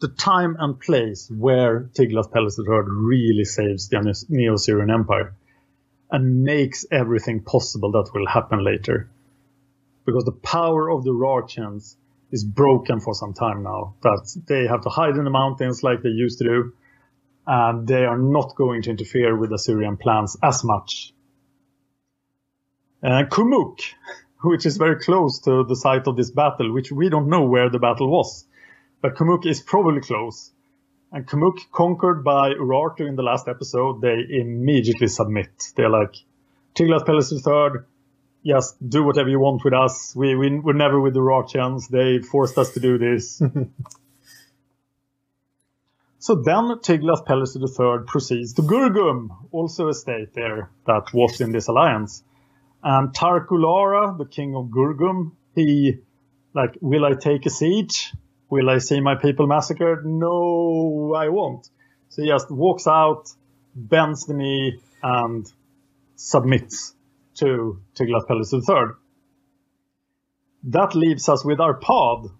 the 0.00 0.08
time 0.08 0.56
and 0.58 0.78
place 0.78 1.30
where 1.30 1.90
Tiglath-Pileser 1.94 2.62
III 2.62 2.84
really 2.86 3.44
saves 3.44 3.88
the 3.88 4.26
Neo-Assyrian 4.28 4.90
Empire 4.90 5.34
and 6.10 6.44
makes 6.44 6.86
everything 6.90 7.42
possible 7.42 7.92
that 7.92 8.10
will 8.14 8.26
happen 8.26 8.64
later. 8.64 9.10
Because 10.06 10.24
the 10.24 10.32
power 10.32 10.88
of 10.88 11.04
the 11.04 11.10
Urartians 11.10 11.96
is 12.30 12.44
broken 12.44 13.00
for 13.00 13.14
some 13.14 13.34
time 13.34 13.62
now. 13.62 13.94
That 14.02 14.40
they 14.46 14.66
have 14.66 14.82
to 14.82 14.88
hide 14.88 15.16
in 15.16 15.24
the 15.24 15.30
mountains 15.30 15.82
like 15.82 16.02
they 16.02 16.10
used 16.10 16.38
to 16.38 16.44
do 16.44 16.72
and 17.48 17.88
they 17.88 18.04
are 18.04 18.18
not 18.18 18.54
going 18.56 18.82
to 18.82 18.90
interfere 18.90 19.34
with 19.34 19.50
Assyrian 19.52 19.96
plans 19.96 20.36
as 20.42 20.62
much. 20.62 21.14
Uh, 23.02 23.24
Kumuk, 23.24 23.80
which 24.42 24.66
is 24.66 24.76
very 24.76 25.00
close 25.00 25.40
to 25.40 25.64
the 25.64 25.74
site 25.74 26.06
of 26.06 26.16
this 26.16 26.30
battle, 26.30 26.70
which 26.74 26.92
we 26.92 27.08
don't 27.08 27.30
know 27.30 27.44
where 27.44 27.70
the 27.70 27.78
battle 27.78 28.10
was, 28.10 28.44
but 29.00 29.14
Kumuk 29.14 29.46
is 29.46 29.62
probably 29.62 30.02
close. 30.02 30.52
And 31.10 31.26
Kumuk, 31.26 31.56
conquered 31.72 32.22
by 32.22 32.50
Urartu 32.52 33.08
in 33.08 33.16
the 33.16 33.22
last 33.22 33.48
episode, 33.48 34.02
they 34.02 34.26
immediately 34.28 35.08
submit. 35.08 35.48
They're 35.74 35.88
like, 35.88 36.16
Tiglath-Pileser 36.74 37.36
III, 37.36 37.80
just 38.44 38.76
do 38.86 39.04
whatever 39.04 39.30
you 39.30 39.40
want 39.40 39.64
with 39.64 39.72
us. 39.72 40.14
We, 40.14 40.36
we 40.36 40.58
we're 40.58 40.74
never 40.74 41.00
with 41.00 41.14
the 41.14 41.20
Urartians. 41.20 41.88
They 41.88 42.18
forced 42.18 42.58
us 42.58 42.74
to 42.74 42.80
do 42.80 42.98
this. 42.98 43.40
so 46.18 46.34
then 46.34 46.64
Tiglath-Pileser 46.64 47.60
III 47.60 48.04
proceeds 48.06 48.54
to 48.54 48.62
Gurgum, 48.62 49.28
also 49.52 49.88
a 49.88 49.94
state 49.94 50.34
there 50.34 50.70
that 50.86 51.12
was 51.12 51.40
in 51.40 51.52
this 51.52 51.68
alliance. 51.68 52.22
And 52.82 53.14
Tarkulara, 53.14 54.16
the 54.18 54.26
king 54.26 54.54
of 54.54 54.66
Gurgum, 54.66 55.32
he 55.54 55.98
like, 56.54 56.76
will 56.80 57.04
I 57.04 57.14
take 57.14 57.46
a 57.46 57.50
siege? 57.50 58.12
Will 58.50 58.70
I 58.70 58.78
see 58.78 59.00
my 59.00 59.14
people 59.14 59.46
massacred? 59.46 60.06
No, 60.06 61.14
I 61.14 61.28
won't. 61.28 61.68
So 62.08 62.22
he 62.22 62.28
just 62.28 62.50
walks 62.50 62.86
out, 62.86 63.30
bends 63.74 64.26
the 64.26 64.34
knee, 64.34 64.80
and 65.02 65.46
submits 66.16 66.94
to 67.36 67.80
Tiglath-Pileser 67.94 68.56
III. 68.68 68.94
That 70.64 70.94
leaves 70.94 71.28
us 71.28 71.44
with 71.44 71.58
Arpad. 71.58 72.32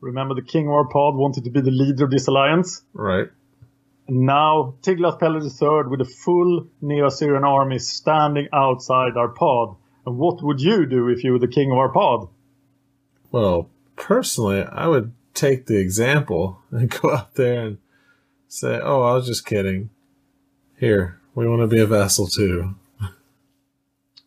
Remember 0.00 0.34
the 0.34 0.42
king 0.42 0.66
of 0.66 0.72
Arpad 0.72 1.14
wanted 1.14 1.44
to 1.44 1.50
be 1.50 1.60
the 1.60 1.70
leader 1.70 2.04
of 2.04 2.10
this 2.10 2.26
alliance? 2.26 2.82
Right. 2.94 3.28
And 4.08 4.20
now 4.20 4.74
Tiglath-Pileser 4.82 5.50
III 5.62 5.90
with 5.90 6.00
a 6.00 6.04
full 6.04 6.66
Neo-Assyrian 6.80 7.44
army 7.44 7.78
standing 7.78 8.48
outside 8.52 9.14
Arpad. 9.14 9.76
And 10.06 10.16
what 10.18 10.42
would 10.42 10.60
you 10.60 10.86
do 10.86 11.08
if 11.08 11.22
you 11.22 11.32
were 11.32 11.38
the 11.38 11.48
king 11.48 11.70
of 11.70 11.76
Arpad? 11.76 12.28
Well, 13.30 13.70
personally, 13.96 14.64
I 14.64 14.88
would 14.88 15.12
take 15.34 15.66
the 15.66 15.76
example 15.76 16.60
and 16.70 16.90
go 17.00 17.14
out 17.14 17.34
there 17.34 17.66
and 17.66 17.78
say, 18.48 18.80
"Oh, 18.82 19.02
I 19.02 19.14
was 19.14 19.26
just 19.26 19.46
kidding. 19.46 19.90
Here, 20.78 21.20
we 21.34 21.46
want 21.46 21.62
to 21.62 21.68
be 21.68 21.80
a 21.80 21.86
vassal 21.86 22.26
too." 22.26 22.74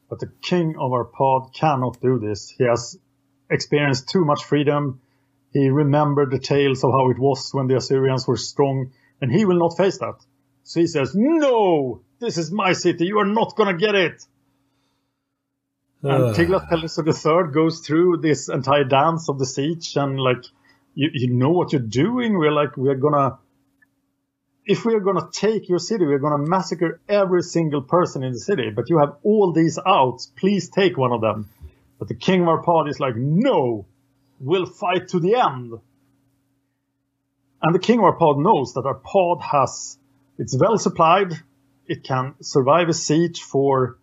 But 0.09 0.19
the 0.19 0.31
king 0.41 0.75
of 0.79 0.91
Arpad 0.91 1.53
cannot 1.53 1.99
do 1.99 2.19
this. 2.19 2.49
He 2.49 2.63
has 2.65 2.97
experienced 3.49 4.09
too 4.09 4.23
much 4.23 4.43
freedom. 4.43 5.01
He 5.53 5.69
remembered 5.69 6.31
the 6.31 6.39
tales 6.39 6.83
of 6.83 6.91
how 6.91 7.11
it 7.11 7.19
was 7.19 7.53
when 7.53 7.67
the 7.67 7.77
Assyrians 7.77 8.27
were 8.27 8.37
strong, 8.37 8.91
and 9.21 9.31
he 9.31 9.45
will 9.45 9.59
not 9.59 9.77
face 9.77 9.99
that. 9.99 10.15
So 10.63 10.79
he 10.79 10.87
says, 10.87 11.13
No! 11.13 12.01
This 12.19 12.37
is 12.37 12.51
my 12.51 12.73
city. 12.73 13.05
You 13.05 13.19
are 13.19 13.25
not 13.25 13.55
going 13.55 13.73
to 13.73 13.79
get 13.79 13.95
it. 13.95 14.23
And 16.01 16.23
uh. 16.23 16.33
Tiglath-Pileser 16.33 17.05
III 17.05 17.53
goes 17.53 17.79
through 17.79 18.17
this 18.17 18.49
entire 18.49 18.83
dance 18.83 19.29
of 19.29 19.39
the 19.39 19.45
siege, 19.45 19.95
and 19.95 20.19
like, 20.19 20.43
you, 20.95 21.09
you 21.13 21.33
know 21.33 21.51
what 21.51 21.71
you're 21.71 21.81
doing. 21.81 22.37
We're 22.37 22.51
like, 22.51 22.75
we're 22.75 22.95
gonna, 22.95 23.37
if 24.65 24.85
we're 24.85 24.99
gonna 24.99 25.29
take 25.31 25.69
your 25.69 25.79
city, 25.79 26.05
we're 26.05 26.19
gonna 26.19 26.45
massacre 26.45 26.99
every 27.07 27.43
single 27.43 27.81
person 27.81 28.23
in 28.23 28.33
the 28.33 28.39
city. 28.39 28.69
But 28.69 28.89
you 28.89 28.99
have 28.99 29.15
all 29.23 29.53
these 29.53 29.79
outs. 29.85 30.31
Please 30.35 30.69
take 30.69 30.97
one 30.97 31.11
of 31.11 31.21
them. 31.21 31.49
But 31.99 32.07
the 32.07 32.15
king 32.15 32.41
of 32.41 32.47
Arpad 32.47 32.89
is 32.89 32.99
like, 32.99 33.15
no, 33.15 33.85
we'll 34.39 34.65
fight 34.65 35.09
to 35.09 35.19
the 35.19 35.35
end. 35.35 35.73
And 37.61 37.73
the 37.73 37.79
king 37.79 37.99
of 37.99 38.05
Arpad 38.05 38.41
knows 38.41 38.73
that 38.73 38.83
Arpad 38.83 39.41
has, 39.41 39.97
it's 40.37 40.57
well 40.57 40.77
supplied. 40.77 41.33
It 41.87 42.03
can 42.03 42.35
survive 42.41 42.89
a 42.89 42.93
siege 42.93 43.41
for 43.41 43.97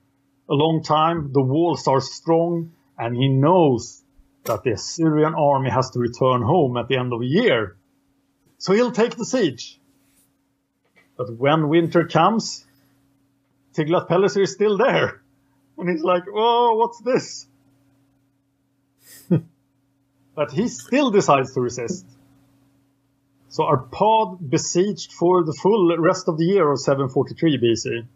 a 0.48 0.54
long 0.54 0.82
time. 0.82 1.32
The 1.32 1.42
walls 1.42 1.86
are 1.86 2.00
strong, 2.00 2.72
and 2.98 3.16
he 3.16 3.28
knows 3.28 4.02
that 4.44 4.62
the 4.62 4.72
Assyrian 4.72 5.34
army 5.34 5.70
has 5.70 5.90
to 5.90 5.98
return 5.98 6.42
home 6.42 6.76
at 6.76 6.88
the 6.88 6.96
end 6.96 7.12
of 7.12 7.20
the 7.20 7.26
year. 7.26 7.76
So 8.58 8.72
he'll 8.72 8.92
take 8.92 9.16
the 9.16 9.24
siege. 9.24 9.78
But 11.16 11.36
when 11.36 11.68
winter 11.68 12.06
comes, 12.06 12.64
Tiglath-Pileser 13.74 14.42
is 14.42 14.52
still 14.52 14.78
there. 14.78 15.22
And 15.76 15.88
he's 15.88 16.02
like, 16.02 16.24
oh, 16.34 16.76
what's 16.76 17.00
this? 17.02 17.46
But 20.40 20.52
he 20.52 20.68
still 20.68 21.10
decides 21.10 21.52
to 21.52 21.60
resist. 21.60 22.06
So 23.50 23.64
Arpad 23.64 24.48
besieged 24.48 25.12
for 25.12 25.44
the 25.44 25.52
full 25.52 25.94
rest 25.98 26.28
of 26.28 26.38
the 26.38 26.46
year 26.46 26.66
of 26.72 26.80
743 26.80 27.58
BC. 27.58 28.06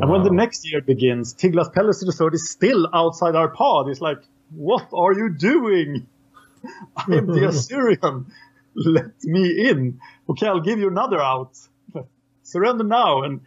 And 0.00 0.10
when 0.10 0.22
the 0.22 0.30
next 0.30 0.66
year 0.72 0.80
begins, 0.80 1.34
Tiglath-Pileser 1.34 2.06
III 2.06 2.30
is 2.32 2.50
still 2.50 2.88
outside 2.94 3.34
Arpad. 3.34 3.88
He's 3.88 4.00
like, 4.00 4.22
what 4.48 4.88
are 4.94 5.12
you 5.12 5.28
doing? 5.28 6.06
I 6.96 7.12
am 7.12 7.26
the 7.26 7.48
Assyrian. 7.50 8.32
Let 8.74 9.22
me 9.22 9.68
in. 9.68 10.00
Okay, 10.30 10.46
I'll 10.46 10.60
give 10.60 10.78
you 10.78 10.88
another 10.88 11.20
out. 11.20 11.58
Surrender 12.44 12.84
now 12.84 13.24
and 13.24 13.42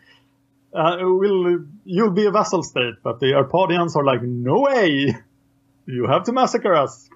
uh, 0.75 0.97
we'll, 0.99 1.65
you'll 1.85 2.11
be 2.11 2.27
a 2.27 2.31
vassal 2.31 2.61
state. 2.61 2.97
But 3.01 3.19
the 3.19 3.33
Arpadians 3.33 3.95
are 3.95 4.05
like, 4.05 4.21
no 4.21 4.59
way. 4.59 5.15
You 5.87 6.07
have 6.07 6.23
to 6.25 6.31
massacre 6.31 6.73
us. 6.75 7.09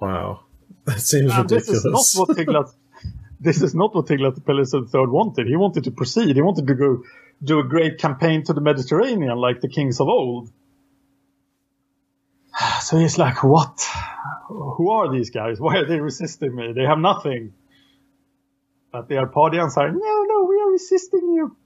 Wow, 0.00 0.40
that 0.84 1.00
seems 1.00 1.32
And 1.32 1.48
this 1.48 1.68
ridiculous. 1.68 1.84
is 2.10 2.16
not 2.16 2.28
what 2.28 2.36
Tiglath. 2.46 2.74
this 3.40 3.62
is 3.62 3.74
not 3.74 3.94
what 3.94 4.06
Tiglath-Pileser 4.06 4.78
III 4.94 5.06
wanted. 5.08 5.46
He 5.46 5.56
wanted 5.56 5.84
to 5.84 5.90
proceed. 5.90 6.36
He 6.36 6.42
wanted 6.42 6.66
to 6.66 6.74
go 6.74 7.02
do 7.42 7.58
a 7.60 7.64
great 7.64 7.98
campaign 7.98 8.42
to 8.44 8.52
the 8.52 8.60
Mediterranean, 8.60 9.36
like 9.36 9.60
the 9.60 9.68
kings 9.68 10.00
of 10.00 10.08
old. 10.08 10.50
So 12.80 12.98
he's 12.98 13.18
like, 13.18 13.42
"What? 13.42 13.80
Who 14.48 14.90
are 14.90 15.10
these 15.12 15.30
guys? 15.30 15.60
Why 15.60 15.76
are 15.78 15.86
they 15.86 16.00
resisting 16.00 16.54
me? 16.54 16.72
They 16.72 16.84
have 16.84 16.98
nothing." 16.98 17.52
But 18.92 19.08
the 19.08 19.16
Arpadians 19.16 19.76
are, 19.76 19.90
"No, 19.90 20.22
no, 20.32 20.44
we 20.48 20.56
are 20.62 20.70
resisting 20.70 21.32
you." 21.34 21.56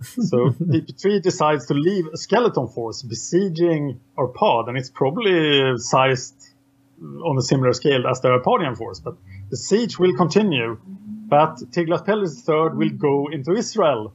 So 0.00 0.50
TP3 0.60 1.22
decides 1.22 1.66
to 1.66 1.74
leave 1.74 2.06
a 2.12 2.16
skeleton 2.16 2.68
force 2.68 3.02
besieging 3.02 4.00
Arpad, 4.16 4.68
and 4.68 4.78
it's 4.78 4.90
probably 4.90 5.78
sized 5.78 6.34
on 7.00 7.36
a 7.38 7.42
similar 7.42 7.72
scale 7.72 8.06
as 8.06 8.20
the 8.20 8.28
Arpadian 8.28 8.76
force, 8.76 9.00
but 9.00 9.16
the 9.50 9.56
siege 9.56 9.98
will 9.98 10.14
continue. 10.16 10.78
But 11.28 11.56
Tiglath-Pileser 11.72 12.70
III 12.70 12.76
will 12.76 12.90
go 12.90 13.28
into 13.30 13.52
Israel. 13.52 14.14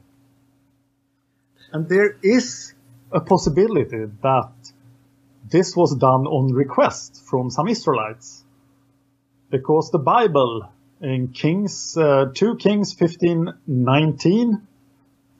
And 1.72 1.88
there 1.88 2.16
is 2.22 2.74
a 3.12 3.20
possibility 3.20 4.06
that 4.22 4.52
this 5.50 5.76
was 5.76 5.94
done 5.96 6.26
on 6.26 6.52
request 6.52 7.22
from 7.24 7.50
some 7.50 7.68
Israelites. 7.68 8.44
Because 9.50 9.90
the 9.90 9.98
Bible 9.98 10.68
in 11.00 11.28
Kings, 11.28 11.96
uh, 11.96 12.26
2 12.34 12.56
Kings 12.56 12.94
15:19 12.94 14.66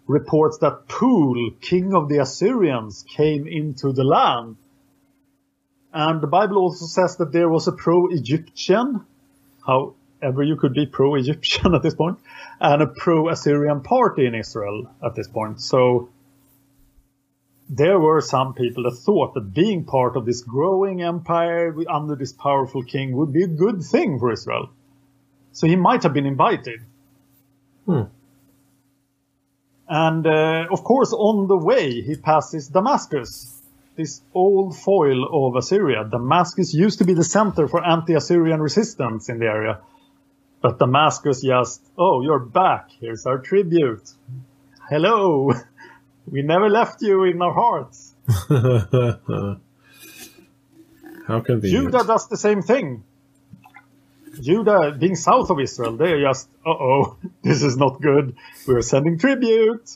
reports 0.07 0.59
that 0.59 0.89
Pul, 0.89 1.51
king 1.61 1.95
of 1.95 2.09
the 2.09 2.19
Assyrians, 2.19 3.05
came 3.09 3.47
into 3.47 3.93
the 3.93 4.05
land. 4.05 4.57
And 5.93 6.21
the 6.21 6.27
Bible 6.27 6.59
also 6.59 6.87
says 6.87 7.17
that 7.17 7.33
there 7.33 7.49
was 7.49 7.69
a 7.69 7.73
pro-Egyptian, 7.73 9.05
however 9.67 10.43
you 10.43 10.57
could 10.57 10.75
be 10.75 10.87
pro-Egyptian 10.87 11.75
at 11.77 11.83
this 11.83 11.95
point, 11.95 12.19
and 12.61 12.83
a 12.83 12.87
pro-Assyrian 12.87 13.83
party 13.83 14.27
in 14.27 14.35
Israel 14.35 14.91
at 15.03 15.15
this 15.15 15.29
point. 15.29 15.61
So 15.61 16.11
there 17.71 17.99
were 17.99 18.21
some 18.21 18.55
people 18.55 18.83
that 18.85 18.97
thought 18.97 19.35
that 19.35 19.55
being 19.55 19.85
part 19.85 20.17
of 20.17 20.27
this 20.27 20.43
growing 20.43 21.03
empire 21.03 21.75
under 21.89 22.15
this 22.15 22.33
powerful 22.33 22.83
king 22.83 23.17
would 23.17 23.33
be 23.33 23.45
a 23.45 23.49
good 23.49 23.83
thing 23.83 24.19
for 24.19 24.31
Israel. 24.33 24.69
So 25.53 25.67
he 25.67 25.77
might 25.77 26.03
have 26.03 26.13
been 26.13 26.27
invited. 26.27 26.81
Hmm. 27.87 28.03
And 29.97 30.27
uh, 30.27 30.67
of 30.73 30.83
course, 30.83 31.13
on 31.13 31.47
the 31.47 31.57
way, 31.57 32.01
he 32.01 32.17
passes 32.17 32.67
Damascus, 32.67 33.63
this 33.95 34.23
old 34.35 34.77
foil 34.77 35.23
of 35.31 35.55
Assyria. 35.55 36.05
Damascus 36.11 36.75
used 36.75 36.99
to 36.99 37.05
be 37.05 37.15
the 37.15 37.23
center 37.23 37.69
for 37.69 37.87
anti 37.87 38.15
Assyrian 38.15 38.61
resistance 38.61 39.29
in 39.29 39.39
the 39.39 39.47
area. 39.47 39.79
But 40.61 40.81
Damascus 40.81 41.43
just, 41.43 41.81
oh, 41.97 42.23
you're 42.23 42.41
back. 42.41 42.91
Here's 43.01 43.25
our 43.25 43.39
tribute. 43.39 44.11
Hello. 44.91 45.53
We 46.27 46.41
never 46.41 46.71
left 46.71 47.03
you 47.03 47.25
in 47.25 47.43
our 47.43 47.53
hearts. 47.53 48.15
How 51.29 51.41
convenient. 51.41 51.93
Judah 51.93 52.03
does 52.03 52.29
the 52.29 52.39
same 52.39 52.63
thing. 52.63 53.05
Judah, 54.41 54.93
being 54.99 55.17
south 55.17 55.51
of 55.51 55.61
Israel, 55.61 55.97
they 55.97 56.13
are 56.13 56.21
just, 56.21 56.49
uh 56.67 56.71
oh, 56.71 57.17
this 57.43 57.63
is 57.63 57.77
not 57.77 58.01
good. 58.01 58.37
We 58.67 58.75
are 58.75 58.83
sending 58.83 59.19
tribute. 59.19 59.91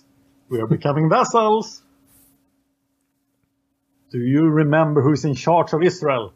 We 0.49 0.61
are 0.61 0.66
becoming 0.66 1.09
vassals. 1.09 1.82
Do 4.11 4.18
you 4.18 4.49
remember 4.49 5.03
who's 5.03 5.24
in 5.24 5.34
charge 5.34 5.72
of 5.74 5.82
Israel? 5.82 6.32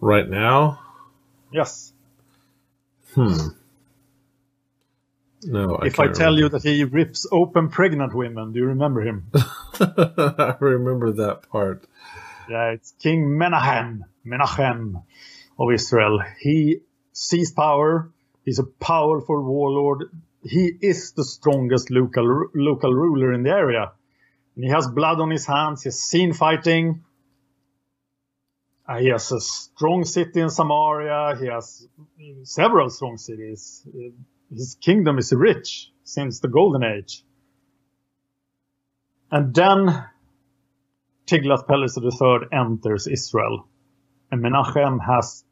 Right 0.00 0.28
now? 0.28 0.80
Yes. 1.52 1.92
Hmm. 3.14 3.48
No, 5.44 5.76
I 5.76 5.86
if 5.86 6.00
I 6.00 6.08
tell 6.08 6.36
you 6.36 6.48
that 6.48 6.62
he 6.62 6.84
rips 6.84 7.26
open 7.30 7.68
pregnant 7.68 8.14
women, 8.14 8.52
do 8.52 8.58
you 8.58 8.66
remember 8.66 9.02
him? 9.02 9.30
I 9.80 10.56
remember 10.58 11.12
that 11.12 11.48
part. 11.50 11.84
Yeah, 12.48 12.70
it's 12.70 12.92
King 12.98 13.38
Menachem, 13.38 14.00
Menachem 14.26 15.02
of 15.58 15.72
Israel. 15.72 16.20
He 16.40 16.80
seized 17.12 17.56
power. 17.56 18.10
He's 18.44 18.58
a 18.58 18.64
powerful 18.64 19.42
warlord. 19.42 20.10
he 20.44 20.72
is 20.80 21.12
the 21.12 21.24
strongest 21.24 21.90
local 21.90 22.46
local 22.54 22.94
ruler 22.94 23.32
in 23.32 23.42
the 23.42 23.50
area. 23.50 23.92
And 24.54 24.64
he 24.64 24.70
has 24.70 24.86
blood 24.86 25.20
on 25.20 25.30
his 25.30 25.46
hands. 25.46 25.82
He's 25.84 25.98
seen 25.98 26.32
fighting. 26.32 27.04
Uh, 28.88 28.98
he 28.98 29.08
has 29.08 29.30
a 29.32 29.40
strong 29.40 30.04
city 30.04 30.40
in 30.40 30.48
Samaria. 30.48 31.36
He 31.38 31.46
has 31.46 31.86
several 32.44 32.88
strong 32.88 33.18
cities. 33.18 33.86
His 34.50 34.76
kingdom 34.80 35.18
is 35.18 35.32
rich 35.32 35.90
since 36.04 36.40
the 36.40 36.48
Golden 36.48 36.82
Age. 36.82 37.22
And 39.30 39.54
then 39.54 40.06
Tiglath-Pileser 41.26 42.00
III 42.02 42.48
enters 42.50 43.06
Israel. 43.06 43.68
And 44.30 44.42
Menachem 44.42 44.98
has 45.04 45.44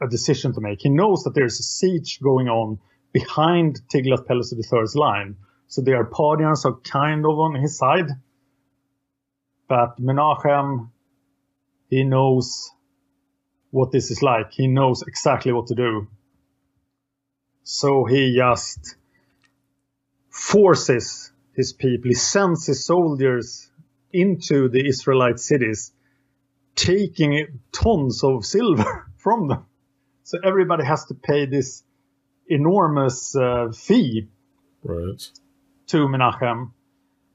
a 0.00 0.08
decision 0.08 0.52
to 0.54 0.60
make. 0.60 0.82
He 0.82 0.88
knows 0.88 1.24
that 1.24 1.34
there's 1.34 1.58
a 1.60 1.62
siege 1.62 2.20
going 2.22 2.48
on 2.48 2.78
behind 3.12 3.80
Tiglath-Pileser 3.92 4.56
III's 4.56 4.94
line. 4.94 5.36
So 5.68 5.82
the 5.82 5.92
Arpadians 5.92 6.64
are 6.64 6.76
kind 6.80 7.24
of 7.24 7.38
on 7.38 7.54
his 7.54 7.78
side. 7.78 8.10
But 9.68 9.98
Menachem, 9.98 10.90
he 11.88 12.04
knows 12.04 12.70
what 13.70 13.90
this 13.90 14.10
is 14.10 14.22
like. 14.22 14.52
He 14.52 14.68
knows 14.68 15.02
exactly 15.02 15.52
what 15.52 15.68
to 15.68 15.74
do. 15.74 16.08
So 17.62 18.04
he 18.04 18.36
just 18.36 18.96
forces 20.30 21.32
his 21.54 21.72
people, 21.72 22.10
he 22.10 22.14
sends 22.14 22.66
his 22.66 22.84
soldiers 22.84 23.70
into 24.12 24.68
the 24.68 24.86
Israelite 24.86 25.40
cities, 25.40 25.92
taking 26.74 27.60
tons 27.72 28.22
of 28.22 28.44
silver 28.44 29.10
from 29.16 29.48
them. 29.48 29.65
So 30.26 30.38
everybody 30.42 30.84
has 30.84 31.04
to 31.04 31.14
pay 31.14 31.46
this 31.46 31.84
enormous 32.48 33.36
uh, 33.36 33.70
fee 33.70 34.26
Right. 34.82 35.22
to 35.86 36.08
Menachem. 36.08 36.72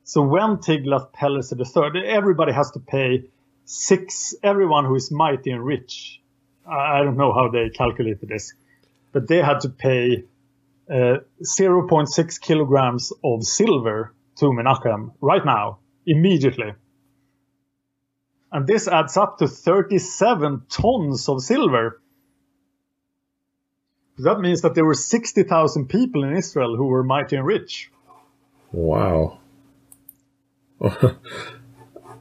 So 0.03 0.23
when 0.23 0.57
Tiglath-Pileser 0.57 1.55
III, 1.57 2.05
everybody 2.05 2.51
has 2.51 2.71
to 2.71 2.81
pay 2.81 3.29
six, 3.63 4.35
everyone 4.43 4.83
who 4.83 4.95
is 4.95 5.09
mighty 5.09 5.51
and 5.51 5.63
rich. 5.63 6.21
I 6.67 6.99
I 6.99 7.03
don't 7.05 7.15
know 7.15 7.31
how 7.31 7.47
they 7.47 7.69
calculated 7.69 8.27
this, 8.27 8.53
but 9.13 9.25
they 9.25 9.41
had 9.41 9.61
to 9.61 9.69
pay 9.69 10.25
uh, 10.89 11.19
0.6 11.41 12.41
kilograms 12.41 13.13
of 13.23 13.43
silver 13.45 14.13
to 14.35 14.45
Menachem 14.47 15.13
right 15.21 15.45
now, 15.45 15.79
immediately. 16.05 16.73
And 18.51 18.67
this 18.67 18.89
adds 18.89 19.15
up 19.15 19.37
to 19.37 19.47
37 19.47 20.63
tons 20.67 21.29
of 21.29 21.41
silver. 21.41 22.00
That 24.23 24.39
means 24.39 24.61
that 24.61 24.75
there 24.75 24.85
were 24.85 24.93
60,000 24.93 25.87
people 25.87 26.23
in 26.23 26.35
Israel 26.35 26.75
who 26.75 26.85
were 26.85 27.03
mighty 27.03 27.35
and 27.35 27.45
rich. 27.45 27.91
Wow. 28.71 29.39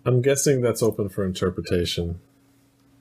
I'm 0.06 0.22
guessing 0.22 0.62
that's 0.62 0.82
open 0.82 1.10
for 1.10 1.26
interpretation. 1.26 2.20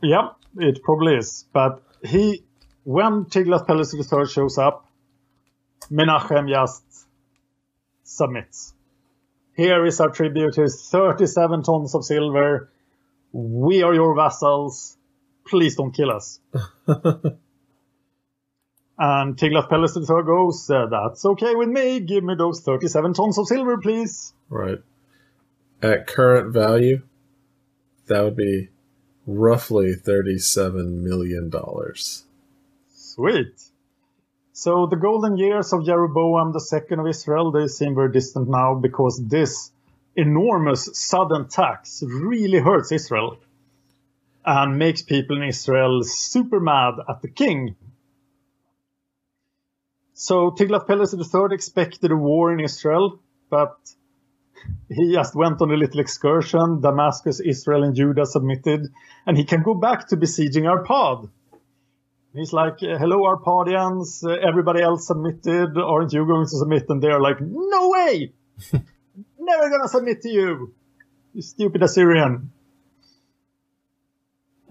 Yep, 0.04 0.36
it 0.58 0.84
probably 0.84 1.16
is. 1.16 1.46
But 1.54 1.82
he, 2.04 2.44
when 2.84 3.26
Tiglath-Pileser 3.26 3.98
III 3.98 4.28
shows 4.28 4.58
up, 4.58 4.86
Menachem 5.90 6.50
just 6.50 6.84
submits. 8.04 8.74
Here 9.56 9.86
is 9.86 10.00
our 10.02 10.10
tribute. 10.10 10.56
Here's 10.56 10.90
37 10.90 11.64
tons 11.64 11.96
of 11.96 12.04
silver. 12.04 12.70
We 13.32 13.82
are 13.84 13.94
your 13.94 14.16
vassals. 14.16 14.98
Please 15.48 15.76
don't 15.76 15.92
kill 15.92 16.12
us. 16.12 16.40
and 19.00 19.38
Tiglath-Pileser 19.38 20.02
III 20.02 20.26
goes, 20.26 20.70
uh, 20.70 20.88
that's 20.88 21.24
okay 21.26 21.56
with 21.56 21.70
me. 21.70 22.02
Give 22.02 22.22
me 22.22 22.36
those 22.36 22.60
37 22.60 23.14
tons 23.14 23.38
of 23.38 23.48
silver, 23.48 23.78
please. 23.78 24.34
Right. 24.50 24.80
At 25.82 26.06
current 26.06 26.54
value, 26.54 27.02
that 28.08 28.22
would 28.22 28.36
be 28.36 28.68
roughly 29.26 29.96
$37 29.96 31.02
million. 31.02 31.50
Sweet. 32.94 33.62
So 34.52 34.88
the 34.88 34.98
golden 34.98 35.38
years 35.38 35.72
of 35.72 35.86
Jeroboam 35.86 36.54
II 36.54 36.98
of 36.98 37.08
Israel, 37.08 37.52
they 37.52 37.68
seem 37.68 37.96
very 37.96 38.12
distant 38.12 38.50
now 38.50 38.76
because 38.76 39.26
this 39.26 39.72
enormous 40.18 40.90
sudden 40.92 41.48
tax 41.48 42.04
really 42.06 42.60
hurts 42.60 42.92
Israel 42.92 43.38
and 44.46 44.78
makes 44.78 45.02
people 45.02 45.38
in 45.38 45.48
Israel 45.48 46.02
super 46.04 46.60
mad 46.60 46.96
at 47.08 47.22
the 47.22 47.30
king. 47.30 47.78
So 50.22 50.52
Tiglath-Pileser 50.52 51.18
III 51.18 51.56
expected 51.56 52.12
a 52.12 52.16
war 52.18 52.52
in 52.52 52.60
Israel, 52.60 53.22
but 53.50 53.78
he 54.90 55.14
just 55.14 55.34
went 55.34 55.62
on 55.62 55.72
a 55.72 55.78
little 55.78 56.02
excursion. 56.02 56.82
Damascus, 56.82 57.40
Israel, 57.40 57.86
and 57.86 57.96
Judah 57.96 58.26
submitted, 58.26 58.90
and 59.26 59.38
he 59.38 59.46
can 59.46 59.64
go 59.64 59.74
back 59.74 60.10
to 60.10 60.18
besieging 60.18 60.66
Arpad. 60.66 61.30
He's 62.34 62.52
like, 62.52 62.82
hello, 62.82 63.20
Arpadians. 63.34 64.10
Everybody 64.46 64.82
else 64.82 65.08
submitted. 65.08 65.78
Aren't 65.78 66.12
you 66.12 66.26
going 66.26 66.48
to 66.48 66.58
submit? 66.58 66.84
And 66.90 67.02
they're 67.02 67.22
like, 67.22 67.38
no 67.40 67.88
way! 67.88 68.34
Never 69.40 69.70
gonna 69.70 69.88
submit 69.88 70.22
to 70.24 70.30
you! 70.30 70.74
You 71.34 71.42
stupid 71.42 71.82
Assyrian. 71.82 72.52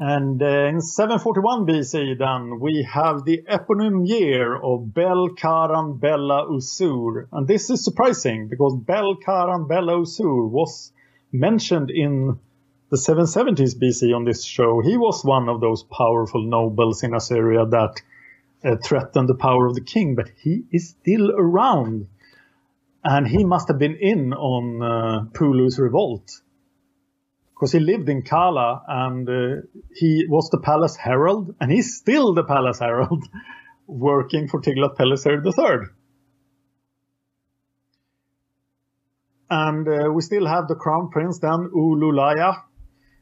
And 0.00 0.40
uh, 0.40 0.46
in 0.46 0.80
741 0.80 1.66
BC, 1.66 2.18
then, 2.18 2.60
we 2.60 2.86
have 2.88 3.24
the 3.24 3.42
eponym 3.50 4.06
year 4.06 4.54
of 4.54 4.94
Bel 4.94 5.30
Karan 5.30 5.98
Bella 5.98 6.46
Usur. 6.46 7.26
And 7.32 7.48
this 7.48 7.68
is 7.68 7.82
surprising 7.82 8.46
because 8.46 8.76
Bel 8.76 9.16
Karan 9.16 9.66
Bella 9.66 9.94
Usur 9.94 10.48
was 10.48 10.92
mentioned 11.32 11.90
in 11.90 12.38
the 12.90 12.96
770s 12.96 13.76
BC 13.76 14.14
on 14.14 14.24
this 14.24 14.44
show. 14.44 14.80
He 14.80 14.96
was 14.96 15.24
one 15.24 15.48
of 15.48 15.60
those 15.60 15.82
powerful 15.82 16.44
nobles 16.44 17.02
in 17.02 17.12
Assyria 17.12 17.66
that 17.66 18.00
uh, 18.64 18.76
threatened 18.76 19.28
the 19.28 19.34
power 19.34 19.66
of 19.66 19.74
the 19.74 19.80
king, 19.80 20.14
but 20.14 20.30
he 20.40 20.62
is 20.70 20.90
still 20.90 21.32
around. 21.32 22.06
And 23.02 23.26
he 23.26 23.42
must 23.42 23.66
have 23.66 23.80
been 23.80 23.96
in 23.96 24.32
on 24.32 24.80
uh, 24.80 25.24
Pulu's 25.32 25.76
revolt 25.80 26.40
because 27.58 27.72
he 27.72 27.80
lived 27.80 28.08
in 28.08 28.22
Kala 28.22 28.82
and 28.86 29.28
uh, 29.28 29.62
he 29.92 30.26
was 30.28 30.48
the 30.50 30.58
palace 30.58 30.96
herald, 30.96 31.56
and 31.60 31.72
he's 31.72 31.96
still 31.96 32.32
the 32.32 32.44
palace 32.44 32.78
herald, 32.78 33.24
working 33.88 34.46
for 34.46 34.60
Tiglath-Pileser 34.60 35.42
III. 35.44 35.88
And 39.50 39.88
uh, 39.88 40.12
we 40.12 40.22
still 40.22 40.46
have 40.46 40.68
the 40.68 40.76
crown 40.76 41.10
prince 41.10 41.40
then, 41.40 41.70
Ululaya. 41.74 42.62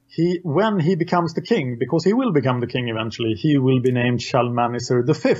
He, 0.09 0.41
when 0.43 0.81
he 0.81 0.97
becomes 0.97 1.33
the 1.33 1.41
king, 1.41 1.79
because 1.79 2.05
he 2.05 2.13
will 2.13 2.33
become 2.33 2.61
the 2.61 2.67
king 2.67 2.89
eventually, 2.89 3.35
he 3.35 3.57
will 3.57 3.81
be 3.81 3.91
named 3.91 4.21
Shalmaneser 4.21 5.03
V, 5.03 5.35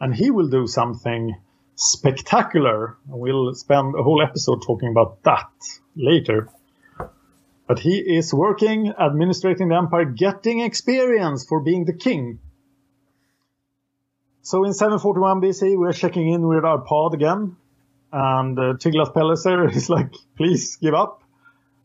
and 0.00 0.12
he 0.12 0.32
will 0.32 0.48
do 0.48 0.66
something 0.66 1.36
spectacular. 1.76 2.96
We'll 3.06 3.54
spend 3.54 3.94
a 3.96 4.02
whole 4.02 4.22
episode 4.22 4.62
talking 4.66 4.90
about 4.90 5.22
that 5.22 5.50
later. 5.94 6.48
But 7.66 7.80
he 7.80 7.98
is 7.98 8.32
working, 8.32 8.92
administrating 8.96 9.68
the 9.68 9.76
empire, 9.76 10.04
getting 10.04 10.60
experience 10.60 11.44
for 11.44 11.60
being 11.60 11.84
the 11.84 11.92
king. 11.92 12.38
So 14.42 14.64
in 14.64 14.72
741 14.72 15.40
BC, 15.40 15.76
we're 15.76 15.92
checking 15.92 16.32
in 16.32 16.46
with 16.46 16.62
Arpad 16.62 17.14
again. 17.14 17.56
And 18.12 18.56
uh, 18.56 18.74
Tiglath-Pileser 18.74 19.68
is 19.74 19.90
like, 19.90 20.12
please 20.36 20.76
give 20.76 20.94
up. 20.94 21.22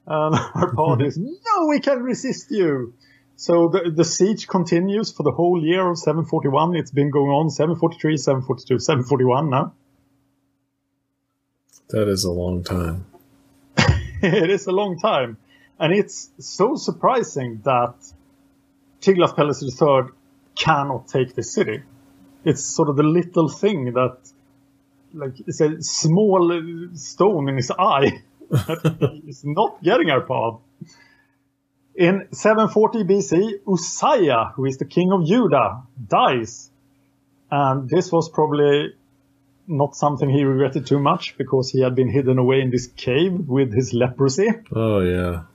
And 0.06 0.36
Arpad 0.56 1.06
is, 1.06 1.18
no, 1.18 1.68
we 1.68 1.80
can 1.80 2.04
resist 2.04 2.52
you. 2.52 2.94
So 3.36 3.70
the, 3.70 3.90
the 3.90 4.06
siege 4.06 4.48
continues 4.48 5.12
for 5.12 5.24
the 5.24 5.32
whole 5.32 5.60
year 5.60 5.90
of 5.90 5.98
741. 5.98 6.76
It's 6.76 6.92
been 6.92 7.10
going 7.10 7.32
on 7.32 7.50
743, 7.50 8.18
742, 8.18 8.78
741 8.78 9.50
now. 9.50 9.74
That 11.90 12.08
is 12.08 12.24
a 12.24 12.32
long 12.32 12.64
time. 12.64 13.08
it 14.22 14.52
is 14.52 14.68
a 14.68 14.72
long 14.72 15.00
time. 15.00 15.38
And 15.82 15.94
it's 15.94 16.30
so 16.38 16.76
surprising 16.76 17.62
that 17.66 17.96
Tiglath-Pileser 19.02 19.66
III 19.66 20.12
cannot 20.56 21.08
take 21.08 21.34
the 21.34 21.42
city. 21.42 21.82
It's 22.46 22.64
sort 22.64 22.90
of 22.90 22.98
the 22.98 23.04
little 23.04 23.50
thing 23.50 23.94
that, 23.94 24.18
like, 25.12 25.40
it's 25.48 25.60
a 25.60 25.82
small 25.82 26.88
stone 26.94 27.50
in 27.50 27.56
his 27.56 27.72
eye 27.72 28.22
that 28.52 29.22
he's 29.26 29.44
not 29.44 29.82
getting 29.82 30.10
Arpad. 30.10 30.62
In 31.96 32.28
740 32.32 33.04
BC, 33.04 33.62
Uzziah, 33.68 34.54
who 34.56 34.66
is 34.66 34.78
the 34.78 34.86
king 34.86 35.12
of 35.12 35.26
Judah, 35.26 35.82
dies. 36.08 36.70
And 37.50 37.90
this 37.90 38.12
was 38.12 38.30
probably 38.30 38.94
not 39.66 39.96
something 39.96 40.30
he 40.30 40.44
regretted 40.44 40.86
too 40.86 41.00
much 41.00 41.38
because 41.40 41.72
he 41.72 41.82
had 41.82 41.96
been 41.96 42.10
hidden 42.10 42.38
away 42.38 42.62
in 42.62 42.70
this 42.70 42.86
cave 42.86 43.34
with 43.48 43.74
his 43.74 43.96
leprosy. 43.96 44.50
Oh, 44.76 45.00
yeah. 45.00 45.46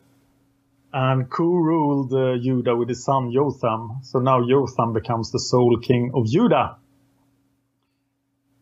And 0.99 1.29
Ku 1.29 1.59
ruled 1.59 2.15
uh, 2.15 2.39
Judah 2.39 2.75
with 2.75 2.89
his 2.89 3.05
son 3.05 3.31
Jotham. 3.31 3.99
So 4.01 4.19
now 4.19 4.41
Jotham 4.49 4.95
becomes 4.95 5.31
the 5.31 5.39
sole 5.39 5.79
king 5.79 6.13
of 6.15 6.27
Judah. 6.27 6.79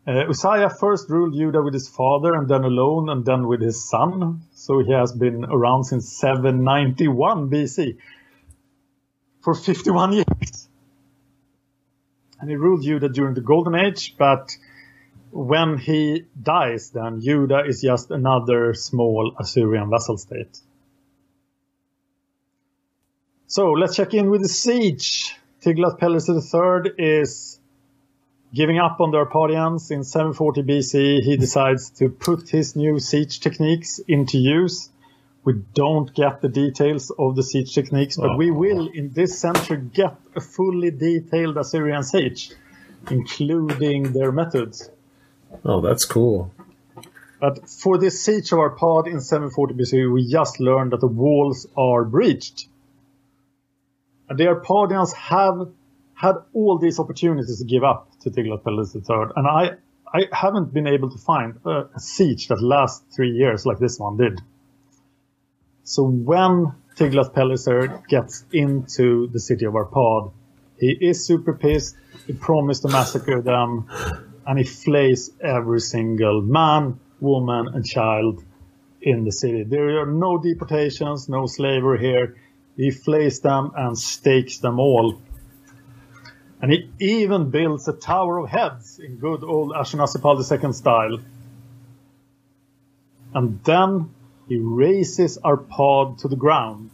Uh, 0.05 0.27
Uzziah 0.27 0.69
first 0.69 1.09
ruled 1.09 1.33
Judah 1.33 1.61
with 1.61 1.73
his 1.73 1.87
father 1.87 2.33
and 2.33 2.49
then 2.49 2.65
alone 2.65 3.07
and 3.07 3.23
then 3.23 3.47
with 3.47 3.61
his 3.61 3.89
son. 3.89 4.41
So 4.51 4.79
he 4.79 4.91
has 4.91 5.13
been 5.13 5.45
around 5.45 5.85
since 5.85 6.11
791 6.11 7.49
BC 7.49 7.99
for 9.39 9.53
51 9.53 10.11
years. 10.11 10.67
And 12.41 12.49
he 12.49 12.57
ruled 12.57 12.83
Judah 12.83 13.07
during 13.07 13.35
the 13.35 13.47
Golden 13.53 13.75
Age, 13.75 14.13
but 14.17 14.51
when 15.31 15.77
he 15.77 16.25
dies, 16.43 16.89
then 16.89 17.21
Judah 17.21 17.63
is 17.65 17.81
just 17.81 18.11
another 18.11 18.73
small 18.73 19.33
Assyrian 19.39 19.89
vassal 19.89 20.17
state. 20.17 20.59
So 23.47 23.71
let's 23.71 23.95
check 23.95 24.13
in 24.13 24.29
with 24.29 24.41
the 24.41 24.49
siege. 24.49 25.35
Tiglath-Pileser 25.61 26.33
III 26.35 26.91
is 26.97 27.59
giving 28.53 28.77
up 28.79 28.99
on 28.99 29.11
the 29.11 29.17
Arpadians 29.17 29.91
in 29.91 30.03
740 30.03 30.63
BC. 30.63 31.21
He 31.21 31.37
decides 31.37 31.89
to 31.91 32.09
put 32.09 32.49
his 32.49 32.75
new 32.75 32.99
siege 32.99 33.39
techniques 33.39 33.99
into 34.07 34.37
use. 34.37 34.89
We 35.43 35.61
don't 35.75 36.11
get 36.13 36.41
the 36.41 36.49
details 36.49 37.11
of 37.19 37.35
the 37.35 37.43
siege 37.43 37.73
techniques, 37.75 38.17
but 38.17 38.31
Oh. 38.31 38.37
we 38.37 38.49
will 38.49 38.87
in 38.87 39.11
this 39.13 39.37
century 39.37 39.77
get 39.93 40.15
a 40.35 40.41
fully 40.41 40.89
detailed 40.89 41.57
Assyrian 41.57 42.03
siege, 42.03 42.51
including 43.11 44.13
their 44.13 44.31
methods. 44.31 44.89
Oh, 45.63 45.81
that's 45.81 46.05
cool. 46.05 46.51
But 47.39 47.69
for 47.69 47.97
this 47.99 48.23
siege 48.23 48.51
of 48.53 48.59
Arpad 48.59 49.07
in 49.07 49.21
740 49.21 49.75
BC, 49.75 50.11
we 50.11 50.27
just 50.27 50.59
learned 50.59 50.93
that 50.93 51.01
the 51.01 51.07
walls 51.07 51.67
are 51.77 52.03
breached. 52.03 52.67
And 54.29 54.37
the 54.39 54.45
Arpadians 54.45 55.13
have 55.13 55.67
had 56.13 56.35
all 56.53 56.77
these 56.77 56.99
opportunities 56.99 57.59
to 57.59 57.65
give 57.65 57.83
up 57.83 58.09
to 58.21 58.29
Tiglath-Pileser 58.29 58.99
III, 58.99 59.33
and 59.35 59.47
I, 59.47 59.71
I 60.11 60.25
haven't 60.31 60.73
been 60.73 60.87
able 60.87 61.09
to 61.11 61.17
find 61.17 61.59
a, 61.65 61.89
a 61.95 61.99
siege 61.99 62.47
that 62.47 62.61
lasts 62.61 63.03
three 63.15 63.31
years 63.31 63.65
like 63.65 63.79
this 63.79 63.99
one 63.99 64.17
did. 64.17 64.39
So 65.83 66.03
when 66.03 66.73
Tiglath-Pileser 66.95 68.03
gets 68.07 68.45
into 68.51 69.27
the 69.27 69.39
city 69.39 69.65
of 69.65 69.73
Arpad, 69.73 70.31
he 70.79 70.91
is 70.91 71.25
super 71.25 71.53
pissed. 71.53 71.95
He 72.25 72.33
promised 72.33 72.81
to 72.83 72.87
massacre 72.87 73.41
them, 73.41 73.87
and 74.47 74.57
he 74.57 74.65
flays 74.65 75.31
every 75.41 75.81
single 75.81 76.41
man, 76.41 76.99
woman, 77.19 77.67
and 77.73 77.85
child 77.85 78.43
in 79.01 79.23
the 79.23 79.31
city. 79.31 79.63
There 79.63 80.01
are 80.01 80.05
no 80.05 80.37
deportations, 80.37 81.29
no 81.29 81.45
slavery 81.45 81.99
here. 81.99 82.35
He 82.77 82.91
flays 82.91 83.39
them 83.39 83.71
and 83.75 83.97
stakes 83.97 84.57
them 84.57 84.79
all. 84.79 85.21
And 86.61 86.71
he 86.71 86.89
even 86.99 87.49
builds 87.49 87.87
a 87.87 87.93
Tower 87.93 88.39
of 88.39 88.49
Heads 88.49 88.99
in 88.99 89.17
good 89.17 89.43
old 89.43 89.71
Ashurnasirpal 89.71 90.65
II 90.65 90.73
style. 90.73 91.19
And 93.33 93.63
then 93.63 94.09
he 94.47 94.57
razes 94.57 95.37
Arpad 95.43 96.19
to 96.19 96.27
the 96.27 96.35
ground. 96.35 96.91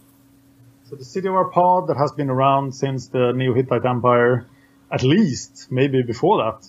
So 0.89 0.95
the 0.95 1.05
city 1.05 1.27
of 1.27 1.35
Arpad 1.35 1.87
that 1.87 1.97
has 1.97 2.11
been 2.11 2.29
around 2.29 2.73
since 2.73 3.07
the 3.07 3.31
Neo-Hittite 3.31 3.85
Empire, 3.85 4.45
at 4.91 5.03
least, 5.03 5.67
maybe 5.71 6.01
before 6.01 6.43
that, 6.43 6.67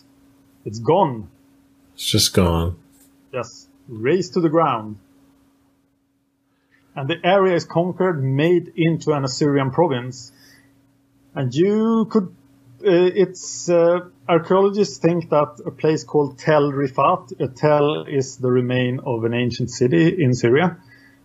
it's 0.64 0.78
gone. 0.78 1.28
It's 1.94 2.06
just 2.06 2.32
gone. 2.34 2.76
Yes, 3.32 3.66
razed 3.88 4.34
to 4.34 4.40
the 4.40 4.48
ground. 4.48 4.98
And 6.95 7.09
the 7.09 7.16
area 7.24 7.55
is 7.55 7.64
conquered, 7.64 8.22
made 8.22 8.72
into 8.76 9.12
an 9.12 9.24
Assyrian 9.24 9.70
province. 9.70 10.32
And 11.34 11.55
you 11.55 12.07
could, 12.11 12.34
uh, 12.84 13.11
it's, 13.24 13.68
uh, 13.68 14.01
archaeologists 14.28 14.99
think 14.99 15.30
that 15.30 15.61
a 15.64 15.70
place 15.70 16.05
called 16.05 16.38
Tel 16.38 16.70
Rifat, 16.70 17.40
a 17.40 17.49
Tel 17.49 18.05
is 18.05 18.36
the 18.36 18.51
remain 18.51 19.01
of 19.07 19.24
an 19.24 19.32
ancient 19.32 19.70
city 19.70 20.22
in 20.22 20.34
Syria. 20.34 20.76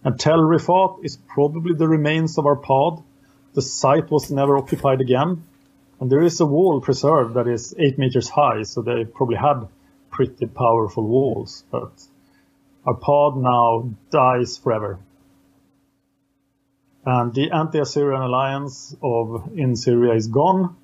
And 0.04 0.18
Tel 0.18 0.40
Rifat 0.40 1.04
is 1.04 1.18
probably 1.28 1.74
the 1.76 1.88
remains 1.88 2.38
of 2.38 2.46
Arpad. 2.46 3.04
The 3.54 3.62
site 3.62 4.10
was 4.10 4.32
never 4.32 4.58
occupied 4.58 5.02
again. 5.02 5.44
And 6.00 6.10
there 6.10 6.22
is 6.22 6.40
a 6.40 6.46
wall 6.46 6.80
preserved 6.80 7.34
that 7.34 7.48
is 7.48 7.76
eight 7.78 7.98
meters 7.98 8.30
high, 8.30 8.64
so 8.64 8.82
they 8.82 9.04
probably 9.04 9.38
had 9.38 9.68
pretty 10.12 10.46
powerful 10.46 11.04
walls. 11.06 11.66
But 11.72 11.92
Arpad 12.86 13.42
now 13.42 13.90
dies 14.12 14.58
forever. 14.58 15.00
And 17.08 17.34
the 17.34 17.52
anti-Assyrian 17.52 18.22
alliance 18.22 18.94
of 19.02 19.52
in 19.56 19.78
Syria 19.78 20.14
is 20.16 20.28
gone, 20.28 20.76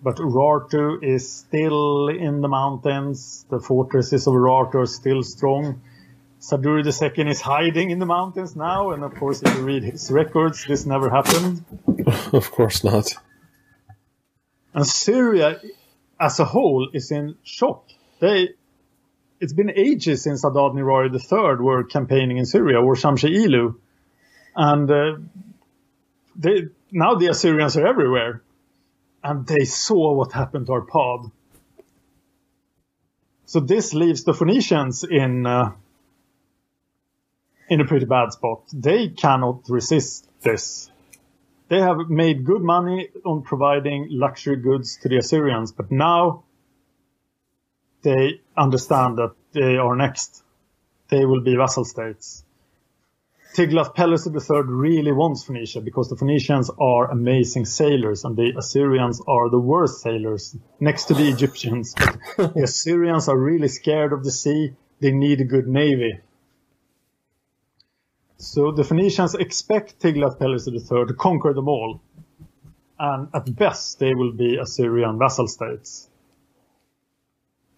but 0.00 0.18
Urartu 0.18 1.02
is 1.02 1.28
still 1.28 2.06
in 2.06 2.42
the 2.42 2.46
mountains. 2.46 3.44
The 3.50 3.58
fortresses 3.58 4.28
of 4.28 4.34
Urartu 4.34 4.76
are 4.76 4.86
still 4.86 5.24
strong. 5.24 5.82
Sarduri 6.40 6.84
II 6.86 7.28
is 7.28 7.40
hiding 7.40 7.90
in 7.90 7.98
the 7.98 8.06
mountains 8.06 8.54
now, 8.54 8.92
and 8.92 9.02
of 9.02 9.16
course, 9.16 9.42
if 9.42 9.52
you 9.56 9.62
read 9.62 9.82
his 9.82 10.12
records, 10.12 10.64
this 10.64 10.86
never 10.86 11.10
happened. 11.10 11.64
of 12.32 12.52
course 12.52 12.84
not. 12.84 13.12
And 14.74 14.86
Syria, 14.86 15.60
as 16.20 16.38
a 16.38 16.44
whole, 16.44 16.88
is 16.92 17.10
in 17.10 17.34
shock. 17.42 17.84
They, 18.20 18.50
it's 19.40 19.54
been 19.54 19.72
ages 19.74 20.22
since 20.22 20.44
Adad 20.44 20.74
Nirari 20.76 21.10
III 21.12 21.64
were 21.64 21.82
campaigning 21.82 22.36
in 22.36 22.44
Syria, 22.44 22.80
or 22.80 22.94
Shamshi 22.94 23.34
Ilu, 23.34 23.74
and 24.54 24.88
uh, 24.88 25.16
they 26.38 26.68
now 26.92 27.16
the 27.16 27.26
Assyrians 27.26 27.76
are 27.76 27.86
everywhere, 27.86 28.42
and 29.22 29.46
they 29.46 29.64
saw 29.64 30.14
what 30.14 30.32
happened 30.32 30.66
to 30.66 30.72
Arpad. 30.72 31.30
So 33.44 33.60
this 33.60 33.92
leaves 33.92 34.24
the 34.24 34.32
Phoenicians 34.32 35.04
in 35.04 35.46
uh, 35.46 35.72
in 37.68 37.80
a 37.80 37.84
pretty 37.84 38.06
bad 38.06 38.32
spot. 38.32 38.62
They 38.72 39.08
cannot 39.08 39.68
resist 39.68 40.28
this. 40.40 40.90
They 41.68 41.80
have 41.80 42.08
made 42.08 42.46
good 42.46 42.62
money 42.62 43.10
on 43.26 43.42
providing 43.42 44.08
luxury 44.10 44.56
goods 44.56 44.98
to 45.02 45.08
the 45.08 45.18
Assyrians, 45.18 45.72
but 45.72 45.90
now 45.90 46.44
they 48.02 48.40
understand 48.56 49.18
that 49.18 49.32
they 49.52 49.76
are 49.76 49.94
next. 49.96 50.42
They 51.10 51.26
will 51.26 51.42
be 51.42 51.56
vassal 51.56 51.84
states. 51.84 52.44
Tiglath-Pileser 53.54 54.30
III 54.30 54.62
really 54.66 55.12
wants 55.12 55.44
Phoenicia 55.44 55.80
because 55.80 56.08
the 56.08 56.16
Phoenicians 56.16 56.70
are 56.78 57.10
amazing 57.10 57.64
sailors 57.64 58.24
and 58.24 58.36
the 58.36 58.52
Assyrians 58.56 59.20
are 59.26 59.48
the 59.50 59.58
worst 59.58 60.00
sailors 60.00 60.56
next 60.80 61.04
to 61.06 61.14
the 61.14 61.28
Egyptians. 61.34 61.94
But 62.36 62.54
the 62.54 62.62
Assyrians 62.64 63.28
are 63.28 63.38
really 63.38 63.68
scared 63.68 64.12
of 64.12 64.22
the 64.22 64.30
sea. 64.30 64.74
They 65.00 65.12
need 65.12 65.40
a 65.40 65.44
good 65.44 65.66
navy. 65.66 66.20
So 68.36 68.70
the 68.70 68.84
Phoenicians 68.84 69.34
expect 69.34 70.00
Tiglath-Pileser 70.00 70.72
III 70.72 71.06
to 71.06 71.14
conquer 71.14 71.52
them 71.54 71.68
all. 71.68 72.00
And 72.98 73.28
at 73.34 73.54
best, 73.56 73.98
they 73.98 74.14
will 74.14 74.32
be 74.32 74.56
Assyrian 74.56 75.18
vassal 75.18 75.48
states. 75.48 76.08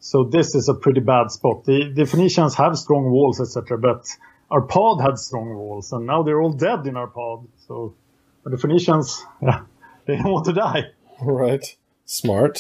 So 0.01 0.25
this 0.25 0.55
is 0.55 0.68
a 0.68 0.75
pretty 0.75 1.01
bad 1.01 1.31
spot. 1.31 1.64
The, 1.64 1.93
the 1.95 2.07
Phoenicians 2.07 2.55
have 2.55 2.77
strong 2.77 3.11
walls, 3.11 3.41
etc., 3.41 3.79
but 3.79 4.07
Arpad 4.51 5.01
had 5.01 5.18
strong 5.18 5.55
walls, 5.55 5.92
and 5.92 6.07
now 6.07 6.22
they're 6.22 6.40
all 6.40 6.53
dead 6.53 6.86
in 6.86 6.94
Arpad. 6.94 7.46
So 7.68 7.94
the 8.44 8.59
Phoenicians, 8.59 9.24
yeah, 9.42 9.62
they 10.07 10.16
don't 10.16 10.32
want 10.32 10.46
to 10.46 10.53
die. 10.53 10.84
Right. 11.22 11.64
Smart. 12.05 12.59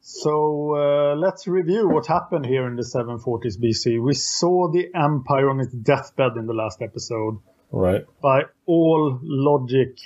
So 0.00 0.74
uh, 0.76 1.14
let's 1.16 1.46
review 1.48 1.88
what 1.88 2.06
happened 2.06 2.44
here 2.44 2.66
in 2.66 2.76
the 2.76 2.82
740s 2.82 3.58
BC. 3.58 4.02
We 4.02 4.14
saw 4.14 4.70
the 4.70 4.88
empire 4.94 5.48
on 5.48 5.60
its 5.60 5.72
deathbed 5.72 6.36
in 6.36 6.46
the 6.46 6.52
last 6.52 6.82
episode. 6.82 7.38
Right. 7.70 8.04
By 8.20 8.42
all 8.66 9.18
logic, 9.22 9.98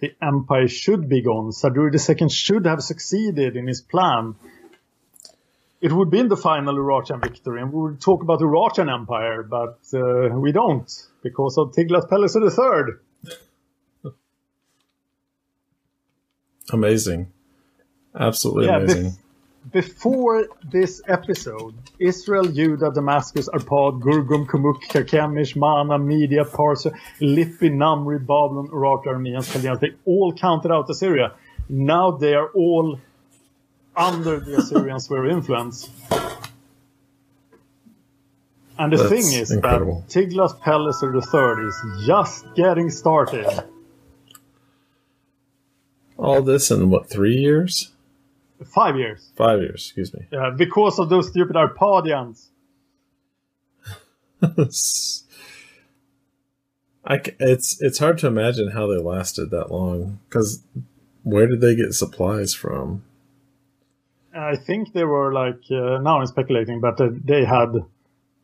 the 0.00 0.12
empire 0.22 0.68
should 0.68 1.08
be 1.08 1.22
gone. 1.22 1.50
Sarduri 1.50 1.92
II 1.92 2.28
should 2.28 2.66
have 2.66 2.82
succeeded 2.82 3.56
in 3.56 3.66
his 3.66 3.82
plan. 3.82 4.34
It 5.82 5.92
would 5.92 6.10
be 6.10 6.20
in 6.20 6.28
the 6.28 6.36
final 6.36 6.76
Urartian 6.76 7.20
victory, 7.20 7.60
and 7.60 7.72
we 7.72 7.80
would 7.82 8.00
talk 8.00 8.22
about 8.22 8.38
the 8.38 8.44
Urartian 8.46 8.88
Empire, 8.92 9.42
but 9.42 9.80
uh, 9.92 10.28
we 10.44 10.52
don't 10.52 10.88
because 11.24 11.58
of 11.58 11.72
Tiglath-Pileser 11.72 12.40
III. 14.04 14.12
Amazing. 16.72 17.32
Absolutely 18.14 18.66
Yeah, 18.66 18.76
amazing. 18.76 19.04
bef- 19.06 19.18
before 19.72 20.46
this 20.70 21.02
episode, 21.08 21.74
Israel, 21.98 22.44
Judah, 22.44 22.90
Damascus, 22.94 23.48
Arpad, 23.48 24.00
Gurgum, 24.00 24.46
Kumuk, 24.46 24.82
Karkemish, 24.88 25.56
Mana, 25.56 25.98
Media, 25.98 26.44
Parsa, 26.44 26.96
Lippi, 27.20 27.70
Namri, 27.70 28.18
Babylon, 28.20 28.68
Urartu, 28.68 29.08
Armenians, 29.08 29.52
Chaldeans, 29.52 29.80
they 29.80 29.92
all 30.04 30.32
counted 30.32 30.70
out 30.70 30.88
Assyria. 30.88 31.32
Now 31.68 32.12
they 32.12 32.34
are 32.34 32.48
all 32.50 33.00
under 33.96 34.40
the 34.40 34.56
Assyrians 34.58 35.08
were 35.08 35.24
of 35.24 35.30
influence. 35.30 35.90
And 38.78 38.92
the 38.92 38.96
That's 38.96 39.08
thing 39.08 39.40
is 39.40 39.50
incredible. 39.50 40.04
that 40.08 40.28
Tiglath-Pileser 40.28 41.14
III 41.14 41.66
is 41.68 42.06
just 42.06 42.46
getting 42.54 42.90
started. 42.90 43.46
All 46.16 46.42
this 46.42 46.70
in 46.70 46.88
what, 46.90 47.08
three 47.08 47.36
years? 47.36 47.92
Five 48.64 48.96
years. 48.96 49.30
Five 49.36 49.60
years, 49.60 49.84
excuse 49.86 50.14
me. 50.14 50.26
Yeah, 50.30 50.50
because 50.56 50.98
of 50.98 51.08
those 51.08 51.28
stupid 51.28 51.56
Arpadians. 51.56 52.48
I 57.04 57.20
it's 57.40 57.80
it's 57.80 57.98
hard 57.98 58.18
to 58.18 58.26
imagine 58.26 58.70
how 58.70 58.86
they 58.86 58.96
lasted 58.98 59.50
that 59.50 59.70
long 59.72 60.20
because 60.28 60.62
where 61.22 61.46
did 61.46 61.60
they 61.60 61.74
get 61.74 61.94
supplies 61.94 62.54
from? 62.54 63.04
I 64.34 64.56
think 64.56 64.92
they 64.92 65.04
were 65.04 65.32
like 65.32 65.62
uh, 65.70 65.98
now 65.98 66.20
I'm 66.20 66.26
speculating, 66.26 66.80
but 66.80 67.00
uh, 67.00 67.10
they 67.24 67.44
had 67.44 67.72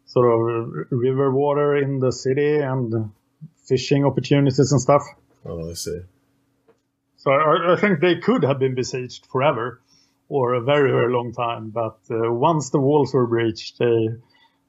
sort 0.07 0.27
of 0.27 0.87
river 0.91 1.31
water 1.31 1.77
in 1.77 1.99
the 1.99 2.13
city 2.13 2.59
and 2.59 3.11
fishing 3.67 4.05
opportunities 4.05 4.73
and 4.73 4.81
stuff. 4.81 5.03
Oh, 5.45 5.71
I 5.71 5.75
see. 5.75 6.01
So 7.17 7.31
I, 7.31 7.75
I 7.75 7.77
think 7.77 8.01
they 8.01 8.17
could 8.17 8.45
have 8.45 8.59
been 8.59 8.75
besieged 8.75 9.27
forever 9.27 9.81
or 10.29 10.55
a 10.55 10.61
very 10.61 10.91
very 10.91 11.13
long 11.13 11.33
time. 11.33 11.71
But 11.71 11.99
uh, 12.11 12.33
once 12.33 12.71
the 12.71 12.81
walls 12.81 13.15
were 13.15 13.27
breached, 13.27 13.79
they 13.79 14.09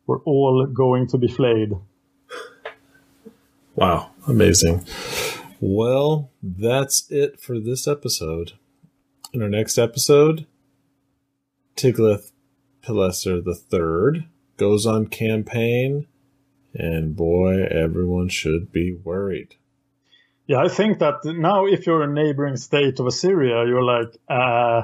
were 0.08 0.20
all 0.26 0.66
going 0.66 1.08
to 1.08 1.18
be 1.18 1.28
flayed. 1.28 1.74
Wow, 3.76 4.12
amazing. 4.28 4.86
Well, 5.62 6.32
that's 6.42 7.10
it 7.12 7.40
for 7.40 7.60
this 7.60 7.88
episode. 7.88 8.54
In 9.32 9.42
our 9.42 9.50
next 9.50 9.78
episode, 9.78 10.48
Tiglath-Pileser 11.80 13.42
III 13.48 14.28
goes 14.58 14.86
on 14.86 15.08
campaign, 15.08 16.08
and 16.74 17.16
boy, 17.16 17.64
everyone 17.64 18.28
should 18.28 18.72
be 18.72 18.94
worried. 18.94 19.56
Yeah, 20.46 20.60
I 20.60 20.68
think 20.68 21.00
that 21.00 21.24
now 21.24 21.66
if 21.66 21.88
you're 21.88 22.04
a 22.04 22.12
neighboring 22.12 22.58
state 22.58 23.00
of 23.00 23.08
Assyria, 23.08 23.66
you're 23.66 23.84
like, 23.84 24.18
uh, 24.28 24.84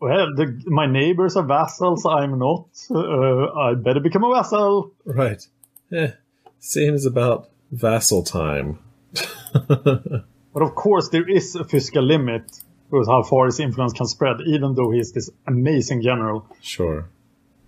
well, 0.00 0.34
the, 0.34 0.60
my 0.66 0.86
neighbors 0.86 1.36
are 1.36 1.44
vassals, 1.44 2.04
I'm 2.04 2.38
not. 2.38 2.68
Uh, 2.90 3.52
I 3.52 3.74
better 3.74 4.00
become 4.00 4.24
a 4.24 4.34
vassal. 4.34 4.92
Right. 5.04 5.46
Eh, 5.92 6.12
seems 6.58 7.06
about 7.06 7.50
vassal 7.70 8.24
time. 8.24 8.80
But 10.52 10.62
of 10.62 10.74
course, 10.74 11.08
there 11.10 11.28
is 11.28 11.54
a 11.54 11.64
fiscal 11.64 12.02
limit 12.02 12.50
with 12.90 13.08
how 13.08 13.22
far 13.22 13.46
his 13.46 13.60
influence 13.60 13.92
can 13.92 14.06
spread, 14.06 14.40
even 14.46 14.74
though 14.74 14.90
he 14.90 14.98
is 14.98 15.12
this 15.12 15.30
amazing 15.46 16.02
general. 16.02 16.46
Sure. 16.60 17.08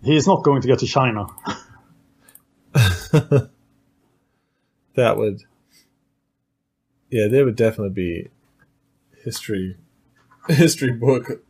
He 0.03 0.17
is 0.17 0.27
not 0.27 0.43
going 0.43 0.63
to 0.63 0.69
get 0.69 0.81
to 0.81 0.87
China. 0.87 1.27
That 4.95 5.17
would. 5.17 5.43
Yeah, 7.11 7.29
there 7.29 7.45
would 7.45 7.57
definitely 7.57 7.95
be 7.95 8.29
history 9.25 9.77
history 10.49 10.93
book 10.93 11.43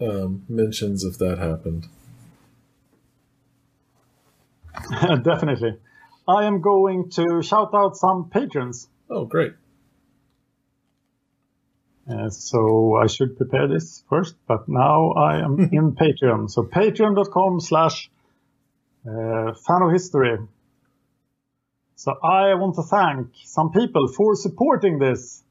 um, 0.00 0.44
mentions 0.48 1.04
if 1.04 1.18
that 1.18 1.38
happened. 1.38 1.88
Definitely. 5.24 5.78
I 6.26 6.44
am 6.44 6.60
going 6.60 7.10
to 7.10 7.42
shout 7.42 7.70
out 7.74 7.96
some 7.96 8.28
patrons. 8.28 8.88
Oh, 9.08 9.24
great. 9.24 9.54
Uh, 12.08 12.28
so 12.28 12.96
I 12.96 13.06
should 13.06 13.36
prepare 13.36 13.66
this 13.66 14.04
first, 14.10 14.34
but 14.46 14.68
now 14.68 15.12
I 15.12 15.38
am 15.38 15.58
in 15.72 15.92
Patreon. 15.92 16.50
So 16.50 16.62
patreon.com 16.62 17.60
slash 17.60 18.10
uh, 19.06 19.54
fan 19.54 19.82
of 19.82 19.92
history. 19.92 20.38
So 21.96 22.12
I 22.22 22.54
want 22.54 22.74
to 22.74 22.82
thank 22.82 23.28
some 23.44 23.70
people 23.72 24.08
for 24.08 24.34
supporting 24.36 24.98
this. 24.98 25.42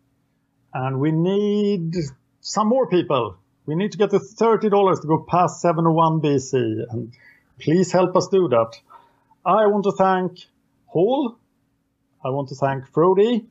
And 0.74 1.00
we 1.00 1.12
need 1.12 1.96
some 2.42 2.68
more 2.68 2.88
people. 2.88 3.38
We 3.66 3.76
need 3.76 3.92
to 3.94 3.98
get 3.98 4.12
to 4.12 4.20
$30 4.20 5.02
to 5.02 5.08
go 5.08 5.26
past 5.28 5.62
701 5.62 6.22
BC. 6.22 6.54
And 6.92 7.14
please 7.60 7.92
help 7.92 8.16
us 8.16 8.28
do 8.28 8.48
that. 8.50 8.74
I 9.46 9.68
want 9.68 9.86
to 9.86 9.92
thank 9.92 10.40
Hall. 10.88 11.38
I 12.24 12.30
want 12.30 12.50
to 12.50 12.56
thank 12.56 12.92
Frody. 12.92 13.46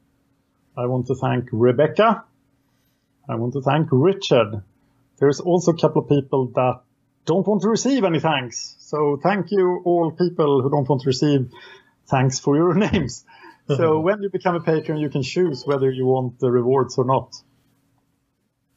I 0.76 0.86
want 0.86 1.07
to 1.09 1.14
thank 1.14 1.48
Rebecca. 1.53 2.24
I 3.29 3.37
want 3.37 3.53
to 3.55 3.62
thank 3.62 3.89
Richard. 3.93 4.62
There's 5.18 5.41
also 5.41 5.73
a 5.73 5.79
couple 5.79 6.03
of 6.03 6.09
people 6.09 6.49
that 6.55 6.81
don't 7.25 7.47
want 7.47 7.62
to 7.62 7.68
receive 7.68 8.05
any 8.05 8.20
thanks. 8.20 8.77
So 8.81 9.18
thank 9.23 9.51
you 9.51 9.81
all 9.85 10.11
people 10.11 10.62
who 10.62 10.70
don't 10.70 10.89
want 10.89 11.03
to 11.03 11.07
receive 11.07 11.51
thanks 12.09 12.41
for 12.41 12.57
your 12.57 12.75
names. 12.87 13.25
So 13.68 14.01
when 14.07 14.23
you 14.23 14.31
become 14.31 14.57
a 14.57 14.61
patron, 14.61 14.99
you 14.99 15.09
can 15.09 15.23
choose 15.23 15.64
whether 15.64 15.91
you 15.91 16.07
want 16.07 16.41
the 16.41 16.51
rewards 16.51 16.99
or 16.99 17.05
not. 17.05 17.35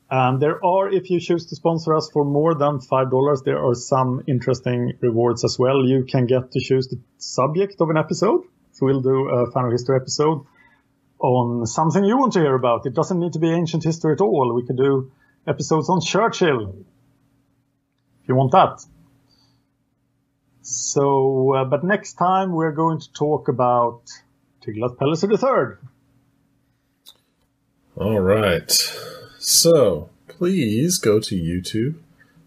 And 0.09 0.39
there 0.39 0.63
are, 0.63 0.87
if 0.87 1.09
you 1.09 1.19
choose 1.19 1.47
to 1.47 1.55
sponsor 1.55 1.95
us 1.95 2.11
for 2.13 2.23
more 2.23 2.53
than 2.53 2.77
$5, 2.77 3.43
there 3.43 3.65
are 3.65 3.73
some 3.73 4.23
interesting 4.27 4.93
rewards 5.01 5.43
as 5.43 5.57
well. 5.57 5.83
You 5.83 6.05
can 6.05 6.27
get 6.27 6.51
to 6.51 6.59
choose 6.59 6.87
the 6.87 6.99
subject 7.17 7.81
of 7.81 7.89
an 7.89 7.97
episode. 7.97 8.41
So 8.73 8.85
we'll 8.85 9.01
do 9.01 9.29
a 9.29 9.49
of 9.49 9.71
history 9.71 9.95
episode 9.95 10.45
on 11.25 11.65
something 11.65 12.03
you 12.03 12.17
want 12.17 12.33
to 12.33 12.39
hear 12.39 12.55
about. 12.55 12.85
It 12.85 12.93
doesn't 12.93 13.19
need 13.19 13.33
to 13.33 13.39
be 13.39 13.51
ancient 13.51 13.83
history 13.83 14.13
at 14.13 14.21
all. 14.21 14.53
We 14.53 14.65
could 14.65 14.77
do 14.77 15.11
episodes 15.47 15.89
on 15.89 16.01
Churchill 16.01 16.85
if 18.21 18.29
you 18.29 18.35
want 18.35 18.51
that. 18.51 18.83
So, 20.61 21.53
uh, 21.53 21.65
but 21.65 21.83
next 21.83 22.13
time 22.13 22.53
we're 22.53 22.71
going 22.71 22.99
to 22.99 23.13
talk 23.13 23.47
about 23.47 24.01
Tiglath-Pileser 24.65 25.31
III. 25.31 25.77
All 27.97 28.19
right. 28.19 28.71
So 29.37 30.09
please 30.27 30.97
go 30.97 31.19
to 31.19 31.35
YouTube. 31.35 31.95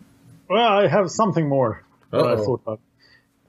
Well, 0.50 0.68
I 0.68 0.86
have 0.86 1.10
something 1.10 1.48
more 1.48 1.82
that 2.10 2.26
I 2.26 2.36
thought 2.36 2.60
of. 2.66 2.78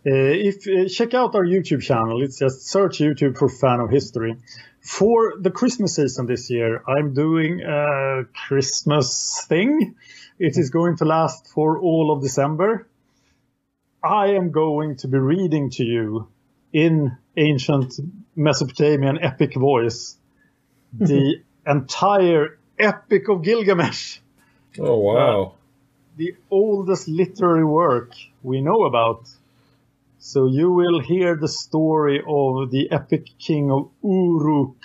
Uh, 0.04 0.10
if 0.14 0.68
uh, 0.68 0.90
check 0.90 1.14
out 1.14 1.36
our 1.36 1.46
YouTube 1.46 1.82
channel, 1.84 2.24
it's 2.24 2.40
just 2.40 2.68
search 2.68 2.98
YouTube 3.00 3.38
for 3.38 3.48
Fan 3.50 3.80
of 3.80 3.90
History. 3.92 4.36
For 4.82 5.34
the 5.40 5.52
Christmas 5.52 5.96
season 5.96 6.26
this 6.26 6.50
year, 6.50 6.82
I'm 6.88 7.14
doing 7.14 7.62
a 7.62 8.24
Christmas 8.48 9.46
thing. 9.48 9.96
It 10.40 10.58
is 10.58 10.72
going 10.72 10.98
to 10.98 11.06
last 11.06 11.48
for 11.54 11.80
all 11.80 12.12
of 12.12 12.22
December. 12.24 12.88
I 14.04 14.30
am 14.30 14.50
going 14.52 14.96
to 14.98 15.08
be 15.08 15.20
reading 15.20 15.70
to 15.72 15.84
you 15.84 16.28
in 16.74 17.16
ancient 17.38 17.94
Mesopotamian 18.36 19.20
epic 19.22 19.54
voice 19.54 20.18
the 20.98 21.42
entire 21.68 22.58
Epic 22.80 23.30
of 23.30 23.44
Gilgamesh 23.44 24.18
Oh, 24.80 24.98
wow. 24.98 25.54
the 26.18 26.34
oldest 26.50 27.08
literary 27.08 27.64
work 27.66 28.14
we 28.42 28.62
know 28.62 28.86
about. 28.86 29.30
So 30.24 30.46
you 30.46 30.72
will 30.72 31.00
hear 31.00 31.36
the 31.36 31.48
story 31.48 32.20
of 32.20 32.70
the 32.70 32.92
epic 32.92 33.26
king 33.40 33.72
of 33.72 33.90
Uruk, 34.04 34.78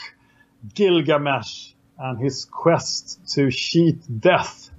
Gilgamesh, 0.75 1.75
and 1.99 2.19
his 2.19 2.47
quest 2.47 3.21
to 3.35 3.51
cheat 3.51 3.99
death. 4.19 4.71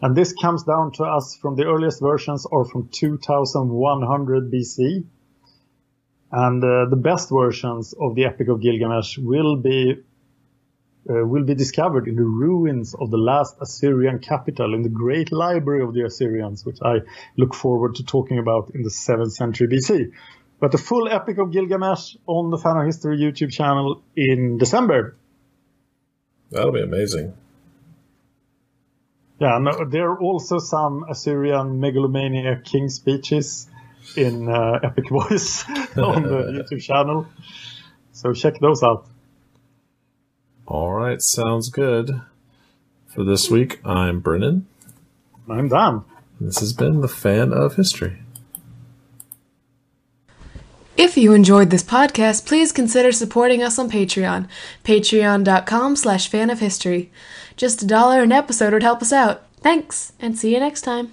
And 0.00 0.16
this 0.16 0.32
comes 0.32 0.64
down 0.64 0.92
to 0.92 1.04
us 1.04 1.36
from 1.36 1.56
the 1.56 1.64
earliest 1.64 2.00
versions 2.00 2.46
are 2.50 2.64
from 2.64 2.88
2100 2.88 4.50
BC. 4.50 5.04
And 6.32 6.64
uh, 6.64 6.86
the 6.88 6.96
best 6.96 7.28
versions 7.28 7.92
of 8.00 8.14
the 8.14 8.24
Epic 8.24 8.48
of 8.48 8.62
Gilgamesh 8.62 9.18
will 9.18 9.56
be 9.56 10.02
uh, 11.08 11.26
will 11.26 11.44
be 11.44 11.54
discovered 11.54 12.08
in 12.08 12.16
the 12.16 12.24
ruins 12.24 12.94
of 12.94 13.10
the 13.10 13.18
last 13.18 13.56
Assyrian 13.60 14.18
capital 14.18 14.74
in 14.74 14.82
the 14.82 14.88
great 14.88 15.32
library 15.32 15.82
of 15.82 15.94
the 15.94 16.04
Assyrians, 16.04 16.64
which 16.64 16.78
I 16.82 17.00
look 17.36 17.54
forward 17.54 17.96
to 17.96 18.04
talking 18.04 18.38
about 18.38 18.70
in 18.74 18.82
the 18.82 18.90
7th 18.90 19.32
century 19.32 19.68
BC. 19.68 20.12
But 20.60 20.72
the 20.72 20.78
full 20.78 21.08
Epic 21.08 21.38
of 21.38 21.52
Gilgamesh 21.52 22.16
on 22.26 22.50
the 22.50 22.58
Fan 22.58 22.76
of 22.76 22.86
History 22.86 23.18
YouTube 23.18 23.52
channel 23.52 24.02
in 24.16 24.58
December. 24.58 25.16
That'll 26.50 26.72
be 26.72 26.82
amazing. 26.82 27.34
Yeah, 29.40 29.58
no, 29.58 29.84
there 29.84 30.10
are 30.10 30.18
also 30.18 30.58
some 30.58 31.04
Assyrian 31.10 31.80
megalomaniac 31.80 32.64
king 32.64 32.88
speeches 32.88 33.68
in 34.16 34.48
uh, 34.48 34.78
epic 34.82 35.08
voice 35.08 35.68
on 35.96 36.22
the 36.22 36.64
YouTube 36.70 36.82
channel. 36.82 37.26
So 38.12 38.32
check 38.32 38.58
those 38.60 38.82
out. 38.82 39.06
All 40.66 40.92
right, 40.92 41.20
sounds 41.20 41.68
good. 41.68 42.22
For 43.06 43.22
this 43.22 43.50
week, 43.50 43.80
I'm 43.84 44.20
Brennan. 44.20 44.66
I'm 45.48 45.68
Dan. 45.68 46.04
This 46.40 46.58
has 46.60 46.72
been 46.72 47.00
the 47.00 47.08
fan 47.08 47.52
of 47.52 47.76
history. 47.76 48.18
If 50.96 51.16
you 51.16 51.32
enjoyed 51.32 51.70
this 51.70 51.82
podcast, 51.82 52.46
please 52.46 52.72
consider 52.72 53.12
supporting 53.12 53.62
us 53.62 53.78
on 53.78 53.90
Patreon. 53.90 54.48
Patreon.com 54.84 55.96
slash 55.96 56.28
fan 56.28 56.50
of 56.50 56.60
history. 56.60 57.10
Just 57.56 57.82
a 57.82 57.86
dollar 57.86 58.22
an 58.22 58.32
episode 58.32 58.72
would 58.72 58.82
help 58.82 59.02
us 59.02 59.12
out. 59.12 59.42
Thanks, 59.60 60.12
and 60.20 60.38
see 60.38 60.54
you 60.54 60.60
next 60.60 60.82
time. 60.82 61.12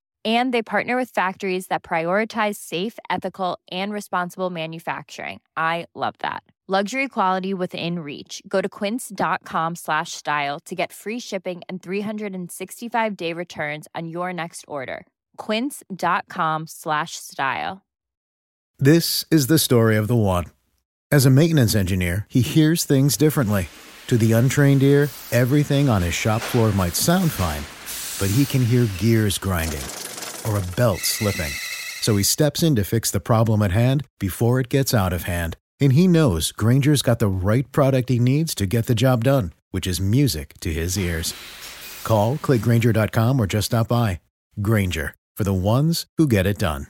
And 0.23 0.53
they 0.53 0.61
partner 0.61 0.95
with 0.95 1.09
factories 1.09 1.67
that 1.67 1.81
prioritize 1.81 2.57
safe, 2.57 2.99
ethical, 3.09 3.57
and 3.71 3.91
responsible 3.91 4.51
manufacturing. 4.51 5.39
I 5.57 5.87
love 5.95 6.13
that. 6.19 6.43
Luxury 6.67 7.09
quality 7.09 7.53
within 7.53 7.99
reach. 7.99 8.41
Go 8.47 8.61
to 8.61 8.69
quince.com 8.69 9.75
slash 9.75 10.13
style 10.13 10.59
to 10.61 10.73
get 10.73 10.93
free 10.93 11.19
shipping 11.19 11.61
and 11.67 11.81
365 11.83 13.17
day 13.17 13.33
returns 13.33 13.89
on 13.93 14.07
your 14.07 14.31
next 14.31 14.63
order. 14.69 15.05
Quince.com 15.35 16.67
slash 16.67 17.17
style. 17.17 17.81
This 18.79 19.25
is 19.29 19.47
the 19.47 19.59
story 19.59 19.97
of 19.97 20.07
the 20.07 20.15
one. 20.15 20.45
As 21.11 21.25
a 21.25 21.29
maintenance 21.29 21.75
engineer, 21.75 22.25
he 22.29 22.39
hears 22.39 22.85
things 22.85 23.17
differently. 23.17 23.67
To 24.07 24.17
the 24.17 24.31
untrained 24.31 24.81
ear, 24.81 25.09
everything 25.33 25.89
on 25.89 26.01
his 26.01 26.13
shop 26.13 26.41
floor 26.41 26.71
might 26.71 26.95
sound 26.95 27.31
fine, 27.31 27.63
but 28.17 28.33
he 28.33 28.45
can 28.45 28.63
hear 28.63 28.87
gears 28.97 29.37
grinding 29.37 29.83
or 30.47 30.57
a 30.57 30.75
belt 30.75 30.99
slipping. 30.99 31.51
So 32.01 32.17
he 32.17 32.23
steps 32.23 32.63
in 32.63 32.75
to 32.75 32.83
fix 32.83 33.11
the 33.11 33.19
problem 33.19 33.61
at 33.61 33.71
hand 33.71 34.05
before 34.19 34.59
it 34.59 34.69
gets 34.69 34.93
out 34.93 35.13
of 35.13 35.23
hand. 35.23 35.55
And 35.79 35.93
he 35.93 36.07
knows 36.07 36.51
Grainger's 36.51 37.01
got 37.01 37.19
the 37.19 37.27
right 37.27 37.71
product 37.71 38.09
he 38.09 38.19
needs 38.19 38.53
to 38.55 38.65
get 38.65 38.87
the 38.87 38.95
job 38.95 39.23
done, 39.23 39.53
which 39.71 39.87
is 39.87 40.01
music 40.01 40.53
to 40.61 40.73
his 40.73 40.97
ears. 40.97 41.33
Call, 42.03 42.37
click 42.37 42.61
grainger.com, 42.61 43.39
or 43.39 43.47
just 43.47 43.67
stop 43.67 43.87
by. 43.87 44.19
Grainger, 44.61 45.15
for 45.37 45.43
the 45.43 45.53
ones 45.53 46.05
who 46.17 46.27
get 46.27 46.45
it 46.45 46.57
done. 46.57 46.87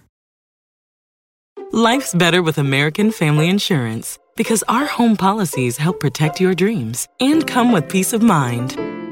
Life's 1.73 2.13
better 2.13 2.41
with 2.41 2.57
American 2.57 3.11
Family 3.11 3.49
Insurance 3.49 4.19
because 4.35 4.63
our 4.67 4.85
home 4.85 5.15
policies 5.15 5.77
help 5.77 5.99
protect 6.01 6.41
your 6.41 6.53
dreams 6.53 7.07
and 7.19 7.47
come 7.47 7.71
with 7.71 7.87
peace 7.87 8.11
of 8.11 8.21
mind. 8.21 9.00